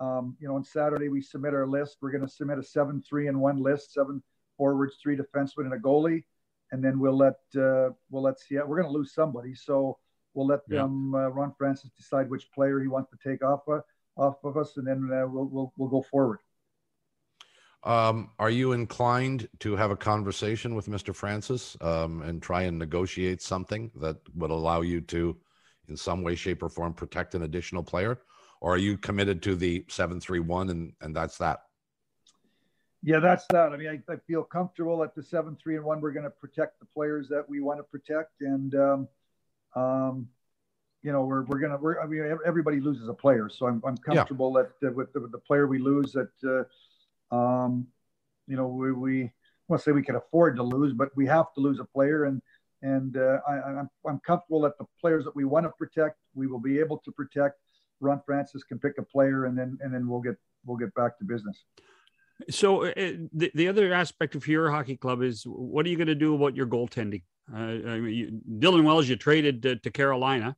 Uh, 0.00 0.04
um, 0.04 0.36
you 0.40 0.48
know, 0.48 0.56
on 0.56 0.64
Saturday 0.64 1.08
we 1.08 1.22
submit 1.22 1.54
our 1.54 1.66
list. 1.66 1.98
We're 2.00 2.10
going 2.10 2.26
to 2.26 2.28
submit 2.28 2.58
a 2.58 2.62
seven 2.62 3.02
three 3.08 3.28
and 3.28 3.40
one 3.40 3.62
list, 3.62 3.94
seven 3.94 4.22
forwards, 4.56 4.96
three 5.02 5.16
defensemen, 5.16 5.64
and 5.64 5.74
a 5.74 5.78
goalie 5.78 6.24
and 6.72 6.84
then 6.84 6.98
we'll 6.98 7.16
let 7.16 7.38
uh, 7.56 7.90
we'll 8.10 8.22
let 8.22 8.38
see. 8.38 8.56
We're 8.56 8.80
going 8.80 8.92
to 8.92 8.98
lose 8.98 9.12
somebody, 9.12 9.54
so 9.54 9.98
we'll 10.34 10.46
let 10.46 10.60
yeah. 10.68 10.82
them 10.82 11.14
uh, 11.14 11.28
Ron 11.28 11.52
Francis 11.56 11.90
decide 11.96 12.30
which 12.30 12.50
player 12.52 12.80
he 12.80 12.88
wants 12.88 13.10
to 13.10 13.28
take 13.28 13.44
off 13.44 13.62
uh, 13.68 13.80
off 14.16 14.36
of 14.44 14.56
us, 14.56 14.76
and 14.76 14.86
then 14.86 15.10
uh, 15.12 15.26
we'll, 15.26 15.46
we'll 15.46 15.72
we'll 15.76 15.88
go 15.88 16.02
forward. 16.02 16.38
Um, 17.82 18.30
are 18.38 18.50
you 18.50 18.72
inclined 18.72 19.48
to 19.60 19.74
have 19.74 19.90
a 19.90 19.96
conversation 19.96 20.74
with 20.74 20.86
Mr. 20.86 21.14
Francis 21.14 21.76
um, 21.80 22.20
and 22.22 22.42
try 22.42 22.62
and 22.62 22.78
negotiate 22.78 23.40
something 23.40 23.90
that 23.96 24.16
would 24.34 24.50
allow 24.50 24.82
you 24.82 25.00
to, 25.02 25.36
in 25.88 25.96
some 25.96 26.22
way, 26.22 26.34
shape, 26.34 26.62
or 26.62 26.68
form, 26.68 26.92
protect 26.92 27.34
an 27.34 27.42
additional 27.42 27.82
player, 27.82 28.20
or 28.60 28.74
are 28.74 28.78
you 28.78 28.98
committed 28.98 29.42
to 29.42 29.56
the 29.56 29.84
seven 29.88 30.20
three 30.20 30.40
one 30.40 30.68
and 30.68 30.92
and 31.00 31.16
that's 31.16 31.38
that? 31.38 31.60
Yeah, 33.02 33.18
that's 33.18 33.46
that. 33.50 33.72
I 33.72 33.78
mean, 33.78 33.88
I, 33.88 34.12
I, 34.12 34.16
feel 34.26 34.42
comfortable 34.42 35.02
at 35.02 35.14
the 35.14 35.22
seven, 35.22 35.56
three, 35.62 35.76
and 35.76 35.84
one. 35.84 36.02
We're 36.02 36.12
going 36.12 36.24
to 36.24 36.30
protect 36.30 36.80
the 36.80 36.86
players 36.86 37.28
that 37.28 37.48
we 37.48 37.60
want 37.60 37.78
to 37.78 37.82
protect, 37.82 38.42
and 38.42 38.74
um, 38.74 39.08
um, 39.74 40.28
you 41.02 41.10
know, 41.10 41.24
we're 41.24 41.44
we're 41.44 41.60
gonna. 41.60 41.78
We're, 41.78 41.98
I 41.98 42.06
mean, 42.06 42.38
everybody 42.44 42.78
loses 42.78 43.08
a 43.08 43.14
player, 43.14 43.48
so 43.48 43.66
I'm 43.66 43.82
I'm 43.86 43.96
comfortable 43.96 44.52
yeah. 44.54 44.64
that 44.80 44.88
uh, 44.88 44.92
with, 44.92 45.14
the, 45.14 45.20
with 45.20 45.32
the 45.32 45.38
player 45.38 45.66
we 45.66 45.78
lose 45.78 46.12
that, 46.12 46.28
uh, 46.46 46.64
um, 47.30 47.86
you 48.46 48.56
know, 48.56 48.66
we 48.66 48.92
we 48.92 49.30
to 49.70 49.78
say 49.78 49.92
we 49.92 50.02
can 50.02 50.16
afford 50.16 50.56
to 50.56 50.62
lose, 50.62 50.92
but 50.92 51.10
we 51.16 51.26
have 51.26 51.52
to 51.54 51.60
lose 51.60 51.78
a 51.78 51.84
player, 51.84 52.24
and 52.24 52.42
and 52.82 53.16
uh, 53.16 53.38
I, 53.48 53.52
I'm 53.52 53.90
I'm 54.06 54.20
comfortable 54.20 54.60
that 54.62 54.78
the 54.78 54.86
players 55.00 55.24
that 55.24 55.36
we 55.36 55.44
want 55.44 55.66
to 55.66 55.70
protect, 55.70 56.16
we 56.34 56.46
will 56.46 56.60
be 56.60 56.78
able 56.78 56.98
to 57.04 57.12
protect. 57.12 57.56
Ron 58.00 58.20
Francis 58.24 58.64
can 58.64 58.78
pick 58.78 58.94
a 58.98 59.02
player, 59.02 59.46
and 59.46 59.56
then 59.56 59.78
and 59.80 59.92
then 59.92 60.08
we'll 60.08 60.20
get 60.20 60.36
we'll 60.64 60.76
get 60.76 60.94
back 60.94 61.18
to 61.18 61.24
business. 61.24 61.64
So 62.48 62.84
uh, 62.86 62.92
the, 62.94 63.50
the 63.54 63.68
other 63.68 63.92
aspect 63.92 64.34
of 64.34 64.46
your 64.48 64.70
hockey 64.70 64.96
club 64.96 65.22
is 65.22 65.44
what 65.44 65.84
are 65.84 65.90
you 65.90 65.96
going 65.96 66.06
to 66.06 66.14
do 66.14 66.34
about 66.34 66.56
your 66.56 66.66
goaltending? 66.66 67.22
Uh, 67.52 67.56
I 67.56 68.00
mean, 68.00 68.14
you, 68.14 68.40
Dylan 68.58 68.84
Wells, 68.84 69.08
you 69.08 69.16
traded 69.16 69.62
to, 69.62 69.76
to 69.76 69.90
Carolina, 69.90 70.56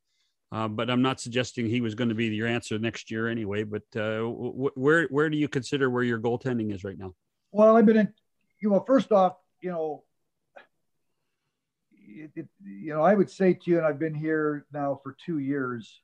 uh, 0.52 0.68
but 0.68 0.90
I'm 0.90 1.00
not 1.00 1.18
suggesting 1.18 1.66
he 1.66 1.80
was 1.80 1.94
going 1.94 2.10
to 2.10 2.14
be 2.14 2.26
your 2.26 2.46
answer 2.46 2.78
next 2.78 3.10
year 3.10 3.26
anyway. 3.26 3.64
But 3.64 3.84
uh, 3.96 4.18
w- 4.18 4.70
where 4.74 5.06
where 5.06 5.30
do 5.30 5.36
you 5.38 5.48
consider 5.48 5.88
where 5.88 6.02
your 6.02 6.20
goaltending 6.20 6.74
is 6.74 6.84
right 6.84 6.98
now? 6.98 7.14
Well, 7.50 7.76
I've 7.76 7.86
been 7.86 7.96
in. 7.96 8.12
You 8.60 8.70
know, 8.70 8.84
first 8.86 9.10
off, 9.10 9.36
you 9.60 9.70
know, 9.70 10.04
it, 11.92 12.30
it, 12.36 12.48
you 12.64 12.94
know, 12.94 13.02
I 13.02 13.14
would 13.14 13.30
say 13.30 13.54
to 13.54 13.70
you, 13.70 13.78
and 13.78 13.86
I've 13.86 13.98
been 13.98 14.14
here 14.14 14.66
now 14.72 15.00
for 15.02 15.16
two 15.24 15.38
years, 15.38 16.00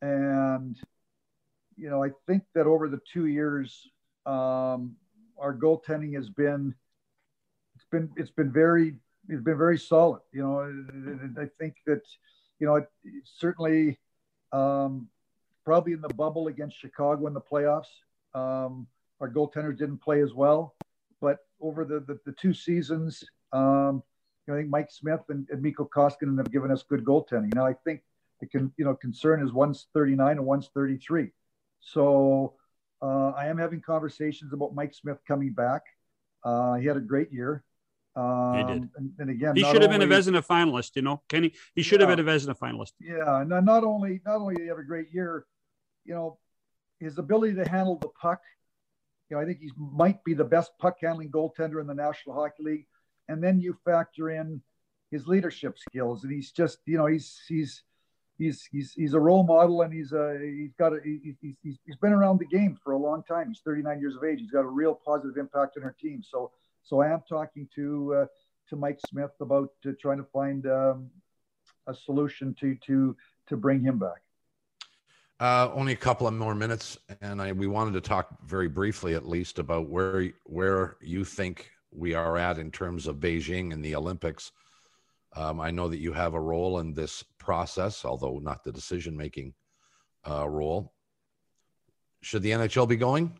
and 0.00 0.76
you 1.76 1.90
know, 1.90 2.04
I 2.04 2.10
think 2.28 2.44
that 2.54 2.66
over 2.66 2.88
the 2.88 3.00
two 3.12 3.26
years, 3.26 3.90
um, 4.24 4.94
our 5.36 5.52
goaltending 5.52 6.14
has 6.14 6.30
been 6.30 6.74
it's 7.74 7.86
been 7.90 8.08
it's 8.16 8.30
been 8.30 8.52
very 8.52 8.94
it's 9.28 9.42
been 9.42 9.58
very 9.58 9.78
solid. 9.78 10.20
You 10.32 10.42
know, 10.42 11.42
I 11.42 11.48
think 11.58 11.74
that 11.86 12.02
you 12.60 12.66
know 12.66 12.76
it, 12.76 12.88
certainly 13.24 13.98
um, 14.52 15.08
probably 15.64 15.92
in 15.92 16.00
the 16.00 16.14
bubble 16.14 16.48
against 16.48 16.78
Chicago 16.78 17.26
in 17.26 17.34
the 17.34 17.40
playoffs, 17.40 17.90
um, 18.34 18.86
our 19.20 19.28
goaltenders 19.28 19.78
didn't 19.78 19.98
play 19.98 20.22
as 20.22 20.34
well. 20.34 20.74
But 21.20 21.38
over 21.60 21.84
the 21.84 22.00
the, 22.00 22.18
the 22.24 22.32
two 22.32 22.54
seasons, 22.54 23.24
um, 23.52 24.02
you 24.46 24.52
know, 24.52 24.54
I 24.54 24.60
think 24.60 24.70
Mike 24.70 24.90
Smith 24.90 25.20
and, 25.28 25.48
and 25.50 25.62
Mikko 25.62 25.90
Koskinen 25.94 26.38
have 26.38 26.52
given 26.52 26.70
us 26.70 26.82
good 26.82 27.04
goaltending. 27.04 27.54
Now 27.54 27.66
I 27.66 27.74
think 27.84 28.02
the 28.40 28.46
can 28.46 28.72
you 28.76 28.84
know 28.84 28.94
concern 28.94 29.42
is 29.42 29.52
one's 29.52 29.88
39 29.94 30.38
and 30.38 30.46
one's 30.46 30.68
33. 30.74 31.30
So 31.80 32.54
uh, 33.02 33.30
I 33.30 33.46
am 33.46 33.58
having 33.58 33.80
conversations 33.80 34.52
about 34.52 34.74
Mike 34.74 34.94
Smith 34.94 35.18
coming 35.26 35.52
back. 35.52 35.82
Uh, 36.44 36.74
he 36.74 36.86
had 36.86 36.96
a 36.96 37.00
great 37.00 37.32
year. 37.32 37.64
Um, 38.16 38.54
he 38.56 38.64
did. 38.64 38.88
And, 38.96 39.10
and 39.18 39.30
again, 39.30 39.56
he 39.56 39.62
should 39.62 39.82
have 39.82 39.90
been 39.90 40.02
a 40.02 40.06
Vezina 40.06 40.44
finalist. 40.44 40.96
You 40.96 41.02
know, 41.02 41.22
Kenny. 41.28 41.52
He 41.74 41.82
should 41.82 42.00
yeah, 42.00 42.08
have 42.08 42.16
been 42.16 42.26
a 42.26 42.30
Vezina 42.30 42.58
finalist. 42.58 42.92
Yeah. 43.00 43.40
And 43.40 43.48
not 43.64 43.84
only 43.84 44.20
not 44.24 44.36
only 44.36 44.56
did 44.56 44.62
he 44.62 44.68
have 44.68 44.78
a 44.78 44.84
great 44.84 45.12
year, 45.12 45.46
you 46.04 46.14
know, 46.14 46.38
his 46.98 47.18
ability 47.18 47.54
to 47.54 47.68
handle 47.68 47.96
the 47.96 48.08
puck. 48.08 48.40
You 49.28 49.36
know, 49.36 49.42
I 49.42 49.46
think 49.46 49.60
he 49.60 49.70
might 49.76 50.22
be 50.24 50.34
the 50.34 50.44
best 50.44 50.72
puck 50.78 50.96
handling 51.00 51.30
goaltender 51.30 51.80
in 51.80 51.86
the 51.86 51.94
National 51.94 52.34
Hockey 52.34 52.62
League. 52.62 52.86
And 53.28 53.42
then 53.42 53.60
you 53.60 53.76
factor 53.84 54.30
in 54.30 54.60
his 55.12 55.28
leadership 55.28 55.78
skills, 55.78 56.24
and 56.24 56.32
he's 56.32 56.50
just, 56.50 56.78
you 56.84 56.98
know, 56.98 57.06
he's 57.06 57.40
he's 57.46 57.84
he's 58.40 58.66
he's 58.72 58.92
he's 58.92 59.14
a 59.14 59.20
role 59.20 59.44
model 59.44 59.82
and 59.82 59.92
he's 59.92 60.12
a 60.12 60.38
he's 60.40 60.72
got 60.78 60.92
a 60.92 61.00
he's, 61.04 61.36
he's, 61.62 61.78
he's 61.84 61.96
been 61.96 62.12
around 62.12 62.40
the 62.40 62.46
game 62.46 62.76
for 62.82 62.94
a 62.94 62.98
long 62.98 63.22
time 63.28 63.48
he's 63.48 63.60
39 63.64 64.00
years 64.00 64.16
of 64.16 64.24
age 64.24 64.40
he's 64.40 64.50
got 64.50 64.64
a 64.64 64.68
real 64.68 64.98
positive 65.06 65.36
impact 65.36 65.76
on 65.76 65.84
our 65.84 65.94
team 66.00 66.22
so 66.26 66.50
so 66.82 67.00
i 67.00 67.08
am 67.08 67.22
talking 67.28 67.68
to 67.74 68.14
uh, 68.14 68.26
to 68.68 68.76
mike 68.76 68.98
smith 69.08 69.32
about 69.40 69.70
uh, 69.86 69.90
trying 70.00 70.18
to 70.18 70.26
find 70.32 70.66
um, 70.66 71.10
a 71.86 71.94
solution 71.94 72.54
to 72.58 72.76
to 72.86 73.16
to 73.48 73.56
bring 73.56 73.80
him 73.80 73.98
back 73.98 74.22
uh, 75.40 75.70
only 75.72 75.92
a 75.92 75.96
couple 75.96 76.26
of 76.26 76.34
more 76.34 76.54
minutes 76.54 76.98
and 77.22 77.40
I, 77.40 77.52
we 77.52 77.66
wanted 77.66 77.94
to 77.94 78.02
talk 78.02 78.28
very 78.44 78.68
briefly 78.68 79.14
at 79.14 79.26
least 79.26 79.58
about 79.58 79.88
where 79.88 80.30
where 80.44 80.96
you 81.00 81.24
think 81.24 81.70
we 81.92 82.14
are 82.14 82.36
at 82.36 82.58
in 82.58 82.70
terms 82.70 83.06
of 83.06 83.16
beijing 83.16 83.72
and 83.72 83.84
the 83.84 83.96
olympics 83.96 84.52
um, 85.36 85.60
I 85.60 85.70
know 85.70 85.88
that 85.88 85.98
you 85.98 86.12
have 86.12 86.34
a 86.34 86.40
role 86.40 86.80
in 86.80 86.92
this 86.92 87.22
process, 87.38 88.04
although 88.04 88.38
not 88.38 88.64
the 88.64 88.72
decision 88.72 89.16
making 89.16 89.54
uh, 90.28 90.48
role. 90.48 90.92
Should 92.22 92.42
the 92.42 92.50
NHL 92.50 92.88
be 92.88 92.96
going? 92.96 93.38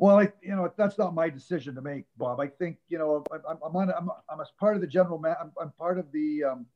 Well, 0.00 0.18
I, 0.18 0.32
you 0.42 0.56
know, 0.56 0.72
that's 0.78 0.96
not 0.96 1.14
my 1.14 1.28
decision 1.28 1.74
to 1.74 1.82
make, 1.82 2.06
Bob. 2.16 2.40
I 2.40 2.46
think, 2.46 2.78
you 2.88 2.96
know, 2.96 3.22
I'm, 3.30 3.58
I'm 3.62 3.76
on, 3.76 3.90
I'm, 3.90 4.08
I'm 4.30 4.40
as 4.40 4.50
part 4.58 4.74
of 4.74 4.80
the 4.80 4.86
general, 4.86 5.18
man, 5.18 5.36
I'm, 5.38 5.52
I'm, 5.60 5.72
part 5.72 5.98
of 5.98 6.10
the 6.10 6.42
um, 6.42 6.66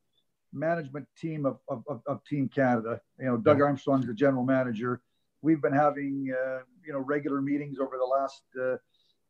management 0.53 1.07
team 1.19 1.47
of, 1.47 1.57
of, 1.67 1.83
of, 2.05 2.23
Team 2.25 2.47
Canada. 2.53 3.01
You 3.19 3.25
know, 3.25 3.37
Doug. 3.37 3.61
Armstrong's 3.61 4.05
the 4.05 4.13
general 4.13 4.43
manager. 4.43 5.01
We've 5.41 5.59
been 5.59 5.73
having, 5.73 6.35
uh, 6.39 6.59
you 6.85 6.93
know, 6.93 6.99
regular 6.99 7.41
meetings 7.41 7.79
over 7.79 7.97
the 7.97 8.05
last 8.05 8.43
uh, 8.61 8.77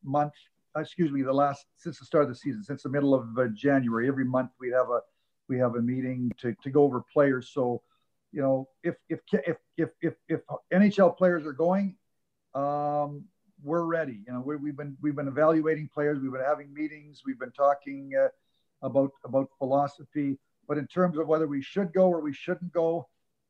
month 0.03 0.33
excuse 0.77 1.09
me, 1.09 1.21
the 1.21 1.31
last 1.31 1.65
since 1.77 1.99
the 1.99 2.05
start 2.05 2.23
of 2.23 2.29
the 2.29 2.35
season, 2.35 2.63
since 2.63 2.83
the 2.83 2.89
middle 2.89 3.13
of 3.13 3.27
uh, 3.37 3.47
January. 3.53 4.09
Every 4.09 4.25
month 4.25 4.51
we 4.59 4.71
have 4.71 4.89
a 4.89 4.99
we 5.47 5.57
have 5.57 5.75
a 5.75 5.81
meeting 5.81 6.31
to, 6.39 6.53
to 6.63 6.69
go 6.69 6.83
over 6.83 7.01
players. 7.13 7.51
So, 7.53 7.81
you 8.31 8.41
know, 8.41 8.67
if 8.83 8.95
if 9.07 9.19
if 9.31 9.57
if 9.77 9.89
if, 10.01 10.13
if 10.27 10.41
NHL 10.73 11.17
players 11.17 11.45
are 11.45 11.53
going, 11.53 11.95
um, 12.53 13.23
we're 13.65 13.83
ready. 13.83 14.21
You 14.27 14.33
know, 14.33 14.41
we 14.41 14.69
have 14.69 14.77
been 14.77 14.95
we've 15.01 15.15
been 15.15 15.27
evaluating 15.27 15.89
players. 15.93 16.19
We've 16.19 16.31
been 16.31 16.41
having 16.41 16.73
meetings. 16.73 17.23
We've 17.25 17.39
been 17.39 17.51
talking 17.51 18.11
uh, 18.15 18.27
about 18.85 19.11
about 19.23 19.49
philosophy. 19.57 20.37
But 20.67 20.77
in 20.77 20.87
terms 20.87 21.17
of 21.17 21.27
whether 21.27 21.47
we 21.47 21.61
should 21.61 21.93
go 21.93 22.07
or 22.07 22.21
we 22.21 22.33
shouldn't 22.33 22.71
go, 22.71 23.07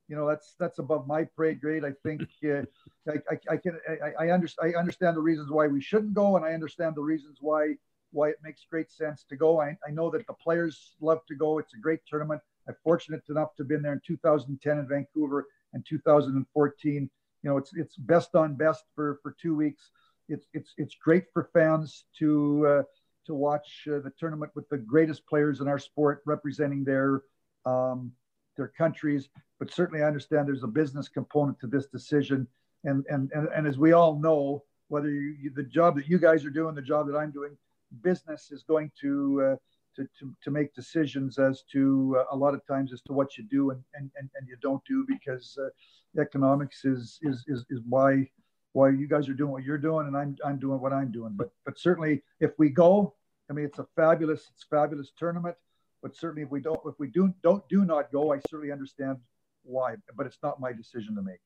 you 0.07 0.15
know, 0.15 0.27
that's 0.27 0.55
that's 0.59 0.79
above 0.79 1.07
my 1.07 1.25
parade 1.35 1.61
grade. 1.61 1.83
I 1.83 1.91
think 2.03 2.21
uh, 2.45 2.63
I, 3.07 3.13
I, 3.29 3.53
I, 3.53 3.57
can 3.57 3.77
I, 3.87 4.25
I, 4.25 4.29
understand 4.31 4.73
I 4.73 4.79
understand 4.79 5.17
the 5.17 5.21
reasons 5.21 5.51
why 5.51 5.67
we 5.67 5.81
shouldn't 5.81 6.13
go, 6.13 6.37
and 6.37 6.45
I 6.45 6.53
understand 6.53 6.95
the 6.95 7.01
reasons 7.01 7.37
why 7.41 7.75
why 8.11 8.29
it 8.29 8.37
makes 8.41 8.65
great 8.69 8.91
sense 8.91 9.25
to 9.29 9.35
go. 9.35 9.59
I, 9.59 9.77
I 9.85 9.91
know 9.91 10.09
that 10.11 10.25
the 10.27 10.33
players 10.33 10.95
love 11.01 11.25
to 11.27 11.35
go. 11.35 11.59
It's 11.59 11.73
a 11.73 11.79
great 11.79 11.99
tournament. 12.07 12.41
I'm 12.67 12.75
fortunate 12.83 13.23
enough 13.29 13.55
to 13.55 13.63
have 13.63 13.67
been 13.67 13.81
there 13.81 13.93
in 13.93 14.01
2010 14.05 14.77
in 14.79 14.87
Vancouver 14.87 15.47
and 15.73 15.85
2014. 15.85 17.09
You 17.43 17.49
know, 17.49 17.57
it's 17.57 17.73
it's 17.75 17.95
best 17.97 18.35
on 18.35 18.55
best 18.55 18.85
for 18.95 19.19
for 19.21 19.35
two 19.41 19.55
weeks. 19.55 19.91
It's 20.27 20.47
it's 20.53 20.73
it's 20.77 20.95
great 20.95 21.25
for 21.33 21.49
fans 21.53 22.05
to 22.19 22.67
uh, 22.67 22.83
to 23.27 23.33
watch 23.33 23.87
uh, 23.87 23.99
the 23.99 24.11
tournament 24.19 24.51
with 24.55 24.67
the 24.69 24.77
greatest 24.77 25.25
players 25.27 25.61
in 25.61 25.67
our 25.67 25.79
sport 25.79 26.21
representing 26.25 26.83
their 26.83 27.21
um, 27.65 28.11
their 28.57 28.69
countries. 28.69 29.29
But 29.59 29.71
certainly, 29.71 30.03
I 30.03 30.07
understand 30.07 30.47
there's 30.47 30.63
a 30.63 30.67
business 30.67 31.07
component 31.07 31.59
to 31.59 31.67
this 31.67 31.87
decision, 31.87 32.47
and 32.83 33.05
and 33.09 33.31
and, 33.33 33.47
and 33.55 33.67
as 33.67 33.77
we 33.77 33.93
all 33.93 34.19
know, 34.19 34.63
whether 34.87 35.09
you, 35.09 35.35
you, 35.41 35.49
the 35.49 35.63
job 35.63 35.95
that 35.95 36.07
you 36.07 36.17
guys 36.17 36.45
are 36.45 36.49
doing, 36.49 36.75
the 36.75 36.81
job 36.81 37.07
that 37.07 37.15
I'm 37.15 37.31
doing, 37.31 37.57
business 38.01 38.51
is 38.51 38.63
going 38.63 38.91
to 39.01 39.51
uh, 39.51 39.55
to, 39.95 40.03
to, 40.19 40.35
to 40.43 40.51
make 40.51 40.73
decisions 40.73 41.39
as 41.39 41.63
to 41.71 42.17
uh, 42.19 42.35
a 42.35 42.35
lot 42.35 42.53
of 42.53 42.65
times 42.67 42.93
as 42.93 43.01
to 43.03 43.13
what 43.13 43.37
you 43.37 43.43
do 43.49 43.71
and, 43.71 43.81
and, 43.95 44.11
and, 44.17 44.29
and 44.35 44.47
you 44.47 44.57
don't 44.61 44.83
do 44.85 45.05
because 45.07 45.57
uh, 45.61 46.21
economics 46.21 46.85
is, 46.85 47.19
is, 47.21 47.43
is, 47.47 47.65
is 47.69 47.81
why, 47.87 48.27
why 48.75 48.89
you 48.89 49.07
guys 49.07 49.29
are 49.29 49.33
doing 49.33 49.51
what 49.51 49.63
you're 49.63 49.77
doing 49.77 50.05
and 50.05 50.17
I'm, 50.17 50.35
I'm 50.45 50.59
doing 50.59 50.81
what 50.81 50.91
I'm 50.91 51.09
doing. 51.09 51.31
But, 51.33 51.49
but 51.63 51.79
certainly 51.79 52.21
if 52.41 52.51
we 52.57 52.69
go, 52.69 53.15
I 53.49 53.53
mean, 53.53 53.63
it's 53.63 53.79
a 53.79 53.87
fabulous, 53.95 54.41
it's 54.53 54.63
a 54.63 54.75
fabulous 54.75 55.13
tournament, 55.17 55.55
but 56.03 56.13
certainly 56.13 56.41
if 56.41 56.51
we 56.51 56.59
don't, 56.59 56.79
if 56.85 56.95
we 56.99 57.07
do, 57.07 57.33
don't, 57.41 57.67
do 57.69 57.85
not 57.85 58.11
go, 58.11 58.33
I 58.33 58.39
certainly 58.49 58.73
understand 58.73 59.17
why, 59.63 59.95
but 60.17 60.25
it's 60.25 60.39
not 60.43 60.59
my 60.59 60.73
decision 60.73 61.15
to 61.15 61.21
make. 61.21 61.39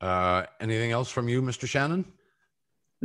Uh, 0.00 0.44
anything 0.58 0.90
else 0.90 1.10
from 1.10 1.28
you, 1.28 1.42
Mr. 1.42 1.68
Shannon? 1.68 2.06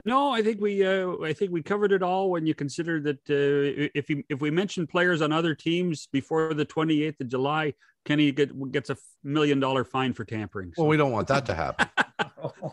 No, 0.05 0.32
I 0.32 0.41
think 0.41 0.61
we 0.61 0.86
uh, 0.86 1.17
I 1.21 1.34
think 1.34 1.51
we 1.51 1.61
covered 1.61 1.91
it 1.91 2.01
all 2.01 2.32
when 2.32 2.45
you 2.45 2.55
consider 2.55 3.01
that 3.01 3.17
uh, 3.30 3.89
if 3.93 4.09
you, 4.09 4.23
if 4.30 4.39
we 4.39 4.49
mention 4.49 4.88
players 4.88 5.21
on 5.21 5.34
other 5.34 5.53
teams 5.53 6.07
before 6.13 6.53
the 6.53 6.65
28th 6.65 7.19
of 7.19 7.27
July, 7.27 7.73
Kenny 8.05 8.32
get, 8.32 8.71
gets 8.71 8.89
a 8.89 8.97
million 9.23 9.59
dollar 9.59 9.84
fine 9.84 10.13
for 10.13 10.23
tampering. 10.23 10.71
So. 10.73 10.84
Well, 10.84 10.89
we 10.89 10.95
don't 10.95 11.11
want 11.11 11.27
that 11.27 11.45
to 11.47 11.53
happen. 11.53 11.89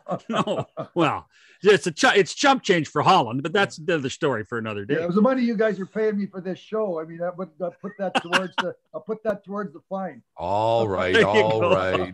no, 0.29 0.67
well, 0.95 1.29
it's 1.63 1.87
a 1.87 1.93
ch- 1.93 2.17
it's 2.17 2.35
chump 2.35 2.63
change 2.63 2.89
for 2.89 3.03
Holland, 3.03 3.43
but 3.43 3.53
that's 3.53 3.79
another 3.79 4.11
story 4.11 4.45
for 4.45 4.59
another 4.59 4.85
day. 4.85 4.95
Yeah, 4.95 5.05
it 5.05 5.07
was 5.07 5.17
the 5.17 5.23
money 5.23 5.43
you 5.43 5.57
guys 5.57 5.81
are 5.81 5.87
paying 5.87 6.19
me 6.19 6.27
for 6.27 6.41
this 6.41 6.59
show. 6.59 7.01
I 7.01 7.05
mean, 7.05 7.23
I 7.23 7.31
would 7.31 7.51
I'll 7.61 7.71
put 7.81 7.93
that 7.99 8.15
towards 8.23 8.55
the 8.59 8.75
I'll 8.95 9.01
put 9.01 9.23
that 9.25 9.45
towards 9.45 9.73
the 9.73 9.81
fine. 9.89 10.23
All 10.37 10.89
right, 10.97 11.23
all 11.23 11.61
right. 11.71 12.13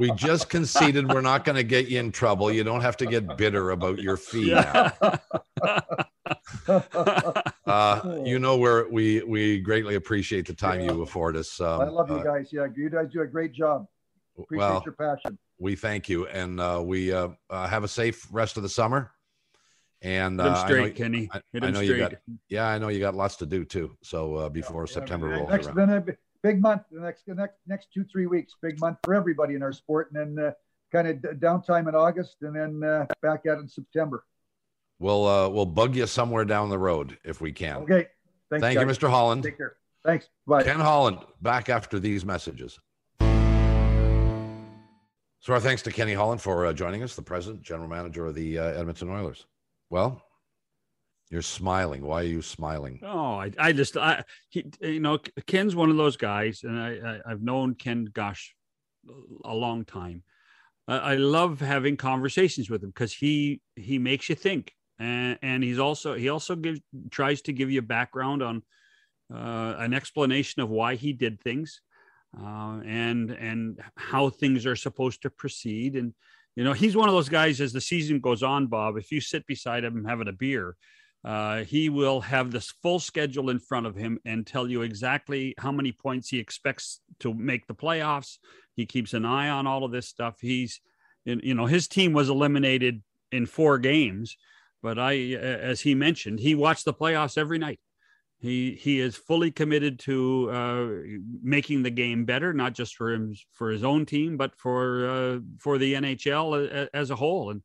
we 0.00 0.10
just 0.12 0.48
conceded 0.48 1.08
we're 1.12 1.20
not 1.20 1.44
going 1.44 1.56
to 1.56 1.64
get 1.64 1.88
you 1.88 1.98
in 1.98 2.12
trouble. 2.12 2.50
You 2.50 2.64
don't 2.64 2.80
have 2.80 2.96
to 2.98 3.06
get 3.06 3.36
bitter 3.36 3.70
about 3.70 3.98
your 3.98 4.16
fee 4.16 4.50
yeah. 4.50 4.92
now. 5.02 5.18
uh, 7.66 8.20
you 8.24 8.38
know 8.38 8.56
where 8.56 8.88
we 8.88 9.22
we 9.22 9.58
greatly 9.60 9.94
appreciate 9.94 10.46
the 10.46 10.54
time 10.54 10.80
yeah. 10.80 10.92
you 10.92 11.02
afford 11.02 11.36
us. 11.36 11.60
Um, 11.60 11.80
I 11.80 11.84
love 11.88 12.10
you 12.10 12.16
uh, 12.16 12.22
guys. 12.22 12.48
Yeah, 12.52 12.66
you 12.74 12.90
guys 12.90 13.08
do 13.12 13.22
a 13.22 13.26
great 13.26 13.52
job. 13.52 13.86
Appreciate 14.38 14.66
well, 14.66 14.82
your 14.84 14.94
passion 14.94 15.38
we 15.58 15.74
thank 15.74 16.08
you, 16.08 16.26
and 16.26 16.60
uh, 16.60 16.82
we 16.84 17.12
uh, 17.12 17.28
uh, 17.50 17.66
have 17.66 17.84
a 17.84 17.88
safe 17.88 18.26
rest 18.30 18.56
of 18.56 18.62
the 18.62 18.68
summer. 18.68 19.12
And 20.02 20.40
uh, 20.40 20.54
straight, 20.66 20.78
I 20.78 20.88
know, 20.88 20.94
Kenny. 20.94 21.30
I, 21.32 21.40
I 21.62 21.70
know 21.70 21.80
you 21.80 21.96
got. 21.96 22.14
Yeah, 22.48 22.66
I 22.66 22.78
know 22.78 22.88
you 22.88 23.00
got 23.00 23.14
lots 23.14 23.36
to 23.36 23.46
do 23.46 23.64
too. 23.64 23.96
So 24.02 24.34
uh, 24.36 24.48
before 24.48 24.82
yeah, 24.86 24.94
September 24.94 25.30
yeah, 25.30 25.36
rolls 25.38 25.50
next, 25.50 25.66
around. 25.66 25.76
Then 25.76 25.90
a 25.90 26.04
big 26.42 26.60
month. 26.60 26.82
The 26.92 27.00
next, 27.00 27.26
the 27.26 27.34
next, 27.34 27.56
next 27.66 27.88
two, 27.92 28.04
three 28.04 28.26
weeks. 28.26 28.54
Big 28.60 28.78
month 28.80 28.98
for 29.04 29.14
everybody 29.14 29.54
in 29.54 29.62
our 29.62 29.72
sport, 29.72 30.12
and 30.12 30.36
then 30.36 30.46
uh, 30.46 30.52
kind 30.92 31.08
of 31.08 31.16
downtime 31.38 31.88
in 31.88 31.94
August, 31.94 32.36
and 32.42 32.54
then 32.54 32.88
uh, 32.88 33.06
back 33.22 33.46
at 33.46 33.58
in 33.58 33.68
September. 33.68 34.24
We'll 34.98 35.26
uh, 35.26 35.48
we'll 35.48 35.66
bug 35.66 35.96
you 35.96 36.06
somewhere 36.06 36.44
down 36.44 36.68
the 36.68 36.78
road 36.78 37.18
if 37.24 37.40
we 37.40 37.52
can. 37.52 37.78
Okay. 37.78 38.06
Thanks, 38.48 38.62
Thank 38.62 38.78
guys. 38.78 39.00
you, 39.00 39.08
Mr. 39.08 39.10
Holland. 39.10 39.42
Take 39.42 39.56
care. 39.56 39.76
Thanks. 40.04 40.28
Bye. 40.46 40.62
Ken 40.62 40.78
Holland 40.78 41.18
back 41.42 41.68
after 41.68 41.98
these 41.98 42.24
messages. 42.24 42.78
So 45.46 45.52
our 45.52 45.60
thanks 45.60 45.82
to 45.82 45.92
Kenny 45.92 46.12
Holland 46.12 46.42
for 46.42 46.66
uh, 46.66 46.72
joining 46.72 47.04
us, 47.04 47.14
the 47.14 47.22
president, 47.22 47.62
general 47.62 47.88
manager 47.88 48.26
of 48.26 48.34
the 48.34 48.58
uh, 48.58 48.64
Edmonton 48.64 49.08
Oilers. 49.10 49.46
Well, 49.90 50.20
you're 51.30 51.40
smiling. 51.40 52.04
Why 52.04 52.22
are 52.22 52.24
you 52.24 52.42
smiling? 52.42 52.98
Oh, 53.04 53.34
I, 53.34 53.52
I 53.56 53.72
just, 53.72 53.96
I, 53.96 54.24
he, 54.48 54.66
you 54.80 54.98
know, 54.98 55.18
Ken's 55.46 55.76
one 55.76 55.88
of 55.88 55.96
those 55.96 56.16
guys, 56.16 56.62
and 56.64 56.76
I, 56.76 57.20
I 57.24 57.28
have 57.28 57.42
known 57.42 57.76
Ken, 57.76 58.08
gosh, 58.12 58.56
a 59.44 59.54
long 59.54 59.84
time. 59.84 60.24
I, 60.88 60.96
I 60.96 61.14
love 61.14 61.60
having 61.60 61.96
conversations 61.96 62.68
with 62.68 62.82
him 62.82 62.90
because 62.90 63.12
he 63.12 63.60
he 63.76 64.00
makes 64.00 64.28
you 64.28 64.34
think, 64.34 64.72
and 64.98 65.38
and 65.42 65.62
he's 65.62 65.78
also 65.78 66.14
he 66.14 66.28
also 66.28 66.56
gives 66.56 66.80
tries 67.12 67.40
to 67.42 67.52
give 67.52 67.70
you 67.70 67.82
background 67.82 68.42
on 68.42 68.64
uh, 69.32 69.76
an 69.78 69.94
explanation 69.94 70.60
of 70.60 70.70
why 70.70 70.96
he 70.96 71.12
did 71.12 71.40
things 71.40 71.82
uh, 72.40 72.80
and 72.84 73.30
and 73.30 73.80
how 73.96 74.28
things 74.30 74.66
are 74.66 74.76
supposed 74.76 75.22
to 75.22 75.30
proceed. 75.30 75.96
And 75.96 76.14
you 76.54 76.64
know, 76.64 76.72
he's 76.72 76.96
one 76.96 77.08
of 77.08 77.14
those 77.14 77.28
guys. 77.28 77.60
As 77.60 77.72
the 77.72 77.80
season 77.80 78.20
goes 78.20 78.42
on, 78.42 78.66
Bob, 78.66 78.96
if 78.96 79.12
you 79.12 79.20
sit 79.20 79.46
beside 79.46 79.84
him 79.84 80.04
having 80.04 80.28
a 80.28 80.32
beer, 80.32 80.76
uh, 81.24 81.64
he 81.64 81.88
will 81.88 82.20
have 82.20 82.50
this 82.50 82.72
full 82.82 82.98
schedule 82.98 83.50
in 83.50 83.58
front 83.58 83.86
of 83.86 83.96
him 83.96 84.18
and 84.24 84.46
tell 84.46 84.68
you 84.68 84.82
exactly 84.82 85.54
how 85.58 85.72
many 85.72 85.92
points 85.92 86.28
he 86.28 86.38
expects 86.38 87.00
to 87.20 87.34
make 87.34 87.66
the 87.66 87.74
playoffs. 87.74 88.38
He 88.74 88.86
keeps 88.86 89.12
an 89.12 89.24
eye 89.24 89.48
on 89.48 89.66
all 89.66 89.84
of 89.84 89.92
this 89.92 90.08
stuff. 90.08 90.36
He's, 90.40 90.80
you 91.24 91.54
know, 91.54 91.66
his 91.66 91.88
team 91.88 92.12
was 92.12 92.28
eliminated 92.28 93.02
in 93.32 93.46
four 93.46 93.78
games, 93.78 94.36
but 94.82 94.98
I, 94.98 95.14
as 95.34 95.80
he 95.80 95.94
mentioned, 95.94 96.38
he 96.38 96.54
watched 96.54 96.84
the 96.84 96.94
playoffs 96.94 97.36
every 97.36 97.58
night. 97.58 97.80
He 98.38 98.72
he 98.74 99.00
is 99.00 99.16
fully 99.16 99.50
committed 99.50 99.98
to 100.00 100.50
uh, 100.50 100.86
making 101.42 101.82
the 101.82 101.90
game 101.90 102.24
better, 102.24 102.52
not 102.52 102.74
just 102.74 102.94
for 102.94 103.12
him 103.12 103.34
for 103.52 103.70
his 103.70 103.82
own 103.82 104.04
team, 104.04 104.36
but 104.36 104.54
for 104.56 105.08
uh, 105.08 105.38
for 105.58 105.78
the 105.78 105.94
NHL 105.94 106.88
as 106.92 107.10
a 107.10 107.16
whole. 107.16 107.50
And 107.50 107.62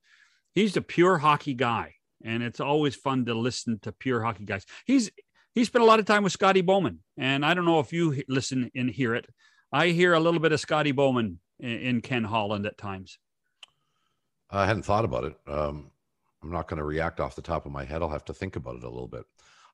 he's 0.53 0.78
a 0.78 0.82
pure 0.82 1.17
hockey 1.17 1.53
guy, 1.53 1.95
and 2.24 2.41
it's 2.41 2.61
always 2.61 2.95
fun 2.95 3.26
to 3.26 3.34
listen 3.34 3.80
to 3.82 3.91
pure 3.91 4.22
hockey 4.22 4.45
guys. 4.45 4.65
He's 4.86 5.11
he 5.53 5.65
spent 5.65 5.84
a 5.84 5.88
lot 5.88 5.99
of 5.99 6.05
time 6.05 6.24
with 6.24 6.32
Scotty 6.32 6.61
Bowman, 6.61 6.99
and 7.17 7.45
I 7.45 7.53
don't 7.53 7.65
know 7.65 7.80
if 7.82 7.91
you 7.91 8.24
listen 8.30 8.72
and 8.74 8.89
hear 8.89 9.13
it. 9.13 9.26
I 9.74 9.88
hear 9.88 10.13
a 10.13 10.19
little 10.19 10.39
bit 10.39 10.53
of 10.53 10.59
Scotty 10.59 10.93
Bowman 10.93 11.39
in, 11.59 11.80
in 11.80 12.01
Ken 12.01 12.24
Holland 12.24 12.65
at 12.65 12.78
times. 12.78 13.19
I 14.49 14.65
hadn't 14.65 14.84
thought 14.84 15.05
about 15.05 15.26
it. 15.26 15.36
Um, 15.47 15.91
I'm 16.43 16.51
not 16.51 16.67
going 16.67 16.78
to 16.78 16.84
react 16.84 17.19
off 17.19 17.36
the 17.36 17.41
top 17.41 17.65
of 17.65 17.72
my 17.72 17.84
head. 17.84 18.01
I'll 18.01 18.09
have 18.09 18.26
to 18.26 18.34
think 18.34 18.55
about 18.55 18.76
it 18.76 18.84
a 18.84 18.89
little 18.89 19.07
bit. 19.07 19.24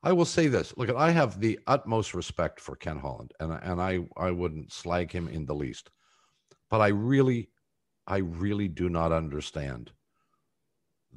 I 0.04 0.12
will 0.14 0.26
say 0.26 0.48
this: 0.48 0.74
look, 0.78 0.89
I 0.89 1.12
have 1.12 1.39
the 1.39 1.60
utmost 1.68 2.14
respect 2.14 2.60
for 2.60 2.76
Ken 2.76 2.98
Holland, 3.00 3.32
and 3.39 3.52
and 3.52 3.82
I 3.82 4.06
I 4.16 4.32
wouldn't 4.32 4.72
slag 4.72 5.12
him 5.12 5.28
in 5.28 5.45
the 5.45 5.56
least, 5.56 5.89
but 6.70 6.82
I 6.82 6.88
really, 6.88 7.50
I 8.06 8.18
really 8.18 8.68
do 8.68 8.89
not 8.89 9.12
understand 9.12 9.91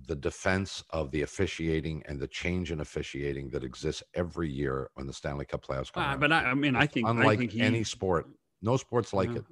the 0.07 0.17
defense 0.17 0.83
of 0.91 1.11
the 1.11 1.23
officiating 1.23 2.03
and 2.07 2.19
the 2.19 2.27
change 2.27 2.73
in 2.73 2.81
officiating 2.81 3.51
that 3.51 3.65
exists 3.65 4.03
every 4.15 4.51
year 4.51 4.89
when 4.95 5.07
the 5.07 5.13
Stanley 5.13 5.45
Cup 5.45 5.65
playoffs 5.65 5.93
come. 5.93 6.03
Uh, 6.03 6.17
but 6.17 6.33
I, 6.33 6.45
I, 6.45 6.55
mean, 6.55 6.75
I 6.75 6.87
think 6.87 7.07
unlike 7.07 7.27
I 7.27 7.37
think 7.37 7.53
he, 7.53 7.61
any 7.61 7.85
sport, 7.85 8.27
no 8.63 8.77
sports 8.77 9.13
like 9.13 9.31
it. 9.31 9.45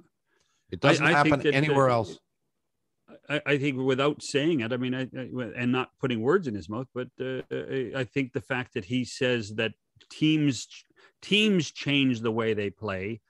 It 0.71 0.81
doesn't 0.81 1.05
happen 1.05 1.45
anywhere 1.47 1.89
else. 1.89 2.19
I, 3.29 3.41
I, 3.45 3.57
think 3.57 3.77
without 3.77 4.23
saying 4.23 4.61
it, 4.61 4.73
I 4.73 4.77
mean, 4.77 4.95
I, 4.95 5.01
I, 5.01 5.51
and 5.55 5.71
not 5.71 5.91
putting 5.99 6.21
words 6.21 6.47
in 6.47 6.55
his 6.55 6.67
mouth, 6.67 6.87
but 6.93 7.07
uh, 7.21 7.41
I 7.95 8.03
think 8.03 8.33
the 8.33 8.41
fact 8.41 8.73
that 8.73 8.85
he 8.85 9.05
says 9.05 9.55
that 9.55 9.73
teams 10.09 10.67
teams 11.21 11.71
change 11.71 12.21
the 12.21 12.31
way 12.31 12.53
they 12.53 12.69
play, 12.69 13.21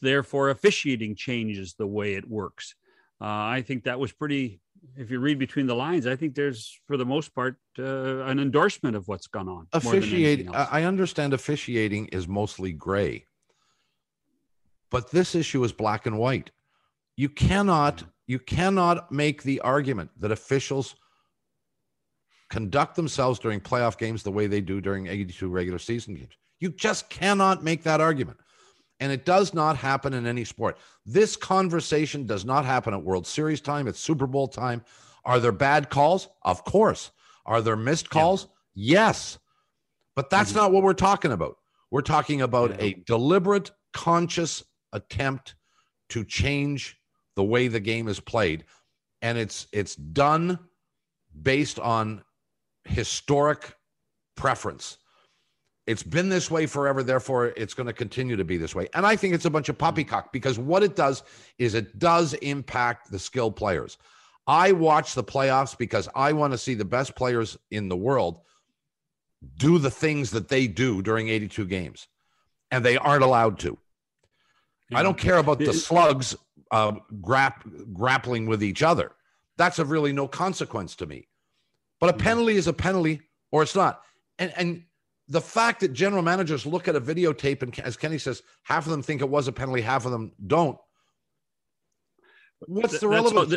therefore 0.00 0.50
officiating 0.50 1.16
changes 1.16 1.74
the 1.74 1.86
way 1.86 2.14
it 2.14 2.28
works. 2.28 2.74
Uh, 3.20 3.24
I 3.26 3.62
think 3.66 3.84
that 3.84 3.98
was 3.98 4.12
pretty. 4.12 4.60
If 4.96 5.10
you 5.10 5.18
read 5.18 5.38
between 5.38 5.66
the 5.66 5.74
lines, 5.74 6.06
I 6.06 6.14
think 6.14 6.34
there's, 6.34 6.78
for 6.86 6.98
the 6.98 7.06
most 7.06 7.34
part, 7.34 7.56
uh, 7.78 8.24
an 8.24 8.38
endorsement 8.38 8.94
of 8.94 9.08
what's 9.08 9.26
gone 9.26 9.48
on. 9.48 9.66
Officiating, 9.72 10.54
I 10.54 10.82
understand 10.82 11.32
officiating 11.32 12.08
is 12.08 12.28
mostly 12.28 12.72
gray, 12.72 13.24
but 14.90 15.10
this 15.10 15.34
issue 15.34 15.64
is 15.64 15.72
black 15.72 16.04
and 16.04 16.18
white. 16.18 16.50
You 17.16 17.30
cannot 17.30 18.04
you 18.26 18.38
cannot 18.38 19.12
make 19.12 19.42
the 19.42 19.60
argument 19.60 20.10
that 20.20 20.32
officials 20.32 20.94
conduct 22.50 22.96
themselves 22.96 23.38
during 23.38 23.60
playoff 23.60 23.98
games 23.98 24.22
the 24.22 24.30
way 24.30 24.46
they 24.46 24.60
do 24.60 24.80
during 24.80 25.06
82 25.06 25.48
regular 25.48 25.78
season 25.78 26.14
games. 26.14 26.34
You 26.60 26.70
just 26.70 27.10
cannot 27.10 27.64
make 27.64 27.82
that 27.82 28.00
argument. 28.00 28.38
And 29.00 29.10
it 29.10 29.24
does 29.24 29.52
not 29.52 29.76
happen 29.76 30.14
in 30.14 30.26
any 30.26 30.44
sport. 30.44 30.78
This 31.04 31.36
conversation 31.36 32.26
does 32.26 32.44
not 32.44 32.64
happen 32.64 32.94
at 32.94 33.02
World 33.02 33.26
Series 33.26 33.60
time, 33.60 33.88
it's 33.88 33.98
Super 33.98 34.26
Bowl 34.26 34.48
time. 34.48 34.84
Are 35.24 35.40
there 35.40 35.52
bad 35.52 35.90
calls? 35.90 36.28
Of 36.42 36.64
course. 36.64 37.10
Are 37.46 37.60
there 37.60 37.76
missed 37.76 38.10
calls? 38.10 38.46
Yeah. 38.74 39.06
Yes. 39.06 39.38
But 40.16 40.30
that's 40.30 40.50
mm-hmm. 40.50 40.60
not 40.60 40.72
what 40.72 40.82
we're 40.82 40.92
talking 40.94 41.32
about. 41.32 41.56
We're 41.90 42.02
talking 42.02 42.42
about 42.42 42.70
yeah. 42.70 42.84
a 42.84 42.94
deliberate, 43.06 43.70
conscious 43.92 44.62
attempt 44.92 45.54
to 46.10 46.24
change 46.24 46.98
the 47.36 47.44
way 47.44 47.68
the 47.68 47.80
game 47.80 48.08
is 48.08 48.20
played. 48.20 48.64
And 49.22 49.38
it's 49.38 49.66
it's 49.72 49.96
done 49.96 50.58
based 51.42 51.78
on 51.78 52.22
historic 52.84 53.76
preference. 54.36 54.98
It's 55.86 56.02
been 56.02 56.30
this 56.30 56.50
way 56.50 56.66
forever, 56.66 57.02
therefore 57.02 57.48
it's 57.56 57.74
going 57.74 57.86
to 57.86 57.92
continue 57.92 58.36
to 58.36 58.44
be 58.44 58.56
this 58.56 58.74
way. 58.74 58.88
And 58.94 59.04
I 59.04 59.16
think 59.16 59.34
it's 59.34 59.44
a 59.44 59.50
bunch 59.50 59.68
of 59.68 59.76
poppycock 59.76 60.32
because 60.32 60.58
what 60.58 60.82
it 60.82 60.96
does 60.96 61.22
is 61.58 61.74
it 61.74 61.98
does 61.98 62.32
impact 62.34 63.10
the 63.10 63.18
skilled 63.18 63.56
players. 63.56 63.98
I 64.46 64.72
watch 64.72 65.14
the 65.14 65.24
playoffs 65.24 65.76
because 65.76 66.08
I 66.14 66.32
want 66.32 66.52
to 66.52 66.58
see 66.58 66.74
the 66.74 66.84
best 66.84 67.14
players 67.16 67.58
in 67.70 67.88
the 67.88 67.96
world 67.96 68.40
do 69.56 69.78
the 69.78 69.90
things 69.90 70.30
that 70.30 70.48
they 70.48 70.66
do 70.66 71.02
during 71.02 71.28
82 71.28 71.66
games, 71.66 72.08
and 72.70 72.84
they 72.84 72.96
aren't 72.96 73.24
allowed 73.24 73.58
to. 73.60 73.78
I 74.92 75.02
don't 75.02 75.18
care 75.18 75.38
about 75.38 75.58
the 75.58 75.72
slugs 75.72 76.36
uh, 76.74 76.92
grap- 77.20 77.92
grappling 77.92 78.46
with 78.46 78.60
each 78.60 78.82
other. 78.82 79.12
That's 79.56 79.78
of 79.78 79.90
really 79.90 80.12
no 80.12 80.26
consequence 80.26 80.96
to 80.96 81.06
me. 81.06 81.28
But 82.00 82.10
a 82.10 82.18
penalty 82.18 82.56
is 82.56 82.66
a 82.66 82.72
penalty, 82.72 83.20
or 83.52 83.62
it's 83.62 83.76
not. 83.76 84.02
And 84.40 84.52
and 84.56 84.82
the 85.28 85.40
fact 85.40 85.80
that 85.80 85.92
general 85.92 86.22
managers 86.22 86.66
look 86.66 86.88
at 86.88 86.96
a 86.96 87.00
videotape 87.00 87.62
and, 87.62 87.78
as 87.78 87.96
Kenny 87.96 88.18
says, 88.18 88.42
half 88.64 88.86
of 88.86 88.90
them 88.90 89.02
think 89.02 89.20
it 89.20 89.28
was 89.28 89.46
a 89.46 89.52
penalty, 89.52 89.80
half 89.82 90.04
of 90.04 90.10
them 90.10 90.32
don't. 90.48 90.76
What's 92.66 92.98
the 92.98 93.06
relevance? 93.08 93.54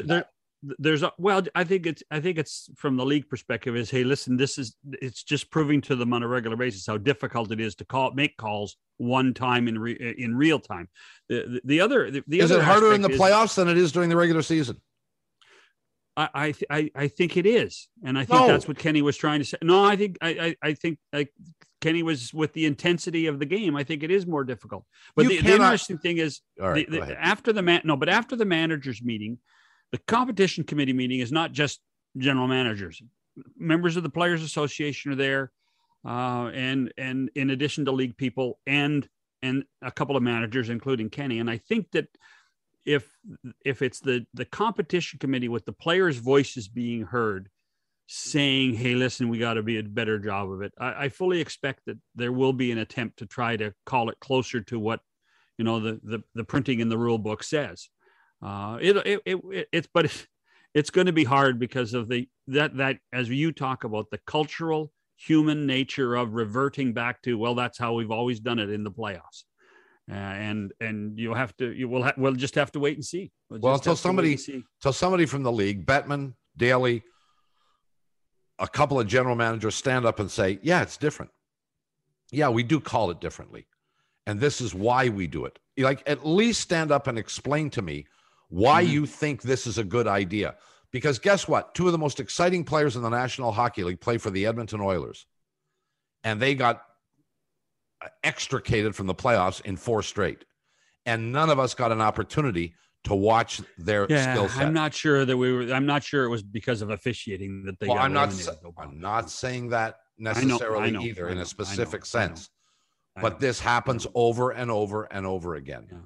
There's 0.79 1.03
a, 1.03 1.11
well 1.17 1.41
i 1.55 1.63
think 1.63 1.85
it's 1.85 2.01
i 2.09 2.19
think 2.19 2.37
it's 2.37 2.69
from 2.75 2.97
the 2.97 3.05
league 3.05 3.29
perspective 3.29 3.75
is 3.75 3.91
hey 3.91 4.03
listen 4.03 4.37
this 4.37 4.57
is 4.57 4.75
it's 5.01 5.23
just 5.23 5.51
proving 5.51 5.81
to 5.81 5.95
them 5.95 6.13
on 6.13 6.23
a 6.23 6.27
regular 6.27 6.55
basis 6.55 6.85
how 6.85 6.97
difficult 6.97 7.51
it 7.51 7.59
is 7.59 7.75
to 7.75 7.85
call 7.85 8.11
make 8.13 8.35
calls 8.37 8.77
one 8.97 9.33
time 9.33 9.67
in 9.67 9.77
re, 9.77 9.95
eh, 9.99 10.13
in 10.17 10.35
real 10.35 10.59
time 10.59 10.87
the 11.29 11.43
the, 11.47 11.61
the 11.65 11.81
other 11.81 12.09
the, 12.09 12.23
the 12.27 12.39
is 12.39 12.51
other 12.51 12.61
it 12.61 12.65
harder 12.65 12.93
in 12.93 13.01
the 13.01 13.09
is, 13.09 13.19
playoffs 13.19 13.55
than 13.55 13.67
it 13.67 13.77
is 13.77 13.91
during 13.91 14.09
the 14.09 14.17
regular 14.17 14.41
season 14.41 14.77
I, 16.19 16.55
I 16.71 16.89
I 16.95 17.07
think 17.09 17.37
it 17.37 17.45
is, 17.45 17.89
and 18.03 18.17
I 18.17 18.25
think 18.25 18.39
no. 18.39 18.47
that's 18.47 18.67
what 18.67 18.79
Kenny 18.79 19.03
was 19.03 19.15
trying 19.15 19.37
to 19.37 19.45
say. 19.45 19.57
No, 19.61 19.85
I 19.85 19.95
think 19.95 20.17
I 20.19 20.29
I, 20.29 20.55
I 20.69 20.73
think 20.73 20.97
I, 21.13 21.27
Kenny 21.79 22.01
was 22.01 22.33
with 22.33 22.53
the 22.53 22.65
intensity 22.65 23.27
of 23.27 23.37
the 23.37 23.45
game. 23.45 23.75
I 23.75 23.83
think 23.83 24.01
it 24.01 24.09
is 24.09 24.25
more 24.25 24.43
difficult. 24.43 24.83
But 25.15 25.27
the, 25.27 25.41
the, 25.41 25.53
interesting 25.53 25.99
thing 25.99 26.17
is, 26.17 26.41
right, 26.57 26.89
the, 26.89 27.15
after 27.23 27.53
the 27.53 27.61
man, 27.61 27.81
no, 27.83 27.95
but 27.95 28.09
after 28.09 28.35
the 28.35 28.45
managers 28.45 29.03
meeting, 29.03 29.37
the 29.91 29.97
competition 29.99 30.63
committee 30.63 30.93
meeting 30.93 31.19
is 31.19 31.31
not 31.31 31.51
just 31.51 31.79
general 32.17 32.47
managers. 32.47 33.01
Members 33.57 33.97
of 33.97 34.03
the 34.03 34.09
Players 34.09 34.43
Association 34.43 35.11
are 35.11 35.15
there, 35.15 35.51
uh, 36.05 36.49
and 36.53 36.91
and 36.97 37.29
in 37.35 37.49
addition 37.51 37.85
to 37.85 37.91
league 37.91 38.17
people 38.17 38.59
and 38.65 39.07
and 39.41 39.63
a 39.81 39.91
couple 39.91 40.17
of 40.17 40.23
managers, 40.23 40.69
including 40.69 41.09
Kenny. 41.09 41.39
And 41.39 41.49
I 41.49 41.57
think 41.57 41.91
that 41.91 42.07
if 42.85 43.07
if 43.63 43.81
it's 43.81 43.99
the 43.99 44.25
the 44.33 44.45
competition 44.45 45.19
committee 45.19 45.49
with 45.49 45.65
the 45.65 45.73
players' 45.73 46.17
voices 46.17 46.67
being 46.67 47.03
heard, 47.03 47.49
saying, 48.07 48.75
"Hey, 48.75 48.95
listen, 48.95 49.29
we 49.29 49.37
got 49.37 49.55
to 49.55 49.63
be 49.63 49.77
a 49.77 49.83
better 49.83 50.17
job 50.17 50.51
of 50.51 50.61
it," 50.61 50.73
I, 50.79 51.05
I 51.05 51.09
fully 51.09 51.39
expect 51.41 51.81
that 51.85 51.97
there 52.15 52.31
will 52.31 52.53
be 52.53 52.71
an 52.71 52.77
attempt 52.79 53.19
to 53.19 53.25
try 53.25 53.57
to 53.57 53.73
call 53.85 54.09
it 54.09 54.19
closer 54.19 54.61
to 54.61 54.79
what 54.79 55.01
you 55.57 55.65
know 55.65 55.79
the 55.79 55.99
the, 56.03 56.23
the 56.33 56.43
printing 56.43 56.79
in 56.79 56.89
the 56.89 56.97
rule 56.97 57.19
book 57.19 57.43
says. 57.43 57.89
Uh, 58.41 58.77
it, 58.81 58.97
it, 58.97 59.21
it, 59.25 59.67
it's, 59.71 59.87
but 59.93 60.05
it's, 60.05 60.27
it's 60.73 60.89
going 60.89 61.07
to 61.07 61.13
be 61.13 61.23
hard 61.23 61.59
because 61.59 61.93
of 61.93 62.07
the, 62.07 62.27
that, 62.47 62.77
that, 62.77 62.97
as 63.11 63.29
you 63.29 63.51
talk 63.51 63.83
about 63.83 64.09
the 64.11 64.19
cultural 64.27 64.91
human 65.15 65.65
nature 65.65 66.15
of 66.15 66.33
reverting 66.33 66.93
back 66.93 67.21
to, 67.23 67.37
well, 67.37 67.55
that's 67.55 67.77
how 67.77 67.93
we've 67.93 68.11
always 68.11 68.39
done 68.39 68.59
it 68.59 68.69
in 68.69 68.83
the 68.83 68.91
playoffs. 68.91 69.43
Uh, 70.09 70.15
and 70.15 70.71
and 70.79 71.19
you'll 71.19 71.35
have 71.35 71.55
to 71.57 71.73
you 71.73 71.89
will 71.89 72.01
ha- 72.01 72.13
we'll 72.15 72.31
just 72.31 72.55
have 72.55 72.71
to 72.71 72.79
wait 72.79 72.95
and 72.95 73.03
see. 73.03 73.29
We'll, 73.49 73.59
well 73.59 73.73
until 73.73 73.97
somebody 73.97 74.39
until 74.79 74.93
somebody 74.93 75.25
from 75.25 75.43
the 75.43 75.51
league, 75.51 75.85
Bettman, 75.85 76.33
Daly, 76.55 77.03
a 78.57 78.69
couple 78.69 79.01
of 79.01 79.07
general 79.07 79.35
managers 79.35 79.75
stand 79.75 80.05
up 80.05 80.21
and 80.21 80.31
say, 80.31 80.59
"Yeah, 80.61 80.81
it's 80.81 80.95
different. 80.95 81.31
Yeah, 82.31 82.47
we 82.47 82.63
do 82.63 82.79
call 82.79 83.11
it 83.11 83.19
differently, 83.19 83.67
and 84.25 84.39
this 84.39 84.61
is 84.61 84.73
why 84.73 85.09
we 85.09 85.27
do 85.27 85.43
it." 85.43 85.59
Like 85.77 86.03
at 86.07 86.25
least 86.25 86.61
stand 86.61 86.89
up 86.89 87.07
and 87.07 87.19
explain 87.19 87.69
to 87.71 87.81
me 87.81 88.05
why 88.49 88.83
mm-hmm. 88.83 88.93
you 88.93 89.05
think 89.05 89.41
this 89.41 89.67
is 89.67 89.77
a 89.77 89.83
good 89.83 90.07
idea. 90.07 90.55
Because 90.91 91.19
guess 91.19 91.47
what? 91.47 91.75
Two 91.75 91.87
of 91.87 91.91
the 91.91 91.97
most 91.97 92.19
exciting 92.19 92.63
players 92.63 92.95
in 92.95 93.01
the 93.01 93.09
National 93.09 93.51
Hockey 93.51 93.83
League 93.83 93.99
play 93.99 94.17
for 94.17 94.29
the 94.29 94.45
Edmonton 94.45 94.79
Oilers. 94.79 95.25
And 96.23 96.41
they 96.41 96.55
got 96.55 96.81
extricated 98.23 98.95
from 98.95 99.07
the 99.07 99.15
playoffs 99.15 99.61
in 99.61 99.75
four 99.75 100.01
straight. 100.01 100.45
And 101.05 101.31
none 101.31 101.49
of 101.49 101.59
us 101.59 101.73
got 101.73 101.91
an 101.91 102.01
opportunity 102.01 102.73
to 103.03 103.15
watch 103.15 103.61
their 103.77 104.07
yeah, 104.09 104.33
skill 104.33 104.49
set. 104.49 104.65
I'm 104.65 104.73
not 104.73 104.93
sure 104.93 105.25
that 105.25 105.37
we 105.37 105.51
were. 105.53 105.73
I'm 105.73 105.85
not 105.85 106.03
sure 106.03 106.25
it 106.25 106.29
was 106.29 106.43
because 106.43 106.81
of 106.81 106.89
officiating 106.89 107.63
that 107.65 107.79
they. 107.79 107.87
Well, 107.87 107.97
I'm 107.97 108.13
not. 108.13 108.33
I'm 108.77 108.99
not 108.99 109.29
saying 109.29 109.69
that 109.69 109.95
necessarily 110.17 110.87
I 110.87 110.89
know, 110.89 110.99
I 110.99 111.01
know, 111.03 111.07
either 111.07 111.29
in 111.29 111.37
a 111.37 111.45
specific 111.45 112.05
sense, 112.05 112.49
but 113.21 113.39
this 113.39 113.59
happens 113.59 114.07
over 114.15 114.51
and 114.51 114.69
over 114.69 115.05
and 115.05 115.25
over 115.25 115.55
again. 115.55 115.87
Yeah. 115.89 115.97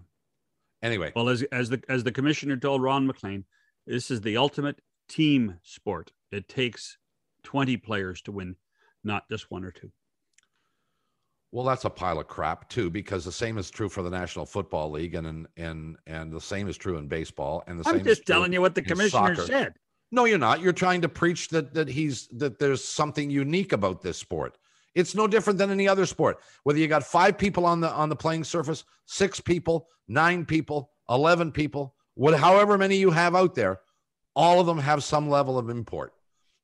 Anyway, 0.84 1.12
well, 1.16 1.30
as 1.30 1.44
as 1.52 1.70
the 1.70 1.82
as 1.90 2.04
the 2.04 2.12
commissioner 2.12 2.58
told 2.58 2.82
Ron 2.82 3.06
MacLean, 3.06 3.46
this 3.86 4.10
is 4.10 4.22
the 4.22 4.38
ultimate 4.38 4.82
team 5.08 5.58
sport. 5.64 6.12
It 6.32 6.48
takes 6.48 6.98
twenty 7.44 7.78
players 7.78 8.22
to 8.24 8.32
win, 8.32 8.56
not 9.04 9.30
just 9.30 9.52
one 9.52 9.64
or 9.64 9.72
two. 9.72 9.92
Well, 11.52 11.66
that's 11.66 11.84
a 11.84 11.90
pile 11.90 12.20
of 12.20 12.28
crap 12.28 12.70
too, 12.70 12.90
because 12.90 13.26
the 13.26 13.32
same 13.32 13.58
is 13.58 13.70
true 13.70 13.90
for 13.90 14.04
the 14.04 14.10
National 14.10 14.46
Football 14.46 14.90
League, 14.92 15.16
and 15.16 15.48
and 15.58 15.98
and 16.08 16.32
the 16.32 16.42
same 16.42 16.68
is 16.68 16.78
true 16.78 16.98
in 16.98 17.08
baseball, 17.08 17.64
and 17.68 17.80
the 17.80 17.84
I'm 17.88 17.94
same. 17.94 18.00
I'm 18.00 18.06
just 18.06 18.26
telling 18.26 18.54
you 18.54 18.62
what 18.62 18.74
the 18.74 18.82
commissioner 18.82 19.36
soccer. 19.36 19.48
said. 19.48 19.74
No, 20.14 20.26
you're 20.26 20.38
not. 20.38 20.62
You're 20.62 20.74
trying 20.74 21.02
to 21.02 21.10
preach 21.10 21.50
that 21.50 21.74
that 21.74 21.90
he's 21.90 22.28
that 22.30 22.58
there's 22.58 22.84
something 22.84 23.30
unique 23.30 23.72
about 23.72 24.02
this 24.02 24.18
sport. 24.18 24.58
It's 24.94 25.16
no 25.16 25.28
different 25.28 25.58
than 25.58 25.72
any 25.72 25.88
other 25.88 26.06
sport. 26.06 26.40
Whether 26.64 26.80
you 26.80 26.88
got 26.88 27.04
five 27.04 27.38
people 27.38 27.66
on 27.66 27.82
the 27.82 27.90
on 27.90 28.10
the 28.10 28.16
playing 28.16 28.44
surface, 28.44 28.84
six 29.06 29.40
people, 29.40 29.88
nine 30.08 30.46
people, 30.46 30.92
eleven 31.10 31.52
people, 31.52 31.96
what 32.16 32.38
however 32.38 32.78
many 32.78 32.98
you 32.98 33.12
have 33.12 33.36
out 33.36 33.56
there, 33.56 33.80
all 34.36 34.60
of 34.60 34.66
them 34.66 34.80
have 34.80 35.04
some 35.04 35.30
level 35.30 35.58
of 35.58 35.70
import. 35.70 36.14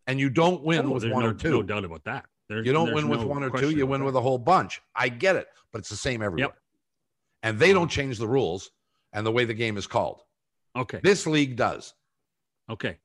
And 0.08 0.20
you 0.20 0.30
don't 0.30 0.64
win 0.64 0.86
oh, 0.86 0.92
with 0.92 1.10
one 1.10 1.24
no, 1.24 1.30
or 1.30 1.34
two. 1.34 1.52
No 1.52 1.64
doubt 1.64 1.86
about 1.86 2.04
that. 2.06 2.26
You 2.50 2.72
don't 2.72 2.94
win 2.94 3.10
with 3.10 3.22
no 3.22 3.28
one 3.28 3.44
or 3.44 3.50
two, 3.50 3.72
you 3.72 3.86
win 3.86 4.00
that. 4.00 4.06
with 4.06 4.16
a 4.16 4.22
whole 4.22 4.38
bunch. 4.38 4.82
I 4.96 5.10
get 5.10 5.36
it, 5.36 5.48
but 5.72 5.80
it's 5.80 5.90
the 5.90 5.98
same 5.98 6.22
everywhere. 6.22 6.50
Yep. 6.50 6.58
And 7.44 7.60
they 7.60 7.74
don't 7.74 7.90
change 7.90 8.18
the 8.18 8.28
rules 8.28 8.72
and 9.12 9.26
the 9.26 9.32
way 9.32 9.44
the 9.44 9.54
game 9.54 9.78
is 9.78 9.86
called. 9.86 10.22
Okay. 10.76 11.00
This 11.04 11.28
league 11.28 11.58
does. 11.58 11.94
Okay. 12.70 12.98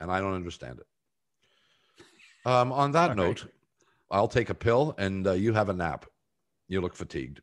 And 0.00 0.10
I 0.10 0.20
don't 0.20 0.34
understand 0.34 0.78
it. 0.78 0.86
Um, 2.46 2.72
on 2.72 2.92
that 2.92 3.10
okay. 3.10 3.20
note, 3.20 3.46
I'll 4.10 4.28
take 4.28 4.50
a 4.50 4.54
pill 4.54 4.94
and 4.98 5.26
uh, 5.26 5.32
you 5.32 5.52
have 5.52 5.68
a 5.68 5.72
nap. 5.72 6.06
You 6.68 6.80
look 6.80 6.94
fatigued. 6.94 7.40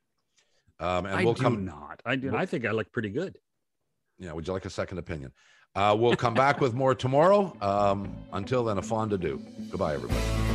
Um, 0.80 1.06
and 1.06 1.16
I 1.16 1.24
we'll 1.24 1.34
do 1.34 1.44
come, 1.44 1.66
not. 1.66 2.02
I 2.06 2.16
do. 2.16 2.32
We'll, 2.32 2.40
I 2.40 2.46
think 2.46 2.66
I 2.66 2.72
look 2.72 2.92
pretty 2.92 3.10
good. 3.10 3.38
Yeah. 4.20 4.34
Would 4.34 4.48
you 4.48 4.54
like 4.54 4.66
a 4.66 4.70
second 4.70 4.98
opinion? 4.98 5.32
Uh, 5.76 5.96
we'll 5.98 6.16
come 6.16 6.34
back 6.34 6.62
with 6.62 6.74
more 6.74 6.94
tomorrow. 6.94 7.56
Um, 7.62 8.16
until 8.32 8.64
then, 8.64 8.78
a 8.78 8.82
fond 8.82 9.14
adieu. 9.14 9.42
Goodbye, 9.72 9.96
everybody. 9.96 10.53